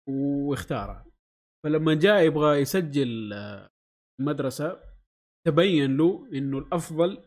[0.10, 1.06] واختارها.
[1.66, 3.70] فلما جاء يبغى يسجل آه،
[4.20, 4.84] المدرسة
[5.48, 7.24] تبين له إنه الأفضل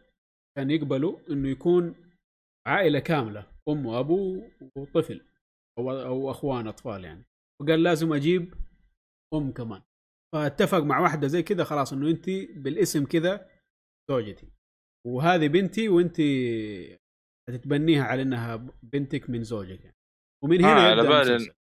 [0.57, 1.95] كان يقبله إنه يكون
[2.67, 4.43] عائلة كاملة أم وأبو
[4.77, 5.21] وطفل
[5.79, 7.25] أو أو أخوان أطفال يعني.
[7.63, 8.55] وقال لازم أجيب
[9.35, 9.83] أم كمان.
[10.35, 13.51] فاتفق مع واحدة زي كذا خلاص إنه انت بالاسم كذا
[14.11, 14.49] زوجتي.
[15.07, 16.21] وهذه بنتي وانت
[17.51, 19.81] هتتبنيها على إنها بنتك من زوجك.
[19.85, 19.97] يعني
[20.45, 21.53] ومن آه، هنا على يبدأ بالي-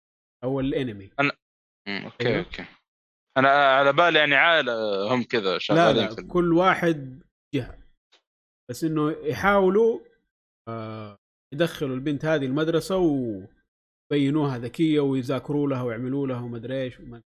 [0.44, 1.10] أو الأنمي.
[1.88, 2.45] مم، أوكي أيوه.
[2.45, 2.65] أوكي.
[3.38, 4.74] أنا على بالي يعني عائلة
[5.14, 7.24] هم كذا لا شغالين لا في ال- كل واحد
[7.56, 7.78] جهة.
[8.70, 9.99] بس إنه يحاولوا
[10.70, 11.18] آه
[11.53, 16.99] يدخلوا البنت هذه المدرسة ويبينوها ذكية ويذاكروا لها ويعملوا لها ومدري إيش.
[16.99, 17.22] وما-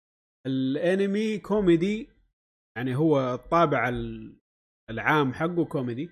[0.47, 2.09] الأنمي كوميدي
[2.77, 4.37] يعني هو الطابع ال-
[4.91, 6.11] العام حقه كوميدي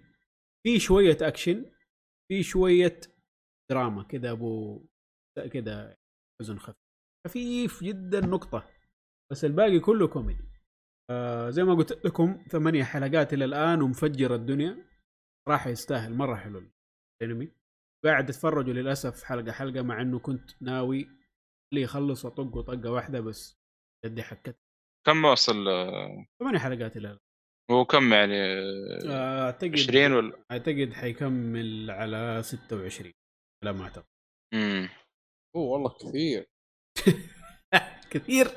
[0.66, 1.70] في شوية أكشن
[2.28, 3.00] في شوية
[3.70, 4.84] دراما كذا أبو
[5.52, 5.96] كذا
[6.40, 6.76] حزن خفيف.
[7.26, 8.70] خفيف جدا نقطة
[9.32, 10.44] بس الباقي كله كوميدي.
[11.10, 14.84] آه زي ما قلت لكم ثمانية حلقات إلى الآن ومفجر الدنيا.
[15.48, 16.70] راح يستاهل مرة حلو
[17.22, 17.52] الأنمي.
[18.04, 21.08] قاعد اتفرجه للأسف حلقة حلقة مع إنه كنت ناوي
[21.74, 23.56] لي يخلص واطقه طقه واحدة بس
[24.04, 24.56] يدي حكت.
[25.06, 27.20] كم وصل آه، ثمانية حلقات إلى الآن.
[27.70, 33.12] هو كم يعني؟ آه، آه، أعتقد 20 ولا؟ أعتقد حيكمل على 26
[33.64, 34.04] لا ما أعتقد.
[34.54, 34.88] مم.
[35.56, 36.46] أوه والله كثير.
[38.10, 38.48] كثير؟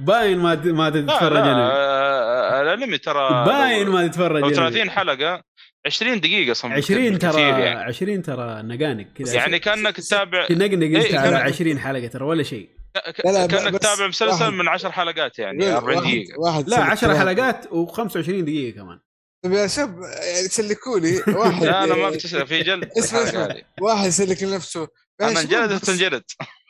[0.00, 4.54] باين ما ت- ما تتفرج لا انمي آه، الأنمي ترى باين ما تتفرج لو انمي
[4.56, 5.42] 30 حلقة
[5.86, 7.80] 20 دقيقة صم 20 ترى كثير يعني.
[7.80, 9.34] 20 ترى نقانق كذا.
[9.36, 12.68] يعني كأنك تتابع تنقنق انت إيه، على كان- 20 حلقة ترى ولا شيء.
[12.94, 16.40] لا، لا، كأنك بس تتابع مسلسل واحد- من 10 حلقات يعني واحد- 40 دقيقة.
[16.40, 17.18] واحد لا سلك 10 كلام.
[17.28, 19.00] حلقات و25 دقيقة كمان.
[19.44, 22.90] طيب يا شب يعني سلكوا لي واحد لا أنا ما بتسلك في جلد.
[22.98, 23.48] اسمع، اسمع.
[23.80, 24.88] واحد يسلك لنفسه.
[25.20, 26.22] أنا انجلد بس- تنجلد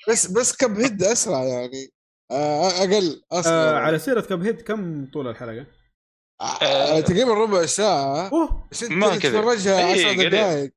[0.08, 1.90] بس بس كم هيد أسرع يعني.
[2.30, 5.66] آه، أقل آه اسرع على سيرة Cuphead كم طول الحلقة؟
[6.62, 8.28] آه، تقريبا ربع ساعة.
[8.28, 8.68] أوه.
[8.72, 9.40] بس أنت ما كذا.
[9.40, 10.30] تتفرجها إيه، 10 قليل.
[10.30, 10.70] دقائق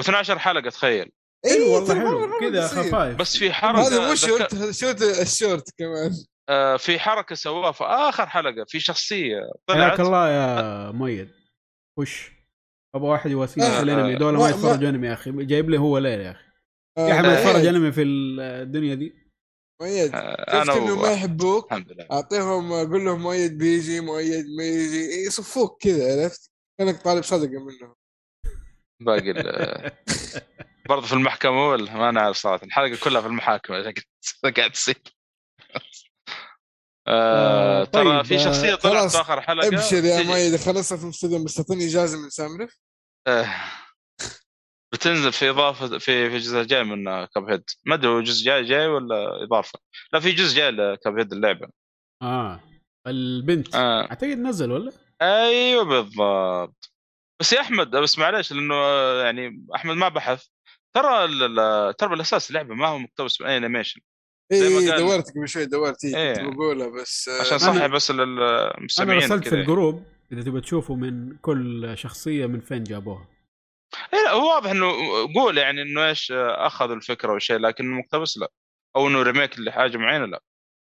[0.00, 1.12] و12 حلقة تخيل.
[1.46, 2.66] أيوه والله ترى مرة- حلو كذا.
[2.68, 6.12] خفايف بس في حركة هذا مو شورت هذا short ال short كمان.
[6.48, 11.30] آه، في حركة سواها في آخر حلقة في شخصية حياك طلعت الله يا مؤيد.
[11.98, 12.32] وش؟
[12.94, 15.30] أبغى واحد يواسيني آه، في الانمي دول ما- يتفرجوا أنمي يا أخي.
[15.44, 16.44] جايب لي هو ليل يا أخي.
[16.98, 19.14] آه، يا ما لا، يتفرج أنمي في الدنيا دي؟
[19.82, 21.12] مؤيد آه، شفت أنا إنه ما.
[21.12, 21.72] يحبوك؟
[22.12, 25.26] أعطيهم قول لهم مؤيد بيجي مؤيد ما يجي.
[25.26, 27.94] يصفوك كذا عرفت؟ كأنك طالب صدقة منهم.
[29.00, 29.92] باقي ال-
[30.88, 34.70] برضه في المحكمة ولا ما أنا عارف صراحة الحلقة كلها في المحاكم عشان كذا قاعد
[34.72, 34.96] تصير.
[37.08, 39.68] آه، آه، ترى طيب، في آه، شخصية طلعت في آخر حلقة.
[39.68, 42.78] ابشر يا تجي- مؤيد خلصت في الاستوديو بس تعطيني إجازة من سامرف
[43.26, 43.54] آه،
[44.92, 45.98] بتنزل في إضافة في
[46.30, 49.78] في الجزء الجاي من كاب هيد ما أدري هو جزء جاي جاي ولا إضافة؟
[50.12, 51.68] لا في جزء جاي لكاب هيد اللعبة.
[52.22, 52.60] آه.
[53.06, 53.74] البنت.
[53.74, 54.00] آه.
[54.10, 54.92] أعتقد نزل ولا؟
[55.22, 56.92] أيوه بالضبط.
[57.40, 60.46] بس يا أحمد بس معليش لأنه آه، يعني أحمد ما بحث.
[60.96, 64.00] ترى ال- ال- ترى بالأساس اللعبة ما هو مقتبس من اي انيميشن
[64.52, 66.34] اي دورت قبل شوي دورت إيه إيه.
[66.46, 69.54] كنت بقولها بس آه، عشان أنا- صحي بس أنا للمستمعين رسلت في.
[69.54, 73.28] الجروب إذا تبغى تشوفوا من كل شخصية من فين جابوها
[74.14, 74.86] إيه لا هو واضح إنه
[75.34, 78.50] قول يعني إنه إيش أخذوا الفكرة والشيء لكن مقتبس لا
[78.96, 80.42] أو إنه ريميك لحاجة معينة لا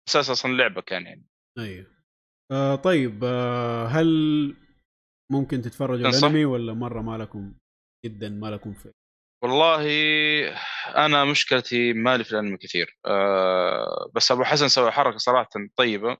[0.09, 1.25] أساس أصلا لعبه كان يعني
[1.59, 1.87] أيوه
[2.51, 4.07] آه طيب آه هل
[5.31, 7.53] ممكن تتفرجوا؟ الأنمي ولا مرة ما لكم
[8.05, 8.91] جدا ما لكم في
[9.43, 9.85] والله
[10.87, 12.97] أنا مشكلتي مالي في الأنمي كثير.
[13.05, 16.17] أه بس أبو حسن سوى حركة صراحة طيبة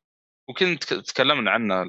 [0.50, 1.84] وكنت تكلمنا عنها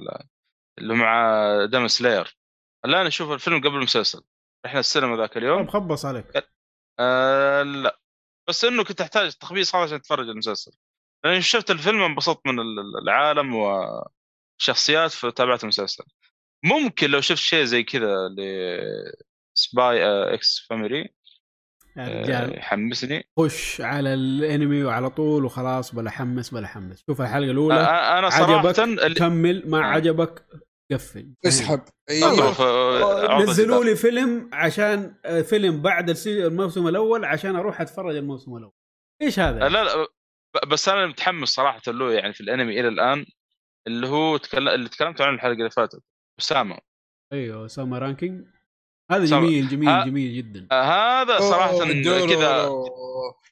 [0.78, 2.36] اللي مع دم سلاير.
[2.84, 4.22] الآن أشوف الفيلم قبل المسلسل.
[4.66, 6.48] إحنا السينما ذاك طيب اليوم خبص عليك.
[7.00, 7.98] أه لا.
[8.48, 10.72] بس إنه كنت أحتاج تخبيص هذا عشان أتفرج المسلسل.
[11.24, 16.04] لأني شفت الفيلم انبسطت من ال- ال- العالم والشخصيات فتابعت المسلسل.
[16.64, 18.28] ممكن لو شفت شيء زي كذا
[19.58, 21.08] Spy x Family
[21.96, 22.58] يا رجال.
[22.58, 23.28] يحمسني.
[23.38, 27.04] خش على الانمي وعلى طول وخلاص بلا حمس بلا حمس.
[27.06, 27.80] شوف الحلقة آه، الأولى.
[28.18, 29.62] أنا صراحة عجبك كمل.
[29.66, 29.82] ما آه.
[29.82, 30.46] عجبك
[30.92, 31.34] قفل.
[31.46, 31.80] اسحب.
[32.10, 32.32] أيوه.
[32.32, 32.60] اضرب
[33.30, 33.84] آه، نزلوا.
[33.84, 38.72] لي فيلم عشان آه، فيلم بعد الموسم الأول عشان أروح أتفرج الموسم الأول.
[39.22, 40.06] إيش هذا؟ لا لا
[40.66, 43.26] بس أنا متحمس صراحة له يعني في الأنمي إلى الآن
[43.86, 46.02] اللي هو تكلم اللي تكلمت عنه الحلقة اللي فاتت
[46.40, 46.78] أسامة.
[47.32, 48.46] أيوه Ousama Ranking
[49.10, 50.66] هذا جميل جميل ها- جميل جدا.
[50.72, 51.78] آه، هذا صراحة.
[52.26, 52.70] كذا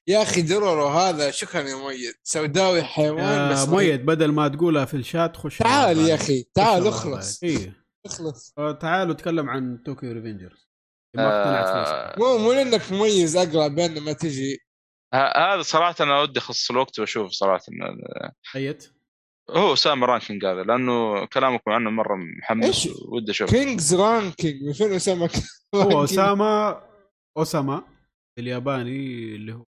[0.06, 2.14] يا أخي Dororo هذا شكرا يا مؤيد.
[2.22, 6.14] سوداوي حيوان بس مؤيد بدل ما تقولها في الشات خش تعال يا.
[6.14, 7.42] أخي تعال اخلص.
[7.42, 7.84] إيه.
[8.06, 8.54] اخلص.
[8.58, 10.68] آه، تعالوا تكلم عن Tokyo Revengers
[11.16, 12.14] اقتنعت فيه صراحة.
[12.14, 14.58] آه، مو مو لأنك مميز أقرأ بين ما تجي.
[15.14, 17.64] هذا صراحة أنا ودي اخصص الوقت وأشوف صراحة
[18.56, 18.93] ايت
[19.50, 24.92] هو اسامه رانكينج هذا لأنه كلامكم عنه مرة محمس؟ ودي أشوف كينجز رانكينج من فين
[24.92, 25.30] اسامه
[25.74, 26.80] هو اسامه
[27.36, 27.82] أوساما
[28.38, 28.96] الياباني
[29.36, 29.64] اللي هو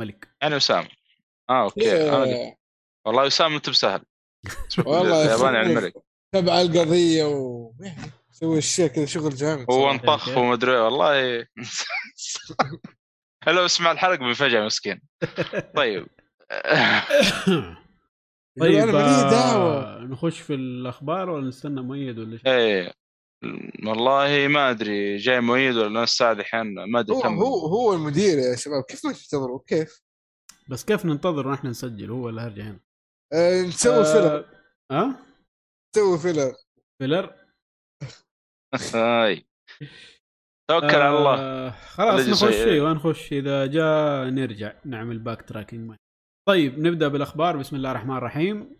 [0.00, 0.28] ملك.
[0.42, 0.88] يعني اسامه
[1.50, 2.08] آه أوكي.
[2.08, 2.56] أنا قلت- يا-
[3.06, 4.02] والله اسامه انت بسهل
[4.86, 5.94] والله يا الياباني يعني أخي، الملك.
[6.34, 7.72] تبع القضية و
[8.30, 9.90] سوي الشيء كذا شغل جامد هو.
[9.90, 11.46] انطخ ومدري إيه، والله.
[13.46, 15.00] لو اسمع الحلقة بفجاه مسكين.
[15.76, 16.06] طيب.
[18.60, 19.98] طيب أنا مالي آه، دعوة.
[20.04, 22.92] نخش في الأخبار ولا نستنى مؤيد ولا شيء؟ إيه
[23.86, 27.38] والله ما أدري جاي مؤيد ولا ناس سعد أحيانا ما أدري هو كم.
[27.38, 28.82] هو هو المدير يا شباب.
[28.82, 30.00] كيف ما تنتظروا؟ كيف؟
[30.68, 32.80] بس كيف ننتظر ونحن نسجل؟ هو الهرجه هنا.
[33.32, 34.44] آه نسوي filler.
[34.90, 35.14] آه آه؟
[35.96, 36.54] نسوي filler.
[37.02, 37.34] filler؟
[38.94, 39.46] هاي.
[40.70, 41.40] توكل على الله.
[41.40, 45.96] آه خلاص نخش أيوه نخش إذا جاء نرجع نعمل backtracking
[46.48, 47.56] طيب نبدأ بالأخبار.
[47.56, 48.76] بسم الله الرحمن الرحيم.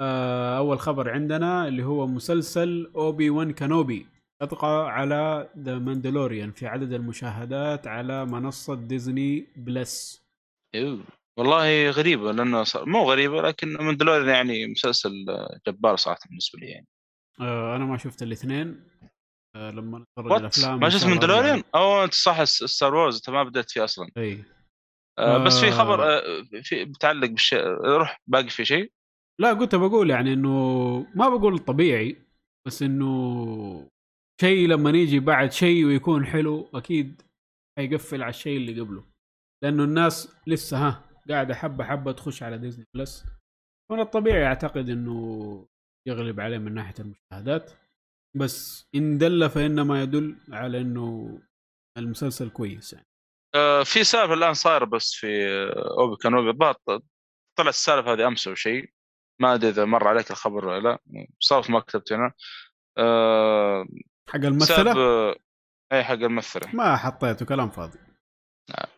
[0.00, 4.06] آه أول خبر عندنا اللي هو مسلسل Obi-Wan Kenobi.
[4.42, 10.24] طغى على The Mandalorian في عدد المشاهدات على منصة Disney Plus.
[10.74, 11.04] أيوه.
[11.38, 15.12] والله غريبه لأنه صار مو غريبه لكن Mandalorian يعني مسلسل
[15.66, 16.86] جبار صراحة بالنسبة لي يعني.
[17.40, 18.80] آه أنا ما شفت الاثنين.
[19.56, 21.62] آه لما نتفرج وات الأفلام ما شفت؟ أرجع.
[21.74, 24.08] أو انت صح Star Wars أنت ما بدأت فيه أصلا.
[24.16, 24.44] إي.
[25.18, 25.70] آه بس في آه.
[25.70, 26.22] خبر آه
[26.62, 28.92] في متعلق بالشيء روح باقي في شيء؟
[29.40, 30.50] لا كنت بقول يعني إنه
[31.14, 32.16] ما بقول طبيعي
[32.66, 33.90] بس إنه
[34.40, 37.22] شيء لما يجي بعد شيء ويكون حلو أكيد
[37.78, 39.04] حيقفل على الشيء اللي قبله.
[39.64, 43.24] لأنه الناس لسه ها قاعدة حبة حبة تخش على Disney Plus.
[43.92, 45.66] من الطبيعي أعتقد إنه
[46.08, 47.70] يغلب عليه من ناحية المشاهدات.
[48.36, 51.38] بس إن دل فإنما يدل على إنه
[51.98, 53.06] المسلسل كويس يعني.
[53.84, 56.74] في سالفة الآن صايرة بس في آه، أوبي كانوبي الظاهر
[57.58, 58.90] طلعت السالفة هذه أمس أو شيء.
[59.40, 60.98] ما أدري إذا مر عليك الخبر ولا لا.
[61.40, 62.32] صارت ما كتبت هنا
[62.98, 63.86] آه
[64.28, 65.36] حق الممثلة؟ آه،
[65.92, 66.74] اي حق الممثلة.
[66.74, 67.98] ما حطيته كلام فاضي.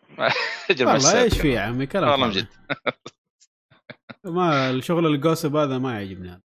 [0.81, 1.41] والله إيش.
[1.41, 2.47] في يا عمي؟ كلام والله جد.
[4.25, 6.41] ما الشغل الجوسب هذا ما يعجبني هذا.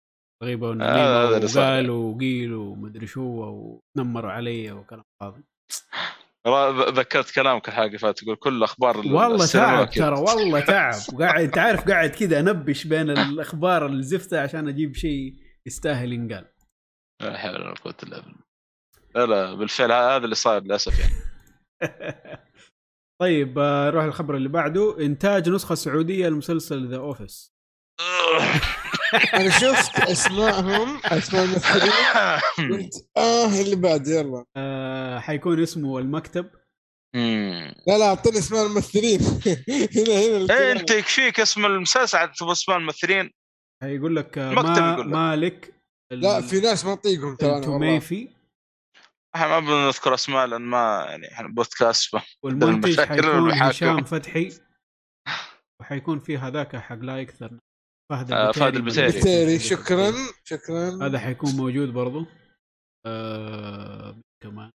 [0.43, 1.63] غيبه ونميمه صار.
[1.63, 3.21] وقالوا وقيلوا ومدري شو
[3.95, 5.43] ونمروا علي وكلام فاضي.
[6.89, 9.89] ذكرت كلامك الحلقة فاتت تقول كل أخبار ال- والله تعب.
[9.89, 10.93] ترى والله تعب.
[11.13, 15.35] وقاعد أنت عارف قاعد كذا أنبش بين الأخبار الزفته عشان أجيب شيء
[15.65, 16.45] يستاهل ينقال.
[17.21, 18.39] لا حول ولا قوة إلا بالله.
[19.15, 21.13] لا لا بالفعل هذا اللي صاير للأسف يعني.
[23.21, 24.99] طيب آه، نروح الخبر اللي بعده.
[25.05, 27.53] إنتاج نسخة سعودية لمسلسل The Office
[29.33, 31.91] أنا شفت أسمائهم اسماء الممثلين
[32.71, 36.49] قلت آه اللي بعد يلا آه حيكون اسمه المكتب
[37.15, 37.73] مم.
[37.87, 39.19] لا لا أعطيني أسماء الممثلين
[39.97, 40.13] هنا
[40.45, 40.71] هنا إيه.
[40.71, 43.31] أنت يكفيك اسم المسلسل عاد تبغى أسماء الممثلين
[43.83, 44.95] حيقول لك آه، ما.
[45.03, 45.73] مالك
[46.13, 47.57] ال- لا في ناس ما اطيقهم ترى.
[47.57, 48.29] التوميفي
[49.35, 53.51] إحنا ما بنذكر أسماء لأن ما يعني إحنا بودكاست ف- والمنتج حيكون.
[53.51, 54.53] هشام فتحي
[55.81, 57.51] وحيكون في هذاك حق لا يكثر
[58.09, 59.05] فهد آه، فهد البتيري.
[59.07, 59.11] البتيري.
[59.11, 60.11] بالتالي شكرا
[60.43, 62.25] شكرا هذا حيكون موجود برضو
[63.05, 64.71] آه كمان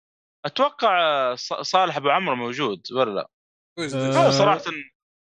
[0.46, 3.28] أتوقع ص- صالح أبو عمرو موجود ولا لا؟
[3.94, 4.62] آه، هو صراحة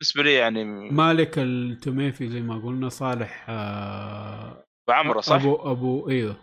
[0.01, 4.51] بالنسبة لي يعني مالك التوميفي زي ما قلنا صالح آه
[4.89, 6.36] أبو عمرو صح؟ أبو أبو إيوه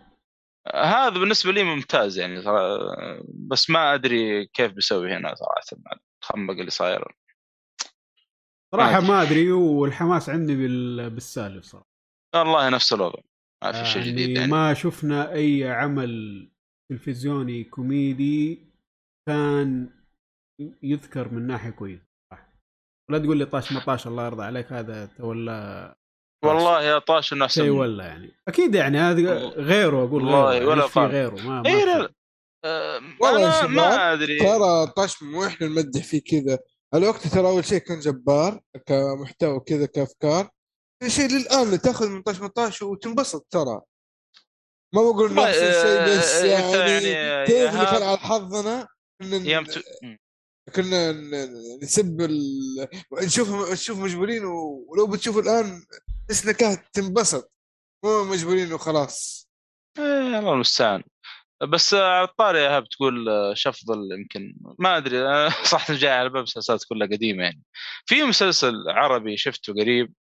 [0.76, 2.78] هذا بالنسبة لي ممتاز يعني صراحة.
[3.48, 5.92] بس ما أدري كيف بيسوي هنا صراحة مع
[6.24, 7.16] الخمق اللي صاير
[8.76, 9.00] صراحة.
[9.02, 11.10] ما أدري والحماس عندي بال...
[11.10, 11.90] بالسالف صراحة
[12.36, 13.20] والله نفس الوضع
[13.64, 16.52] ما في شيء جديد يعني ما شفنا أي عمل
[16.92, 18.70] تلفزيوني كوميدي
[19.28, 19.90] كان
[20.84, 22.10] يذكر من ناحية كويسة.
[23.10, 25.96] ولا تقول لي طاش مطاش الله يرضى عليك هذا تولى
[26.46, 27.80] والله يا طاش إنه أحسن شيء منه.
[27.80, 31.00] ولا يعني أكيد يعني هذا غيره أقول والله غيره ولا في.
[31.00, 32.10] غيره ما, ما إي.
[32.66, 36.60] آه، والله ما أدري ترى طش مو إحنا نمدح فيه كذا
[36.96, 40.50] الوقت ترى اول شيء كان جبار كمحتوى كذا كأفكار؟
[41.00, 43.82] ثاني شيء للآن تأخذ من طش من طش وتنبسط ترى.
[44.96, 46.46] ما بقول نفس الشيء آه، بس أنت
[46.76, 48.88] يعني, يعني كيف يا اللي كان على حظنا؟
[49.22, 49.84] ت...
[50.76, 51.12] كنا
[51.84, 52.88] نسب ال...
[53.14, 55.86] نشوف نشوف مجبورين ولو بتشوف الآن
[56.46, 57.52] إنك تنبسط.
[58.06, 59.50] مو مجبورين وخلاص.
[59.98, 61.04] إيه، الله المستعان.
[61.64, 66.12] بس على الطاري يا هاب تقول آه، شو افضل يمكن ما أدري آه، صح جاي
[66.12, 67.64] على باب مسلسلات كلها قديمة يعني
[68.06, 70.14] في مسلسل عربي شفته قريب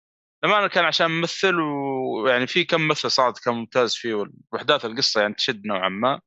[0.44, 5.20] لما أنا كان عشان ممثل ويعني في كم ممثل صعد كان ممتاز فيه واحداث القصة
[5.20, 6.20] يعني تشد نوعا ما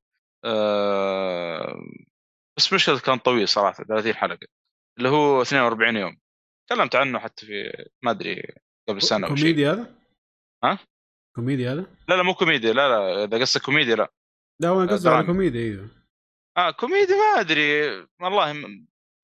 [0.45, 1.75] آه،
[2.57, 4.47] بس مشكلة كان طويل صراحة 30 حلقة
[4.97, 6.17] اللي هو 42 يوم
[6.69, 8.55] تكلمت عنه حتى في ما أدري
[8.89, 9.95] قبل سنة كوميدي هذا؟
[10.63, 10.79] ها؟
[11.35, 14.11] كوميدي هذا؟ لا لا مو كوميدي لا لا إذا قصدك كوميدي لا
[14.59, 15.25] لا هو قصدي على.
[15.25, 15.89] كوميدي أيوه
[16.57, 17.89] آه كوميدي ما أدري.
[18.21, 18.53] والله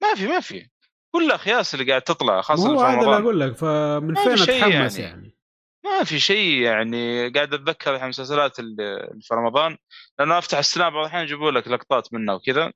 [0.02, 0.70] ما في ما في.
[1.16, 5.16] كلها خياس اللي قاعد تطلع خاصة هو هذا اللي أقول لك فمن فين أتحمس يعني.
[5.16, 5.38] يعني,
[5.86, 7.30] ما في شيء يعني.
[7.30, 9.78] قاعد أتذكر الحين المسلسلات اللي في رمضان.
[10.20, 12.74] لأنه أفتح السناب بعض الأحيان يجيبوا لك لقطات منها وكذا.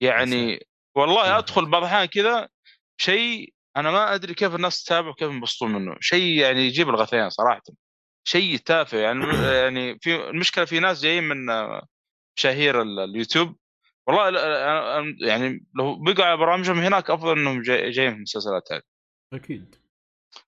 [0.00, 0.66] يعني
[0.96, 1.38] والله.
[1.38, 2.48] أدخل بعض الأحيان كذا
[3.00, 5.96] شيء أنا ما أدري كيف الناس تتابع وكيف ينبسطون منه.
[6.00, 7.62] شيء يعني يجيب الغثيان صراحة.
[8.28, 8.98] شيء تافه.
[8.98, 11.86] يعني يعني في المشكلة في ناس جايين من آه،
[12.38, 13.56] مشاهير ال- اليوتيوب.
[14.08, 18.72] والله أنا- أنا- يعني لو بقوا على برامجهم هناك أفضل إنهم جاي- جايين في المسلسلات
[18.72, 18.82] هذه.
[19.34, 19.74] أكيد.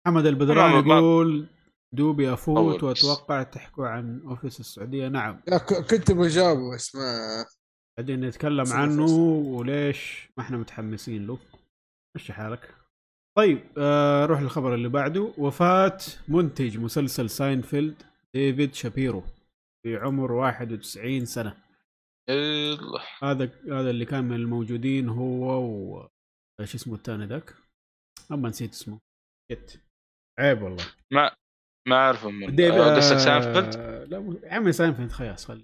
[0.07, 1.47] محمد البدران ما- يقول
[1.95, 2.83] دوبي افوت.
[2.83, 5.09] وأتوقع تحكوا عن Office السعودية.
[5.09, 5.41] نعم.
[5.49, 7.45] يا ك- كنت بجاوبه بس ما
[7.99, 9.05] بعدين نتكلم عنه.
[9.47, 11.39] وليش ما إحنا متحمسين له.
[12.17, 12.75] مشي حالك.
[13.37, 15.33] طيب آه روح للخبر اللي بعده.
[15.39, 15.99] وفاة
[16.29, 18.03] منتج مسلسل ساينفيلد
[18.35, 19.23] ديفيد شابيرو
[19.83, 21.57] في عمر 91 سنة.
[22.31, 23.03] الله.
[23.23, 26.09] هذا هذا اللي كان من الموجودين هو و
[26.61, 27.55] إيش اسمه الثاني ذاك؟
[28.33, 28.99] أما نسيت اسمه.
[29.53, 29.81] shit
[30.41, 30.85] عيب والله.
[31.13, 31.37] ما
[31.89, 35.63] ما اعرف من آه، قصدك سانفيلد آه لا مو- يا عمي ساينفيلد خلاص خلي.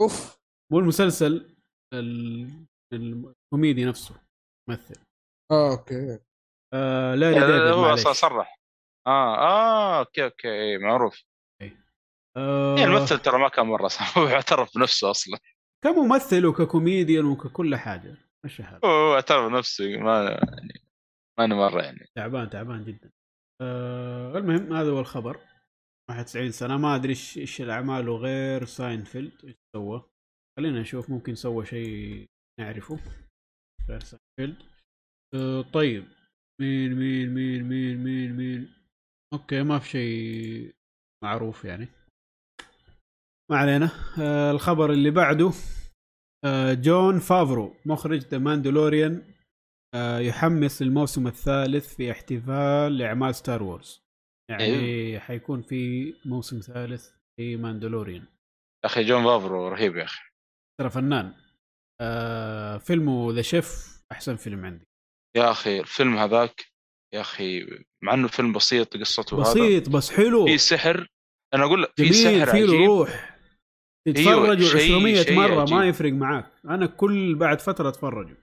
[0.00, 0.38] أوف.
[0.72, 1.54] مو المسلسل
[1.94, 4.14] ال- الكوميدي نفسه
[4.68, 4.94] ممثل.
[5.52, 6.18] آه okay.
[6.74, 8.00] آه لاري ديفيد آه، هو معليش.
[8.00, 8.60] أصلاً صرح.
[9.06, 11.22] آه آه okay okay إيه، معروف.
[12.36, 15.38] آه يعني الممثل ترى ما كان مرة صح هو اعترف بنفسه أصلا.
[15.84, 18.14] كممثل وككوميديان وككل حاجة
[18.44, 18.80] مش هذا.
[18.84, 20.82] هو اعترف بنفسه ما يعني
[21.38, 22.06] ما أنا مرة يعني.
[22.14, 23.10] تعبان تعبان جدا.
[23.62, 25.40] آه المهم هذا هو الخبر.
[26.10, 30.10] 91 سنة ما أدري إيش إيش اعماله غير ساينفيلد إيش سوى.
[30.58, 32.26] خلينا نشوف ممكن سوى شيء
[32.60, 32.98] نعرفه.
[33.88, 34.62] غير ساينفيلد.
[35.34, 36.04] آه طيب.
[36.60, 38.74] مين مين مين مين مين مين
[39.34, 40.74] okay ما في شيء
[41.24, 41.88] معروف يعني.
[43.50, 43.90] ما علينا.
[44.20, 45.50] آه الخبر اللي بعده
[46.44, 49.22] آه جون فافرو مخرج The Mandalorian
[49.94, 54.02] آه يحمس للموسم الثالث في احتفال لأعمال Star Wars
[54.50, 55.20] يعني أيوه.
[55.20, 58.22] حيكون في موسم ثالث في Mandalorian
[58.84, 60.22] يا أخي جون فافرو رهيب يا أخي.
[60.80, 61.34] ترى فنان.
[62.00, 64.84] آه فيلمه The Chef أحسن فيلم عندي.
[65.36, 66.64] يا أخي الفيلم هذاك
[67.14, 67.66] يا أخي
[68.02, 70.46] مع إنه فيلم بسيط قصته هذا بسيط بس حلو.
[70.46, 71.08] في سحر.
[71.54, 72.70] أنا أقول لك في سحر عجيب.
[72.70, 73.36] روح.
[74.08, 75.76] تتفرج شيء- 200 شيء مرة عجيب.
[75.76, 76.52] ما يفرق معاك.
[76.64, 78.36] أنا كل بعد فترة اتفرج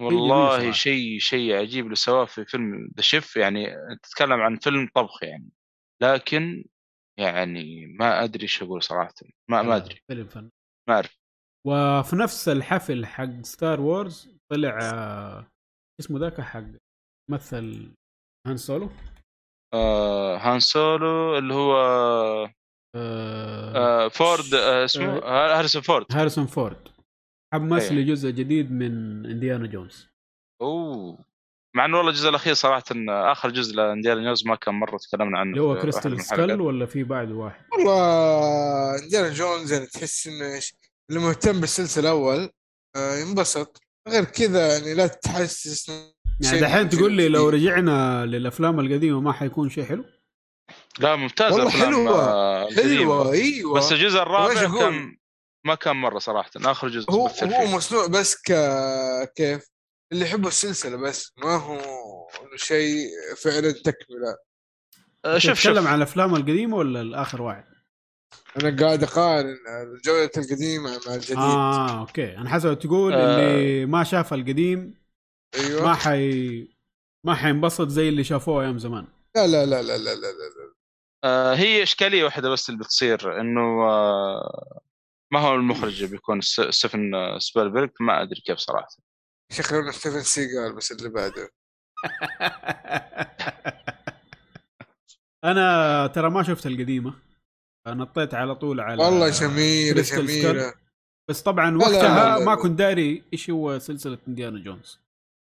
[0.00, 0.72] والله.
[0.72, 3.66] شيء شيء عجيب اللي سواه في فيلم The Chef يعني
[4.02, 5.50] تتكلم عن فيلم طبخ يعني.
[6.02, 6.64] لكن
[7.18, 9.14] يعني ما أدري إيش أقول صراحة.
[9.50, 10.00] ما ما أدري.
[10.08, 10.50] فيلم فن.
[10.88, 11.18] ما أعرف.
[11.66, 15.50] وفي نفس الحفل حق Star Wars طلع آه،
[16.00, 16.64] اسمه ذاك حق
[17.30, 17.94] مثل
[18.46, 18.90] هان سولو؟
[19.74, 21.76] آه هان سولو اللي هو
[22.96, 26.06] آه آه فورد آه اسمه؟ آه هاريسون فورد.
[26.12, 26.88] هاريسون فورد.
[27.54, 27.98] حمس أيه.
[27.98, 30.08] لجزء جديد من انديانا جونز.
[30.62, 31.24] أوه.
[31.76, 35.38] مع إنه والله الجزء الأخير صراحة إن آخر جزء لإنديانا جونز ما كان مرة تكلمنا
[35.38, 36.20] عنه اللي هو Crystal.
[36.20, 40.74] Skull ولا في بعده واحد؟ والله إنديانا جونز يعني تحس إنه إيش
[41.10, 42.50] اللي مهتم بالسلسلة الأول
[42.96, 43.83] آه ينبسط.
[44.08, 45.88] غير كذا يعني لا تحسس
[46.40, 47.48] يعني دحين تقول لي لو.
[47.48, 50.04] رجعنا للأفلام القديمة ما حيكون شيء حلو
[50.98, 52.20] لا ممتاز والله حلوة.
[52.20, 52.98] آه، القديمة.
[53.00, 55.16] حلوة أيوه بس الجزء الرابع؟ كان
[55.66, 57.76] ما كان مرة صراحة آخر جزء هو هو فيه.
[57.76, 58.52] مصنوع بس ك
[59.36, 59.68] كيف
[60.12, 61.78] اللي يحبوا السلسلة بس ما هو
[62.56, 63.06] شيء
[63.36, 64.36] فعلا تكملة
[65.24, 67.64] آه، شوف تتكلم شوف عن الأفلام القديمة ولا الآخر واحد؟
[68.56, 69.56] أنا قاعد أقارن
[70.04, 71.36] جوده القديمة مع الجديد.
[71.36, 71.88] آه.
[71.88, 72.36] آه أوكي.
[72.36, 73.38] أنا حسب تقول آه.
[73.38, 74.94] اللي ما شاف القديم
[75.54, 75.82] أيوه.
[75.82, 76.68] ما حي
[77.26, 79.06] ما حينبسط زي اللي شافوه أيام زمان.
[79.36, 80.74] لا لا لا لا لا لا لا, لا.
[81.24, 83.60] آه هي إشكالية واحدة بس اللي بتصير إنه
[83.90, 84.80] آه
[85.32, 88.88] ما هو المخرج اللي بيكون س- ستيفن آه، سبيلبرغ؟ ما أدري كيف صراحة.
[89.52, 91.50] شكله ستيفن سيجال بس اللي بعده.
[95.44, 97.14] أنا ترى ما شفت القديمة.
[97.88, 100.74] نطيت على طول على والله جميله كريستال جميله
[101.30, 102.54] بس طبعا وقتها ما.
[102.54, 105.00] كنت داري إيش هو سلسلة إنديانا جونز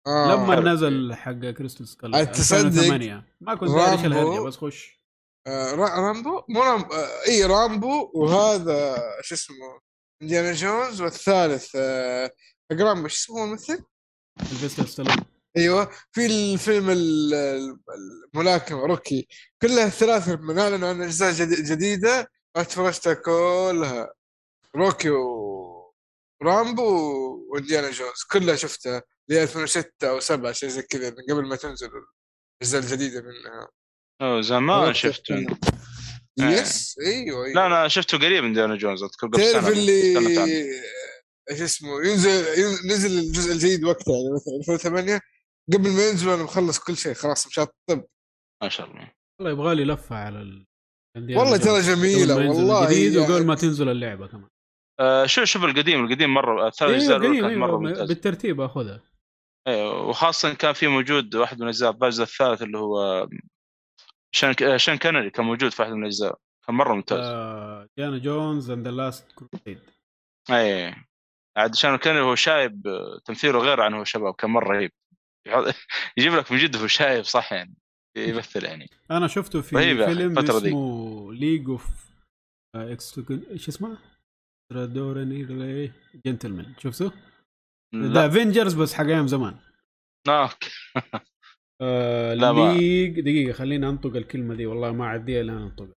[0.07, 0.33] آه.
[0.35, 0.67] لما حلو.
[0.69, 4.05] نزل حق Crystal Skull تصدق 2008 ما كنت داري إيش.
[4.05, 4.99] الهرجة بس خش
[5.47, 9.79] آه را- رامبو مو رامبو آه إي رامبو وهذا شو اسمه
[10.21, 12.31] إنديانا جونز والثالث آه
[12.71, 13.83] رامبو شو اسمه الممثل؟
[14.43, 15.15] سيلفستر ستالون
[15.57, 17.79] أيوه في الفيلم ال- ال-
[18.35, 19.27] الملاكمه روكي
[19.61, 24.13] كلها الثلاثه لما اعلنوا عن أجزاء جد- جديدة أتفرجتها كلها.
[24.75, 25.09] روكي
[26.41, 26.83] ورامبو
[27.53, 31.55] وإنديانا جونز كلها شفتها اللي هي 2006 أو 7 شيء زي كذا من قبل ما
[31.55, 31.89] تنزل
[32.61, 33.67] الأجزاء الجديدة منها.
[34.21, 35.33] أوه زمان شفته.
[35.35, 35.57] الفيلم.
[36.39, 36.45] إيه.
[36.61, 37.55] yes أيوه أيوه.
[37.55, 40.17] لا أنا شفته قريب من إنديانا جونز أذكر قبل تعرف اللي.
[41.51, 45.21] إيش اسمه ينزل ين- نزل الجزء الجديد وقتها يعني مثلا 2008
[45.73, 48.03] قبل ما ينزل أنا مخلص كل شيء خلاص مشطب
[48.63, 49.11] ما شاء الله.
[49.39, 50.65] والله يبغى لي لفة على ال...
[51.15, 51.57] والله.
[51.57, 54.49] ترى جميلة والله الجديد يعني وقبل ما تنزل اللعبة كمان.
[54.99, 58.07] آه شوف شوف القديم القديم مرة الثلاث أيوه أجزاء كانت مرة أيوه ممتازة.
[58.07, 59.01] بالترتيب أخذها.
[59.67, 63.27] أيوه وخاصة كان في موجود واحد من الأجزاء الجزء الثالث اللي هو
[64.35, 66.37] شان آه، شان كانري كان موجود في واحد من الأجزاء.
[66.67, 67.19] كان مرة ممتاز.
[67.19, 69.79] آه إنديانا جونز and the Last Crusade
[70.51, 70.95] اي
[71.57, 72.81] عاد شون كونري هو شايب
[73.25, 74.91] تمثيله غير عن هو شباب كان مرة رهيب.
[76.17, 77.73] يجيب لك من جد هو شايب صح يعني
[78.17, 80.33] يمثل يعني أنا شفته في أخي، فيلم.
[80.67, 81.87] اسمه League of
[82.75, 83.97] إيش اسمه؟
[84.71, 85.91] Extraordinary
[86.25, 87.11] Gentlemen شفته؟
[87.95, 89.55] The Avengers بس حق أيام زمان.
[90.27, 90.49] آه
[92.33, 95.93] لا، ما- League دقيقة خليني أنطق الكلمة دي والله ما عديها إلا أنطقها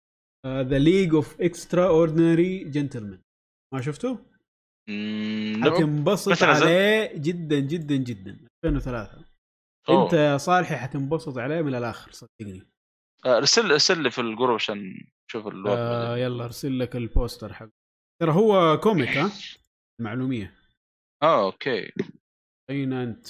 [0.63, 3.21] The League of Extraordinary Gentlemen
[3.73, 4.19] ما شفته؟
[4.89, 5.75] لا.
[5.75, 9.28] حتنبسط؟ عليه جدا جدا جدا 2003
[9.89, 10.03] أوه.
[10.03, 12.61] أنت يا صالحي حتنبسط عليه من الآخر صدقني
[13.25, 17.03] آه، ارسل ارسل لي في ال group عشان نشوف الوضع آه يلا ارسل لك ال
[17.03, 17.69] poster حق
[18.21, 19.31] ترى هو comic ها
[20.01, 20.55] معلوميه
[21.23, 21.91] آه أوكي
[22.69, 23.27] أين أنت؟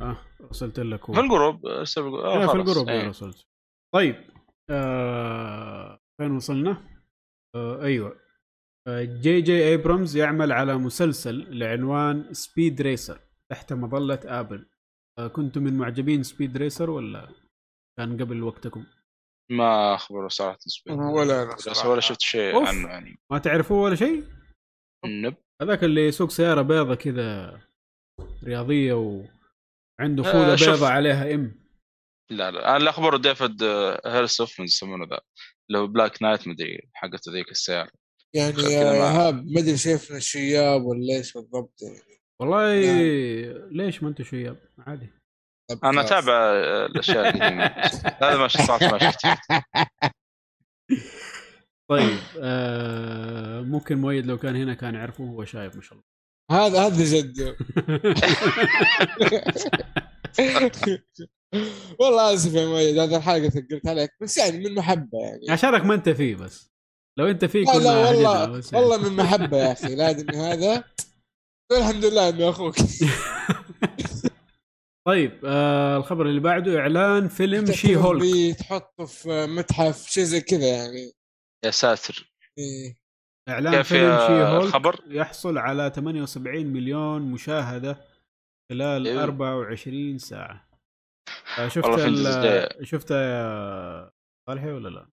[0.00, 2.00] آه أرسلت لك هو في ال group ارسل.
[2.02, 2.58] آه آه في.
[2.58, 3.00] ال group إيه.
[3.00, 3.46] يا رسلت
[3.94, 4.16] طيب
[4.70, 7.00] آه فين وصلنا؟
[7.56, 8.20] آه أيوه
[8.88, 13.20] آه جي جي أبرامز يعمل على مسلسل بعنوان Speed Racer
[13.52, 14.66] تحت مظلة ابل
[15.32, 17.28] كنتم من معجبين Speed Racer ولا
[17.98, 18.84] كان قبل وقتكم؟
[19.50, 21.88] ما أخبره صراحة نسبيا ولا أنا بس صراحة.
[21.90, 22.68] ولا شفت شيء أوف.
[22.68, 24.24] عنه يعني ما تعرفوه ولا شيء؟
[25.04, 27.60] نب هذاك اللي يسوق سيارة بيضة كذا
[28.44, 30.68] رياضية وعنده آه، خوذه شوف.
[30.68, 31.62] بيضة عليها ام
[32.30, 35.20] لا لا أنا اللي أخبره ديفيد آه، هيرسوف من يسمونه ذا
[35.68, 37.90] اللي هو بلاك نايت مدري حقته ذيك السيارة
[38.34, 42.98] يعني يا ما- ايهاب ما أدري شايفنا شياب ولا إيش بالضبط يعني والله نعم.
[43.70, 45.08] ليش ما أنتم شياب عادي.
[45.84, 46.00] أنا.
[46.00, 46.32] أتابع
[46.86, 47.64] الأشياء القديمه
[48.22, 49.26] هذا ما صراحة ما شفت.
[51.90, 56.04] طيب آه ممكن مؤيد لو كان هنا كان يعرفوه هو شايب ما شاء الله.
[56.50, 57.40] هذا هذا جد
[62.00, 65.50] والله آسف يا مؤيد هذه الحلقة ثقلت عليك بس يعني من محبة يعني.
[65.50, 66.72] عشانك ما انت فيه بس.
[67.18, 68.62] لو انت فيه لا كنا لا والله يعني.
[68.72, 70.84] والله من محبة يا أخي لا أدري هذا
[71.78, 72.76] الحمد لله انه أخوك
[75.08, 80.66] طيب آه الخبر اللي بعده إعلان فيلم شي هولك تحطه في متحف شيء زي كذا
[80.66, 81.12] يعني
[81.64, 82.98] يا ساتر إيه.
[83.48, 88.04] إعلان فيلم شي هولك الخبر؟ يحصل على 78 مليون مشاهدة
[88.72, 89.22] خلال إيه.
[89.22, 90.68] 24 ساعة
[91.58, 91.86] آه، شفت
[92.82, 94.10] شفته يا
[94.48, 95.08] صالحي ولا لا؟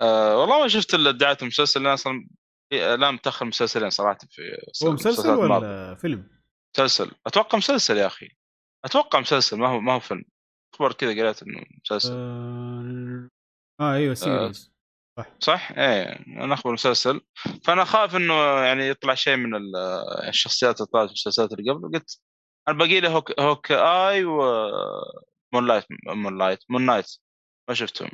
[0.00, 2.28] آه والله ما شفت إلا دعايه المسلسل أصلا
[2.72, 4.42] في- لا متأخر مسلسلين صراحة في
[4.84, 5.30] هو مسلسل.
[5.30, 6.28] ولا فيلم؟
[6.76, 7.10] مسلسل.
[7.26, 8.28] أتوقع مسلسل يا أخي.
[8.84, 10.24] أتوقع مسلسل ما هو ما هو فيلم.
[10.74, 12.12] أخبار كذا قريت إنه مسلسل.
[12.12, 13.28] آه,
[13.80, 14.72] آه أيوه series
[15.38, 17.20] صح؟ إيه أنا أخبر مسلسل.
[17.64, 18.34] فأنا أخاف إنه
[18.64, 19.76] يعني يطلع شيء من ال-
[20.28, 21.92] الشخصيات اللي طلعت في المسلسلات اللي قبل.
[21.92, 22.20] قلت
[22.68, 24.42] أنا باقي لي Hawk, Hawkeye و
[25.54, 27.06] Moon Light Moon Light Moon Knight
[27.68, 28.10] ما شفتهم.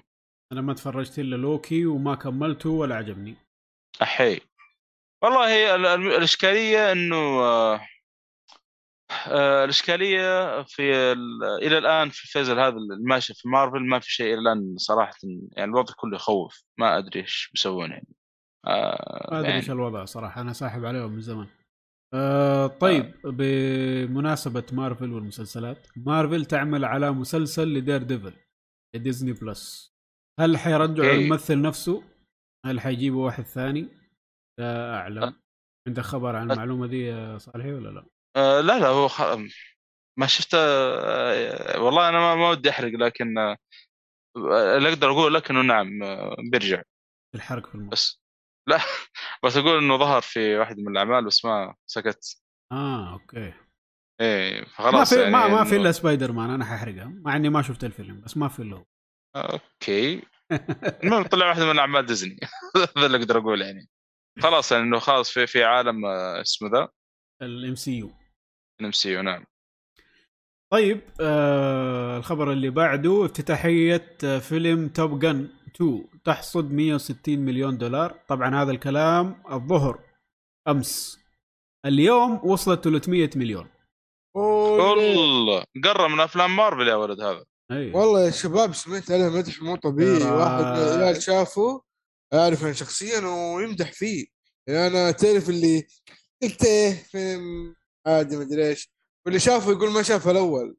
[0.52, 3.36] أنا ما تفرجت إلا لوكي وما كملته ولا عجبني.
[4.02, 4.40] أحي.
[5.22, 5.74] والله
[6.16, 7.80] الإشكالية إنه آه،
[9.26, 10.82] آه، الإشكالية في
[11.12, 14.74] ال- إلى الآن في ال phase هذا الماشي في مارفل ما في شيء إلى الآن
[14.76, 15.14] صراحة
[15.52, 18.08] يعني الوضع كله يخوف ما أدري إيش بيسوون يعني
[18.66, 21.46] آه، ما أدري يعني إيش الوضع صراحة أنا ساحب عليهم من زمان
[22.14, 28.32] آه طيب بمناسبة مارفل والمسلسلات مارفل تعمل على مسلسل ل Daredevil
[28.94, 29.92] لديزني بلس
[30.40, 31.24] هل حيرجعوا أوكي.
[31.24, 32.02] الممثل نفسه؟
[32.66, 33.88] هل حيجيبوا واحد ثاني؟
[34.58, 35.40] لا أعلم.
[35.88, 36.50] عندك خبر عن.
[36.50, 38.06] المعلومة دي يا صالحي ولا لا؟
[38.36, 39.22] آه لا لا هو خ...
[40.18, 43.56] ما شفته آه والله أنا ما, ما ودي أحرق لكن آه
[44.76, 46.82] اللي أقدر أقول لك انه نعم آه بيرجع.
[47.34, 48.22] الحرق في الموضوع بس
[48.68, 48.78] لا
[49.44, 52.42] بس أقول إنه ظهر في واحد من الأعمال بس ما سكت.
[52.72, 53.52] آه أوكي.
[54.20, 57.36] إيه ما فخلاص في يعني ما, ما في إنه- إلا سبايدر مان أنا ححرقها مع
[57.36, 58.84] إني ما شفت الفيلم بس ما في إلا هو.
[59.36, 60.22] أوكي.
[61.04, 62.36] المهم طلع واحدة من أعمال ديزني.
[62.96, 63.88] هذا اللي أقدر أقول يعني.
[64.42, 66.88] خلاص يعني إنه خلاص في في عالم آه، اسمه ذا؟
[67.42, 67.74] ال MCU.
[67.74, 69.44] ال MCU نعم.
[70.72, 78.20] طيب آه الخبر اللي بعده افتتاحية آه، فيلم Top Gun 2 تحصد 160 مليون دولار.
[78.28, 80.00] طبعا هذا الكلام الظهر
[80.68, 81.18] أمس.
[81.86, 83.68] اليوم وصلت 300 مليون.
[84.36, 87.44] والله قرب من أفلام مارفل يا ولد هذا.
[87.72, 87.92] أي.
[87.92, 90.30] والله يا شباب سمعت عليه مدح مو طبيعي.
[90.30, 91.82] واحد من العيال شافه
[92.34, 94.26] أعرف أنا شخصيا ويمدح فيه.
[94.68, 95.86] يعني أنا تعرف اللي
[96.42, 97.74] قلت إيه فيلم
[98.06, 98.90] عادي ما أدري إيش.
[99.26, 100.76] واللي شافه يقول ما شافه الأول.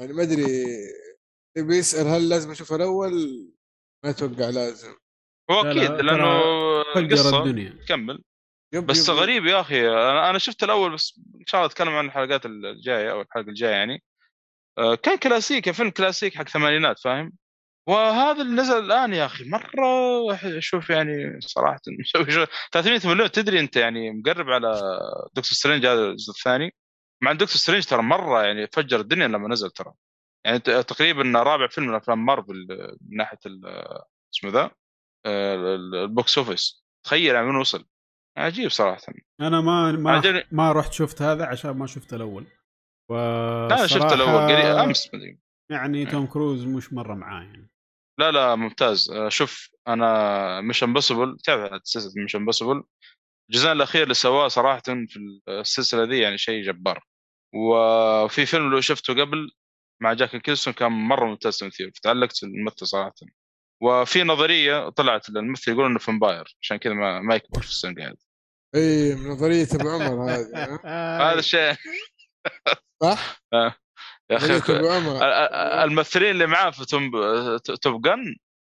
[0.00, 0.44] يعني ما أدري
[1.56, 3.12] يبي يسأل هل لازم أشوفه الأول؟
[4.04, 4.94] ما أتوقع لازم.
[5.50, 6.40] هو لا لا، أكيد ترى لأنه
[6.96, 7.78] القصة الدنيا.
[7.86, 8.22] تكمل
[8.74, 9.14] يب بس يب.
[9.14, 9.88] غريب يا أخي.
[9.88, 13.70] أنا أنا شفت الأول بس إن شاء الله أتكلم عن الحلقات الجاية أو الحلقة الجاية
[13.70, 14.02] يعني.
[14.78, 17.32] آه، كان كلاسيكي فيلم كلاسيك حق ثمانينات فاهم؟
[17.88, 23.60] وهذا اللي نزل الآن يا أخي مرة أشوف يعني صراحة مسوي شو- 300 مليون تدري
[23.60, 24.70] أنت يعني مقرب على
[25.26, 26.74] دكتور سترينج هذا الجزء الثاني؟
[27.22, 29.92] مع دكتور سترينج ترى مرة يعني فجر الدنيا لما نزل ترى.
[30.46, 32.66] يعني تقريبا رابع فيلم من أفلام مارفل
[33.08, 33.38] من ناحية
[34.34, 34.70] اسمه ذا؟
[35.26, 37.84] ال- ال box office تخيل يعني من وصل.
[38.36, 39.02] عجيب صراحة.
[39.40, 40.42] أنا ما ما عجبني.
[40.52, 42.46] ما رحت شفت هذا عشان ما شفت الأول.
[43.10, 43.14] و
[43.68, 45.10] لا أنا شفت الأول قريب أمس
[45.70, 47.70] يعني توم كروز مش مرة معاه يعني
[48.18, 49.10] لا لا ممتاز.
[49.10, 52.82] آه، شوف أنا Mission Impossible تعرف سلسله Mission Impossible
[53.50, 57.04] الجزء الأخير اللي سواه صراحة في السلسلة دي يعني شيء جبار.
[57.54, 59.50] وفي فيلم لو شفته قبل
[60.02, 63.14] مع جاك نيكلسون كان مرة ممتاز تمثيل فتعلقت في الممثل صراحة.
[63.82, 68.16] وفي نظرية طلعت الممثل يقول إنه vampire عشان كذا ما, ما يكبر في السن قاعد
[68.74, 70.80] اي من نظرية ابو عمر هذه؟
[71.30, 71.74] هذا الشيء.
[73.02, 73.42] صح؟
[74.32, 74.56] يا أخي
[75.84, 76.86] الممثلين اللي معاه في
[77.82, 78.36] توب جن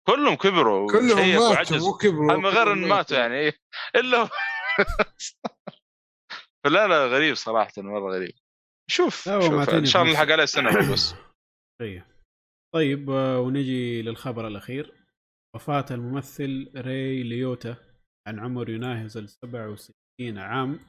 [0.08, 1.92] كلهم كبروا كلهم ماتوا وعجزوا.
[1.92, 3.56] مو كبروا هذا من غير إن ماتوا يعني إيه.
[3.96, 4.28] إلا هو.
[6.64, 8.32] فلا لا غريب صراحة مرة غريب.
[8.90, 10.12] شوف, لا، شوف إن شاء الله.
[10.12, 11.14] نلحق عليه سنة بس.
[11.80, 12.02] طيب.
[12.74, 15.04] طيب آه، ونجي للخبر الأخير.
[15.56, 17.76] وفاة الممثل ري ليوتا
[18.28, 20.80] عن عمر يناهز ال 67 عام.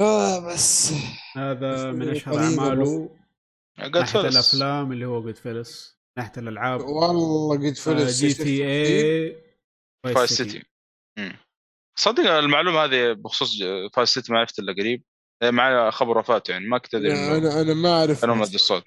[0.00, 0.92] آه بس.
[1.36, 3.19] هذا من بس أشهر أعماله
[3.78, 6.80] قد ناحية فلس الأفلام اللي هو جود فيلس ناحية الألعاب.
[6.80, 9.42] والله قد فلس جي تي اي
[10.14, 10.62] فايس سيتي.
[11.98, 13.58] صدق المعلومة هذه بخصوص
[13.94, 15.02] فايس سيتي ما عرفت إلا قريب.
[15.42, 18.84] إيه، معي خبر وفاته يعني ما كنت أدري أنا أنا ما أعرف كانوا مد الصوت.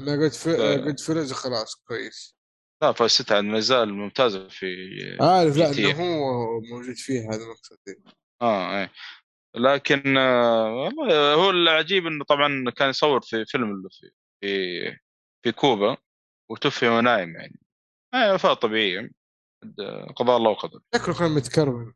[0.00, 2.36] أنا قد في ف- قد فلس خلاص كويس.
[2.82, 4.66] لا فايس سيتي من الاجزاء الممتازه في
[5.20, 5.70] عارف لا.
[5.70, 8.02] إنه هو موجود فيه هذا مقصدي
[8.42, 8.92] آه إيه.
[9.56, 14.10] لكن آه، والله هو العجيب إنه طبعا كان يصور في فيلم اللي في
[14.40, 14.80] في
[15.44, 15.96] في كوبا
[16.50, 17.60] وتوفي وهو نايم يعني.
[18.14, 19.10] آه وفاة طبيعية
[20.16, 21.92] قضاء الله وقدر شكله كان متكرمن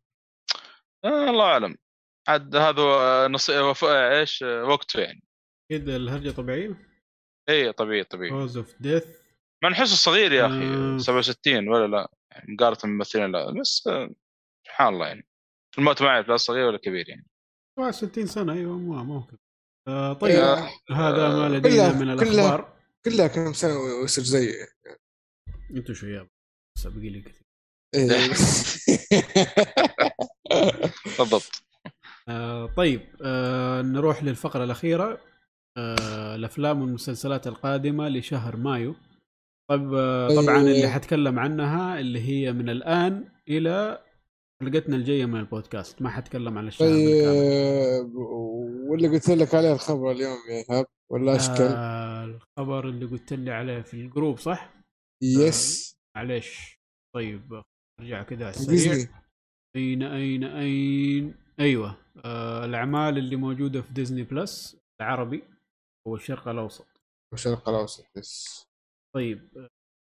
[1.05, 1.77] آه الله أعلم.
[2.29, 3.51] عاد هذا آه، نص...
[3.51, 3.85] وف...
[3.85, 5.23] آه، إيش؟ آه، وقته يعني.
[5.71, 6.89] كذا الهرجة طبيعية؟
[7.49, 8.31] اي طبيعي طبيعي.
[8.31, 9.07] cause of death
[9.63, 10.47] ما نحسه صغير يا آه.
[10.47, 14.11] أخي 67 ولا لا؟ يعني مقارنة بالممثلين لا بس آه،
[14.67, 15.27] سبحان الله يعني.
[15.79, 17.27] الموت ما يعرف لا صغير ولا كبير يعني.
[17.81, 19.37] 67 سنة أيوه مو ممكن
[19.89, 20.71] آه طيب إيه.
[20.91, 22.75] هذا ما آه، لدينا كلها- من كلها- الأخبار
[23.05, 24.55] كلها كم سنة ويصير زي
[25.71, 26.29] أنتوا شياب
[26.79, 27.45] سابقين لي كثير
[27.95, 28.29] إيه.
[31.19, 31.63] بالضبط
[32.29, 35.21] آه طيب آه نروح للفقرة الأخيرة
[35.79, 38.95] آه الأفلام والمسلسلات القادمة لشهر مايو
[39.71, 40.61] طب آه طبعا.
[40.61, 44.05] اللي حتكلم عنها اللي هي من الآن إلى
[44.65, 46.03] حلقتنا الجاية من البودكاست.
[46.03, 48.15] ما حتكلم عن الشهر طيب
[48.91, 53.51] واللي قلت لك عليه الخبر اليوم يا إيهاب ولا أشكال؟ آه الخبر اللي قلت لي
[53.51, 54.75] عليه في ال group صح؟
[55.23, 55.95] yes.
[56.17, 56.79] معليش.
[57.15, 57.63] طيب
[58.01, 59.09] أرجع كذا على السريع.
[59.77, 61.97] أين أين أين؟ أيوة.
[62.25, 65.45] آه الأعمال اللي موجودة في Disney Plus العربي
[66.07, 66.87] والشرق الأوسط.
[67.33, 68.65] والشرق الأوسط yes.
[69.15, 69.69] طيب آه،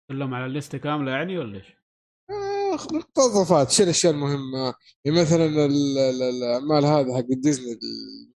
[0.10, 1.76] تكلم على الليستة كاملة يعني ولا إيش؟
[2.76, 4.73] آه، مقتطفات شو الأشياء المهمة؟
[5.06, 7.80] يعني مثلا ال- ال- الأعمال هذه حق ديزني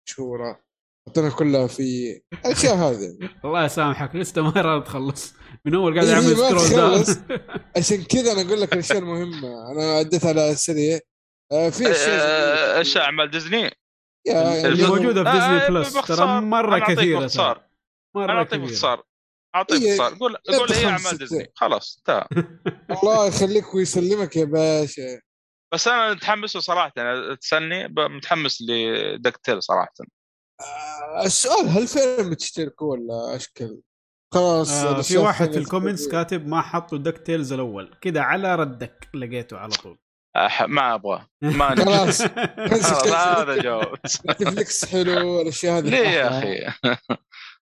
[0.00, 0.60] المشهورة
[1.08, 3.18] حطينا كلها في الاشياء هذه.
[3.44, 5.32] الله يسامحك لسه ما راضي تخلص.
[5.64, 7.04] من أول قاعد إيه، اعمل ما scroll down.
[7.76, 9.72] عشان كذا أنا أقول لك الأشياء المهمة.
[9.72, 10.98] أنا عديت على السريع
[11.52, 13.70] آه، في أشياء آه، إيش أعمال ديزني؟
[14.28, 17.26] اللي موجودة في ديزني آه، Plus ترى مرة كثيرة.
[17.26, 17.50] ترى.
[18.16, 19.02] أنا مرة أعطيك باختصار.
[19.56, 21.18] أعطيك إيه، باختصار قول لا قول هي اعمال.
[21.18, 22.26] ديزني خلاص انتهى
[23.02, 25.20] الله يخليك ويسلمك يا باشا.
[25.74, 26.92] بس أنا متحمس صراحة.
[26.98, 29.92] أنا تسألني ب- متحمس ل DuckTales صراحة.
[30.60, 33.80] آه، السؤال هل فعلا بتشتركوا ولا أشكال؟
[34.34, 36.08] خلاص آه في واحد في ال comments.
[36.08, 37.94] كاتب ما حطوا DuckTales الأول.
[38.00, 39.98] كذا على ردك لقيته على طول.
[40.38, 41.26] أح- ما أبغى.
[41.42, 42.22] ما خلاص.
[42.70, 43.94] خلاص هذا جواب.
[44.30, 46.28] Netflix حلو الأشياء هذه ليه يا.
[46.28, 46.72] أخي؟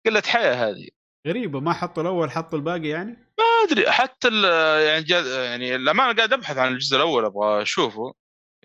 [0.07, 0.89] قلة حياة هذه.
[1.27, 4.29] غريبة ما حطوا الأول حطوا الباقي يعني؟ ما أدري حتى
[4.87, 8.15] يعني جا يعني الأمانة قاعد أبحث عن الجزء الأول أبغى أشوفه.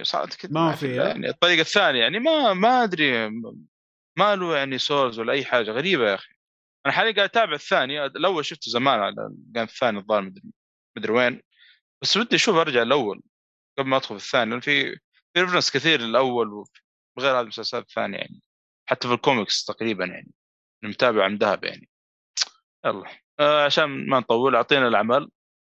[0.02, 3.30] صارت كذا ما في،؟ يعني الطريقة الثانية يعني ما ما أدري
[4.18, 5.72] ما له يعني سولز ولا أي حاجة.
[5.72, 6.34] غريبة يا أخي.
[6.86, 8.06] أنا حاليا قاعد أتابع الثاني.
[8.06, 9.16] الأول شفته زمان على
[9.56, 10.32] كان الثاني الظاهر
[10.98, 11.42] مدري وين.
[12.02, 13.22] بس ودي أشوف أرجع الأول
[13.78, 14.96] قبل ما أدخل في الثاني في
[15.34, 16.66] في reference كثير للأول
[17.18, 18.42] وغير هذه المسلسلات الثانية يعني.
[18.90, 20.32] حتى في الكوميكس تقريبا يعني.
[20.84, 21.90] متابع عن ذهب يعني.
[22.86, 23.06] يلا.
[23.40, 25.30] آه عشان ما نطول أعطينا الأعمال.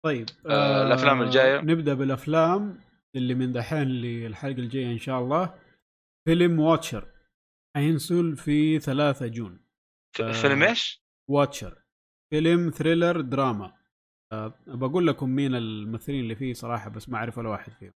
[0.05, 1.61] طيب آه، الأفلام الجاية.
[1.61, 2.79] نبدأ بالأفلام
[3.15, 5.59] اللي من دحين للحلقة الجاية إن شاء الله.
[6.27, 7.07] فيلم Watcher
[7.75, 9.59] حينزل في 3 June.
[10.21, 10.31] آه.
[10.31, 11.83] فيلم إيش؟ Watcher
[12.33, 13.73] فيلم thriller drama
[14.33, 17.93] أه بقول لكم مين الممثلين اللي فيه صراحة بس ما أعرف ولا واحد فيهم.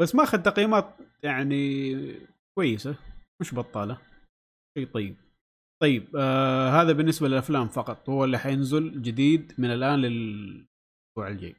[0.00, 1.94] بس ماخذ تقييمات يعني
[2.58, 2.96] كويسة
[3.40, 3.98] مش بطالة.
[4.78, 5.16] شيء طيب.
[5.82, 8.08] طيب آه هذا بالنسبة للأفلام فقط.
[8.08, 11.56] هو اللي حينزل جديد من الآن للأسبوع الجاي.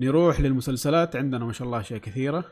[0.00, 1.16] نروح للمسلسلات.
[1.16, 2.44] عندنا ما شاء الله أشياء كثيرة.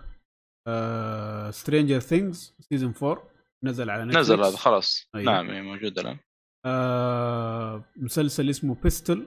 [1.50, 3.30] Stranger Things season 4
[3.64, 5.08] نزل على Netflix نزل هذا خلاص.
[5.14, 5.32] أيوه.
[5.32, 6.18] نعم إيه، موجود الآن.
[6.66, 9.26] آه مسلسل اسمه Pistol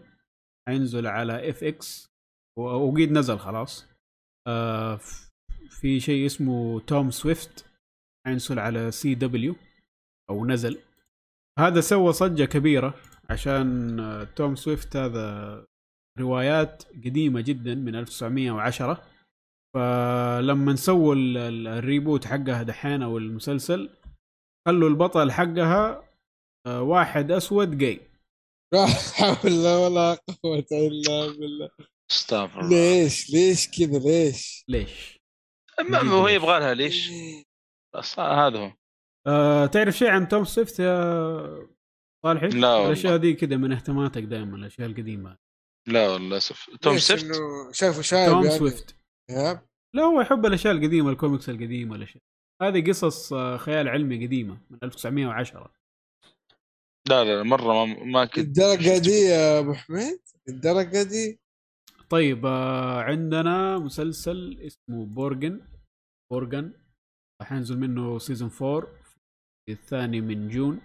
[0.67, 2.07] حينزل على FX
[2.59, 3.87] وقيد نزل خلاص.
[4.47, 4.99] آه
[5.69, 7.65] في شيء اسمه Tom Swift
[8.27, 9.55] حينزل على CW
[10.29, 10.79] أو نزل.
[11.59, 12.93] هذا سوى ضجه كبيرة
[13.29, 15.65] عشان Tom Swift هذا
[16.19, 19.03] روايات قديمة جدا من 1910
[19.75, 23.89] فلما سووا ال- ال- ال reboot حقها دحين أو المسلسل
[24.67, 26.09] خلوا البطل حقها
[26.67, 27.99] آه، واحد أسود جاي
[28.73, 28.85] لا
[29.17, 31.69] حول ولا قوة إلا بالله
[32.11, 35.17] استغفر الله ليش ليش كذا ليش؟ ليش؟
[35.89, 37.09] ما- هو؟ يبغى لها ليش؟
[38.17, 38.71] هذا هو
[39.27, 41.67] آه، تعرف شيء عن Tom Swift يا
[42.25, 42.85] صالحي؟ لا والله.
[42.87, 45.37] الأشياء دي كذا من اهتماماتك دائما الأشياء القديمة.
[45.87, 48.57] لا والله للاسف توم إنه شايفه شايب توم يعني.
[48.57, 48.95] Swift.
[49.29, 49.61] yep.
[49.95, 52.23] لا هو يحب الأشياء القديمة الكوميكس القديمة الأشياء.
[52.61, 55.71] هذه قصص آه، خيال علمي قديمة من 1910
[57.09, 60.19] لا لا مرة ما, ما كنت الدرجة دي يا أبو حميد؟
[60.49, 61.39] الدرجة دي؟
[62.09, 65.61] طيب آه، عندنا مسلسل اسمه Borgen
[66.31, 66.73] Borgen
[67.41, 69.02] حينزل منه season 4 في
[69.69, 70.81] الثاني من June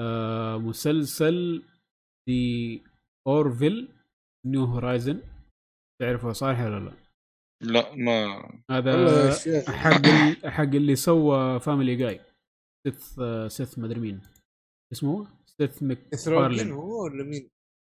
[0.00, 1.62] آه، مسلسل
[2.28, 2.82] The
[3.26, 3.88] Orville
[4.46, 5.20] New Horizon
[6.02, 6.94] تعرفه صالح ولا لا؟
[7.62, 8.62] لا ما.
[8.70, 9.30] هذا
[9.68, 10.06] حق
[10.46, 12.20] حق اللي سوى Family Guy
[12.86, 14.20] سيث سيث مدري مين.
[14.92, 17.50] اسمه؟ سيث مكفارلين هو ولا مين؟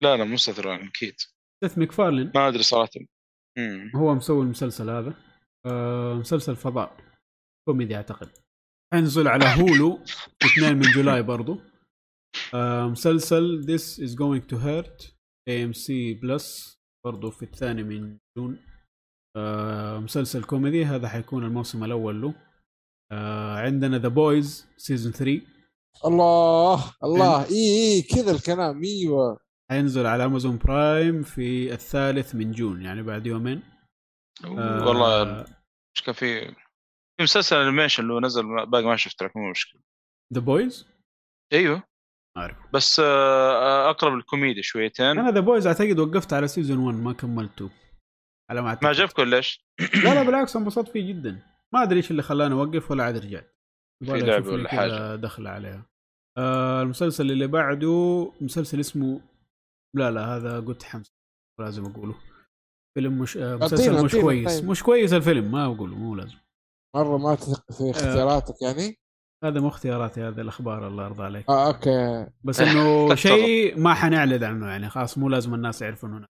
[0.03, 1.15] لا لا مو سترون أكيد.
[1.63, 2.89] سيث مكفارلين ما أدري صراحة.
[3.57, 3.91] مم.
[3.95, 5.13] هو مسوي المسلسل هذا.
[5.65, 6.97] آه مسلسل فضاء.
[7.69, 8.29] كوميدي أعتقد.
[8.93, 9.99] حينزل على Hulu
[10.43, 11.59] 2 من جولاي برضو.
[12.53, 15.11] آه مسلسل This is going to hurt
[15.49, 15.91] AMC
[16.21, 18.59] Plus برضو في الثاني من جون.
[19.37, 22.33] آه مسلسل كوميدي هذا حيكون الموسم الأول له.
[23.11, 25.41] آه عندنا The Boys season 3
[26.05, 27.49] الله الله.
[27.49, 28.83] إي إي كذا الكلام.
[28.83, 29.39] أيوه.
[29.71, 33.63] حينزل على Amazon Prime في الثالث من جون يعني بعد يومين.
[34.45, 36.55] والله إيش كان في
[37.17, 39.81] في مسلسل animation اللي هو نزل باقي ما شفته لكن مو مشكلة.
[40.33, 40.87] The Boys
[41.53, 41.83] أيوه.
[42.37, 45.05] عارف بس آه، أقرب الكوميديا شويتين.
[45.05, 47.69] أنا The Boys أعتقد وقفت على season 1 ما كملته.
[48.51, 48.83] على ما أعتقد.
[48.83, 49.65] ما عجبك ولا إيش؟
[50.03, 51.43] لا لا بالعكس انبسطت فيه جدا.
[51.73, 53.55] ما أدري إيش اللي خلاني أوقف ولا عاد رجعت.
[54.03, 55.15] أشوف لي ولا حاجة.
[55.15, 55.85] دخل عليها.
[56.37, 59.21] آه المسلسل اللي بعده مسلسل اسمه
[59.95, 61.11] لا لا هذا قلت حمس
[61.59, 62.15] لازم أقوله.
[62.97, 64.59] فيلم مش آه مسلسل مش كويس.
[64.59, 64.69] طيب.
[64.69, 66.37] مش كويس الفيلم ما أقوله مو لازم.
[66.95, 68.97] مرة ما تثق في اختياراتك يعني؟
[69.43, 71.49] هذا مو اختياراتي هذه الأخبار الله يرضى عليك.
[71.49, 72.27] آه أوكي.
[72.43, 76.27] بس إنه شيء ما حنعلن عنه يعني خلاص مو لازم الناس يعرفوا انه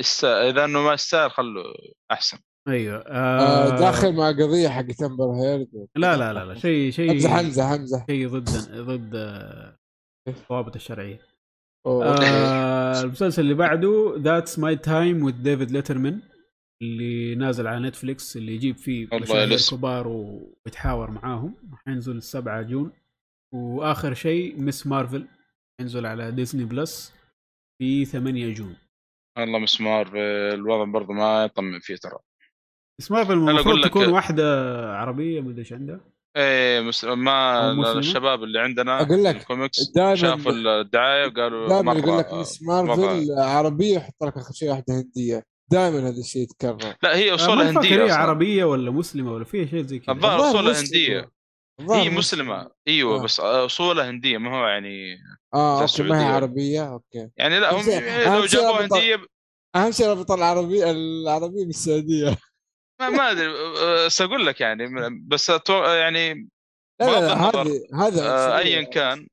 [0.00, 0.24] است...
[0.24, 1.64] إذا إنه ما يستاهل خلوا
[2.12, 2.38] أحسن.
[2.68, 3.74] أيوه آه.
[3.74, 5.88] آه داخل مع قضية حقت امبر هيرد.
[5.96, 9.76] لا لا لا لا شيء شيء امزح امزح امزح شيء ضد ضد آه،
[10.28, 11.20] الضوابط الشرعية.
[11.86, 12.06] أوه.
[12.06, 16.20] آه المسلسل اللي بعده That's My Time with David Letterman
[16.86, 19.58] اللي نازل على Netflix اللي يجيب فيه والله مشاهير.
[19.70, 21.54] كبار ويتحاور معاهم.
[21.86, 22.92] حينزل 7 جون.
[23.54, 24.86] وآخر شيء Ms.
[24.86, 25.26] Marvel
[25.80, 27.12] ينزل على Disney Plus
[27.78, 28.76] في 8 جون.
[29.38, 29.75] والله Ms.
[29.75, 30.10] Marvel
[30.54, 32.18] الوضع برضه ما يطمن فيه ترى.
[33.00, 33.10] Ms.
[33.10, 34.44] Marvel المفروض لك- تكون واحدة
[34.96, 36.00] عربية ما أدري إيش عندها.
[36.36, 37.04] إيه مس...
[37.04, 42.62] ما؟ الشباب اللي عندنا أقول لك، الكوميكس شافوا الدعاية وقالوا دائما يقول لك Ms.
[42.62, 45.42] Marvel عربية يحط لك آخر شيء واحدة هندية.
[45.72, 46.94] دائما هذا الشيء يتكرر.
[47.02, 48.10] لا هي ما اصولها هندية هي.
[48.10, 50.14] عربية ولا مسلمة ولا فيها شيء زي كذا.
[50.14, 50.86] الظاهر أصولها مسلمة.
[50.88, 51.30] هندية.
[51.94, 52.70] هي مسلمة.
[52.88, 53.22] أيوه آه.
[53.22, 55.16] بس أصولها هندية ما هو يعني
[55.54, 56.24] آه أوكي ما هي.
[56.24, 56.92] عربية.
[56.92, 57.28] أوكي.
[57.36, 59.26] يعني لا هم لو أهم شيء جابوها ربط- هندية
[59.76, 62.36] أهم شيء ربط العربيه العربية بالسعودية.
[63.00, 63.46] ما, ما أدري.
[63.78, 64.84] أه، ساقول لك يعني
[65.26, 66.48] بس يعني
[67.00, 68.58] لا لا, هذه هذا آه، عنصرية.
[68.58, 69.26] ايا كان.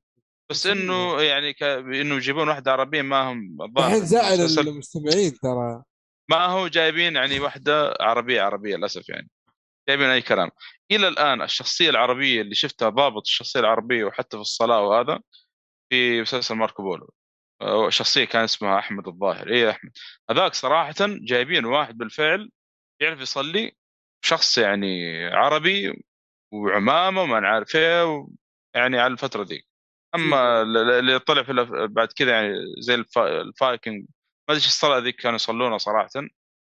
[0.50, 0.66] بس.
[0.66, 1.62] إنه يعني ك...
[1.62, 3.96] إنه يجيبون واحدة عربية ما هم الظاهر.
[3.96, 5.82] الحين المسلسل- المستمعين ترى.
[6.30, 9.30] ما هو جايبين يعني واحدة عربية عربية للأسف يعني.
[9.88, 10.50] جايبين أي كلام.
[10.90, 15.20] إلى الآن الشخصية العربية اللي شفتها ضابط الشخصية العربية وحتى في الصلاة وهذا
[15.90, 17.10] في مسلسل ماركو بولو.
[17.90, 19.48] شخصية كان اسمها أحمد الظاهر.
[19.48, 19.90] إيه أحمد.
[20.30, 22.50] هذاك صراحة جايبين واحد بالفعل
[23.00, 23.72] يعرف يصلي
[24.24, 26.02] شخص يعني عربي
[26.52, 28.26] وعمامة وما نعرف إيه
[28.74, 29.66] يعني على الفترة ذيك
[30.14, 31.52] أما ال- ال- اللي طلع في
[31.90, 33.40] بعد كذا يعني زي الفا...
[33.40, 34.06] الفايكنج
[34.48, 36.08] ما أدري إيش الصلاة ذيك كانوا يصلونها صراحة.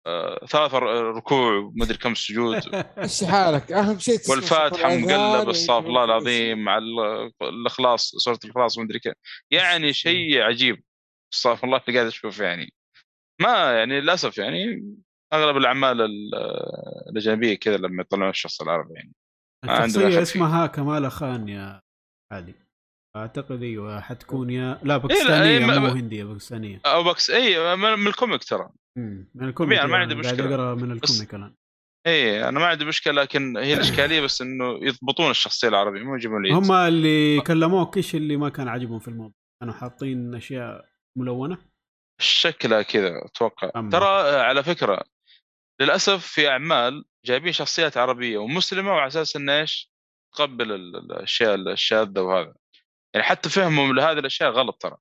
[0.07, 0.73] آه، ثلاث
[1.17, 2.55] ركوع وما ادري كم سجود.
[2.97, 8.83] إيش حالك؟ أهم شيء والفاتحة مقلب استغفر الله العظيم مع ال- الإخلاص سورة الإخلاص ما
[8.83, 9.13] ادري كيف.
[9.51, 10.83] يعني شيء عجيب.
[11.33, 12.73] استغفر الله اللي قاعد أشوف يعني.
[13.41, 14.93] ما يعني للأسف يعني
[15.33, 16.35] أغلب الأعمال ال-
[17.09, 19.13] الأجنبية كذا لما يطلعون الشخص العربي يعني.
[19.65, 20.21] الشخصية.
[20.21, 21.81] اسمها كمالا خان يا
[22.31, 22.55] عادي
[23.19, 26.81] أعتقد أيوه حتكون يا لا إيه، باكستانية ما- مو هندية باكستانية.
[26.85, 28.69] أو بكس اي من ال comic ترى.
[28.97, 30.49] من ال comic طبيعي، ما يعني، عندي مشكلة.
[30.55, 31.53] أقرأ من ال comic الآن.
[32.07, 36.45] اي أنا ما عندي مشكلة لكن هي الإشكالية بس إنه يضبطون الشخصية العربية مو يجيبون
[36.45, 40.85] العيد هم اللي كلموك إيش اللي ما كان عاجبهم في الموضوع؟ كانوا حاطين أشياء
[41.17, 41.57] ملونة؟
[42.21, 43.69] شكلها كذا أتوقع.
[43.89, 45.03] ترى آه، على فكرة
[45.81, 49.91] للأسف في أعمال جايبين شخصيات عربية ومسلمة وعلى أساس إنه إيش؟
[50.35, 52.53] تقبل ال- ال- الأشياء الشاذة وهذا.
[53.13, 54.97] يعني حتى فهمهم لهذه الأشياء غلط ترى.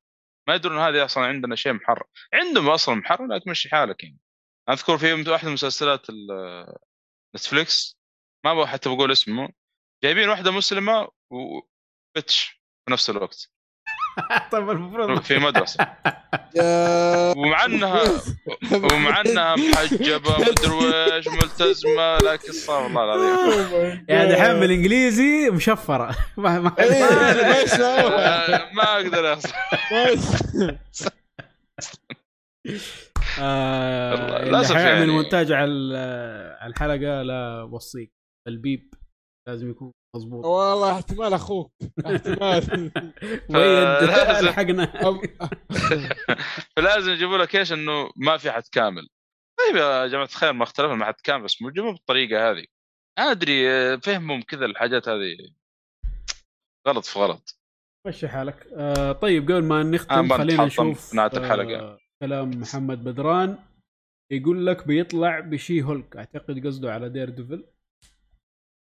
[0.48, 2.06] ما يدرون هذه أصلا عندنا شيء محرم.
[2.32, 4.18] عندهم أصلا محرم لكن مشي حالك يعني.
[4.70, 6.06] أذكر في واحدة من مسلسلات
[7.36, 7.98] نتفليكس
[8.44, 9.48] ما حتى بقول اسمه
[10.04, 13.52] جايبين واحدة مسلمة وبتش في نفس الوقت.
[14.52, 15.86] طيب المفروض في مدرسة.
[17.38, 18.02] ومع انها
[18.92, 24.04] ومع انها محجبة مدري ويش ملتزمة لكن استغفر الله العظيم.
[24.08, 26.16] يعني دحين بالإنجليزي مشفرة.
[26.36, 27.84] ما ما إيه، ما.
[27.84, 29.22] آه، ما أقدر
[29.92, 30.78] ما-
[33.40, 35.12] آه والله، اللي للأسف حيعمل يعني.
[35.12, 35.72] مونتاج على
[36.60, 38.12] على الحلقة لا وصيك
[38.48, 38.94] البيب.
[39.48, 40.44] لازم يكون مضبوط.
[40.44, 41.72] والله احتمال أخوك.
[42.06, 42.90] احتمال.
[44.44, 44.86] لحقنا.
[46.76, 49.08] فلازم يجيبوا لك إيش إنه ما في حد كامل.
[49.58, 52.64] طيب يا جماعة الخير ما اختلفنا مع حد كامل بس مو بالطريقة هذه.
[53.18, 55.36] أدري آه، فهمهم كذا الحاجات هذه.
[56.88, 57.58] غلط في غلط.
[58.06, 58.66] مشي حالك.
[58.76, 61.78] آه طيب قبل ما آه، نختم بنتحطم خلينا نشوف الحلقة.
[61.80, 63.58] آه كلام محمد بدران.
[64.32, 66.16] يقول لك بيطلع ب She-Hulk.
[66.16, 67.64] أعتقد قصده على Daredevil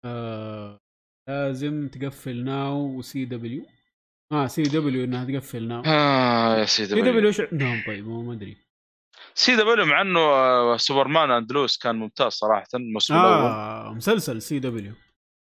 [0.07, 0.81] آه
[1.29, 3.67] لازم تقفل ناو وسي دبليو.
[4.33, 5.83] آه سي دبليو إنها تقفل ناو.
[5.87, 7.29] آه يا سيدي CW.
[7.29, 8.57] إيش عندهم طيب ما أدري.
[9.35, 13.51] CW مع إنه آه، Superman and Lois كان ممتاز صراحة الموسم الأول.
[13.51, 14.93] آه مسلسل CW.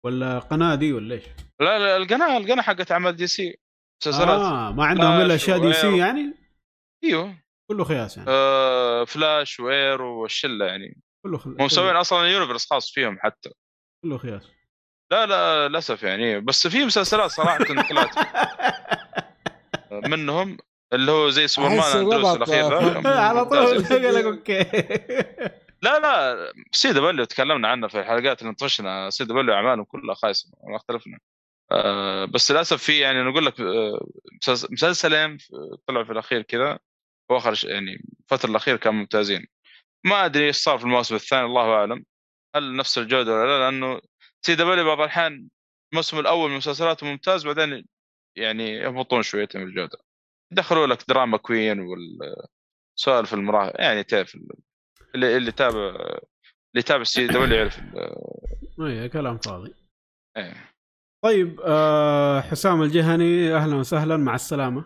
[0.06, 1.24] ولا قناة دي ولا إيش؟
[1.60, 3.58] لا لا القناة القناة حقت اعمال DC.
[4.02, 4.40] مسلسلات.
[4.40, 5.98] آه ما عندهم إلا أشياء DC.
[5.98, 6.34] يعني؟
[7.04, 7.36] إيوه.
[7.72, 8.30] كله خياس يعني.
[8.30, 11.02] آه Flash و Arrow والشلة يعني.
[11.26, 11.50] كله خل...
[11.50, 13.50] هم مسوين أصلا universe خاص فيهم حتى.
[14.04, 14.44] كله خياس
[15.12, 16.40] لا لا للأسف يعني.
[16.40, 18.10] بس في مسلسلات صراحة طلعت
[19.92, 20.58] منهم
[20.94, 23.78] اللي هو زي and Lois الربط، الأخير على طول
[24.16, 24.64] لك أوكي.
[25.82, 31.20] لا لا CW تكلمنا عنه في الحلقات اللي نطشنا CW أعمالهم كلها خايسة ما اختلفنا.
[31.72, 34.08] آه بس للأسف في يعني نقول لك آه،
[34.42, 35.38] مسلس- مسلسلين
[35.88, 36.80] طلعوا في الأخير كذا
[37.30, 39.48] وآخر يعني الفترة الأخيرة كانوا ممتازين.
[40.06, 42.06] ما أدري إيش صار في الموسم الثاني الله أعلم.
[42.56, 44.02] هل نفس الجودة ولا لا؟ لأنه
[44.46, 45.48] CW بعض الأحيان
[45.94, 47.86] الموسم الأول من مسلسلاته ممتاز بعدين
[48.38, 49.98] يعني يهبطون شويتين في الجودة.
[50.54, 54.38] يدخلوا لك drama queen والسوالف المراهق يعني تعرف
[55.16, 56.20] اللي اللي تابع اللي
[56.76, 59.74] يتابع CW يعرف ال- اي كلام فاضي.
[60.38, 60.70] إيه.
[61.26, 64.86] طيب آه حسام الجهني أهلا وسهلا مع السلامة.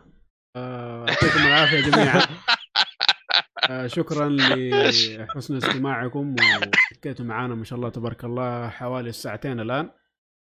[0.56, 2.22] آه، يعطيكم العافية جميعا.
[3.86, 6.36] شكرا لحسن استماعكم
[6.92, 9.90] وحكيتوا معنا ما شاء الله تبارك الله حوالي الساعتين الآن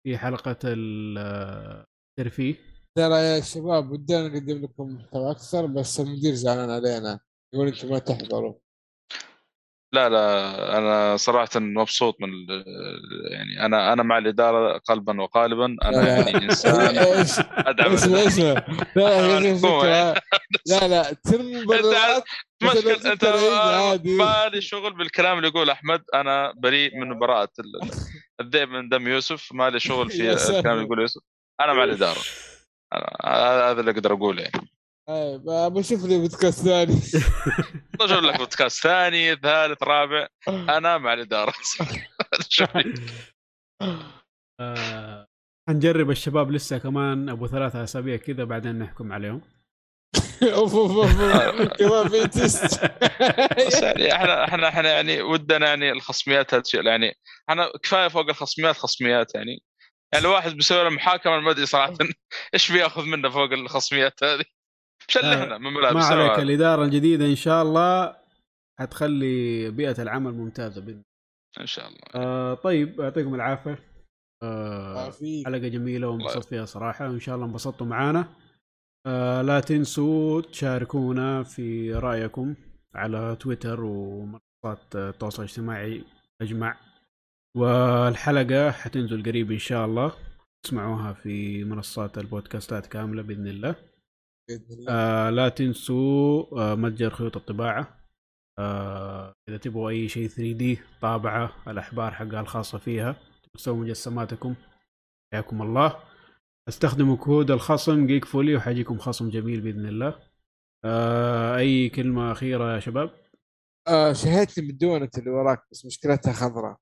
[0.04, 1.86] في حلقة ال-
[2.20, 2.56] الترفيه
[2.98, 7.20] ترى يا شباب ودنا نقدم لكم محتوى أكثر بس المدير زعلان علينا.
[7.54, 8.54] يقول أنتم ما تحضروا.
[9.94, 12.30] لا لا أنا صراحة مبسوط من
[13.32, 15.66] يعني أنا أنا مع الإدارة قلبا وقالبا.
[15.84, 18.64] أنا يعني إنسان إيش؟ أدعم اسمع اسمع
[18.96, 19.56] لا لا.
[19.58, 20.14] فكرة.
[20.70, 22.24] لا لا ترمي مبررات
[22.64, 23.26] مشكلة أنت.
[24.06, 26.02] مالي شغل بالكلام اللي يقول أحمد.
[26.14, 27.90] أنا بريء من براءة ال-
[28.42, 29.50] الذئب من دم يوسف.
[29.54, 30.32] مالي شغل في.
[30.34, 31.22] الكلام اللي يقول يوسف.
[31.62, 32.20] أنا مع الإدارة.
[33.26, 34.70] هذا اللي أقدر أقوله يعني.
[35.10, 36.94] أي، ب- بشوف لي بودكاست ثاني.
[38.02, 40.28] أشوف لك بودكاست ثاني ثالث رابع.
[40.48, 41.54] أنا مع الاداره.
[44.62, 45.28] آه
[45.70, 49.42] حنجرب الشباب لسه كمان أبو ثلاثة أسابيع كذا بعدين نحكم عليهم.
[50.54, 51.68] أوف أوف أوف.
[51.68, 52.64] كمان في تيست
[53.58, 57.14] بس يعني إحنا إحنا إحنا يعني ودنا يعني الخصميات هالشيء يعني
[57.50, 59.64] إحنا كفاية فوق الخصميات خصميات يعني.
[60.14, 61.94] يعني الواحد بيسوي له محاكمة ما أدري صراحة
[62.54, 64.44] إيش بياخذ منه فوق الخصميات هذه.
[65.12, 68.16] شلحنا من ما ملابس عليك الإدارة الجديدة إن شاء الله
[68.80, 71.02] حتخلي بيئة العمل ممتازة بإذن
[71.60, 72.00] إن شاء الله.
[72.16, 73.80] آه طيب يعطيكم العافية.
[74.44, 75.12] آه.
[75.46, 78.28] حلقة جميلة وانبسطت فيها صراحة وإن شاء الله انبسطتوا معانا.
[79.06, 82.56] آه لا تنسوا تشاركونا في رأيكم
[82.96, 86.04] على تويتر ومنصات التواصل الاجتماعي
[86.42, 86.78] أجمع.
[87.58, 90.12] والحلقة حتنزل قريب إن شاء الله.
[90.64, 93.76] تسمعوها في منصات البودكاستات كاملة بإذن الله.
[94.90, 98.06] آه لا تنسوا آه متجر خيوط الطباعة.
[98.60, 103.16] آه إذا تبغوا أي شيء 3D طابعة الأحبار حقها الخاصة فيها
[103.54, 104.56] تسووا مجسماتكم.
[105.34, 105.96] حياكم الله.
[106.68, 110.20] أستخدموا كود الخصم Geek فولي وحيجيكم خصم جميل بإذن الله.
[110.86, 113.12] آه أي كلمة أخيرة يا شباب؟
[113.88, 116.78] آه شهيت لي بالدونت اللي وراك بس مشكلتها خضراء.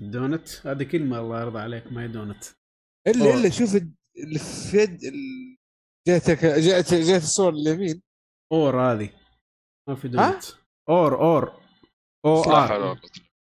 [0.00, 2.44] دونت؟ هذه كلمة الله يرضى عليك ما هي دونت.
[3.06, 3.34] الا.
[3.34, 3.92] إلا شوف ال-
[4.24, 5.49] اللي في يد ال-
[6.08, 8.02] جاتك جات جات الصور اليمين
[8.52, 9.10] or هذه.
[9.88, 10.40] ما في لا
[10.88, 11.60] حول ولا آر.
[12.26, 13.00] قوة.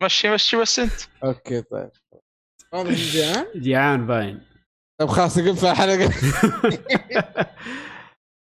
[0.04, 0.92] مشي مشي بس أنت.
[1.24, 1.92] okay طيب.
[2.74, 4.42] واضح جيعان؟ جيعان باين.
[5.02, 6.14] طيب خلاص نقفل الحلقة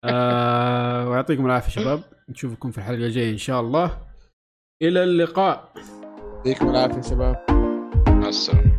[0.05, 2.03] آه ويعطيكم العافية شباب.
[2.29, 4.07] نشوفكم في الحلقة الجاية إن شاء الله.
[4.81, 5.73] إلى اللقاء.
[6.35, 7.45] يعطيكم العافية شباب.
[8.07, 8.78] مع السلامة.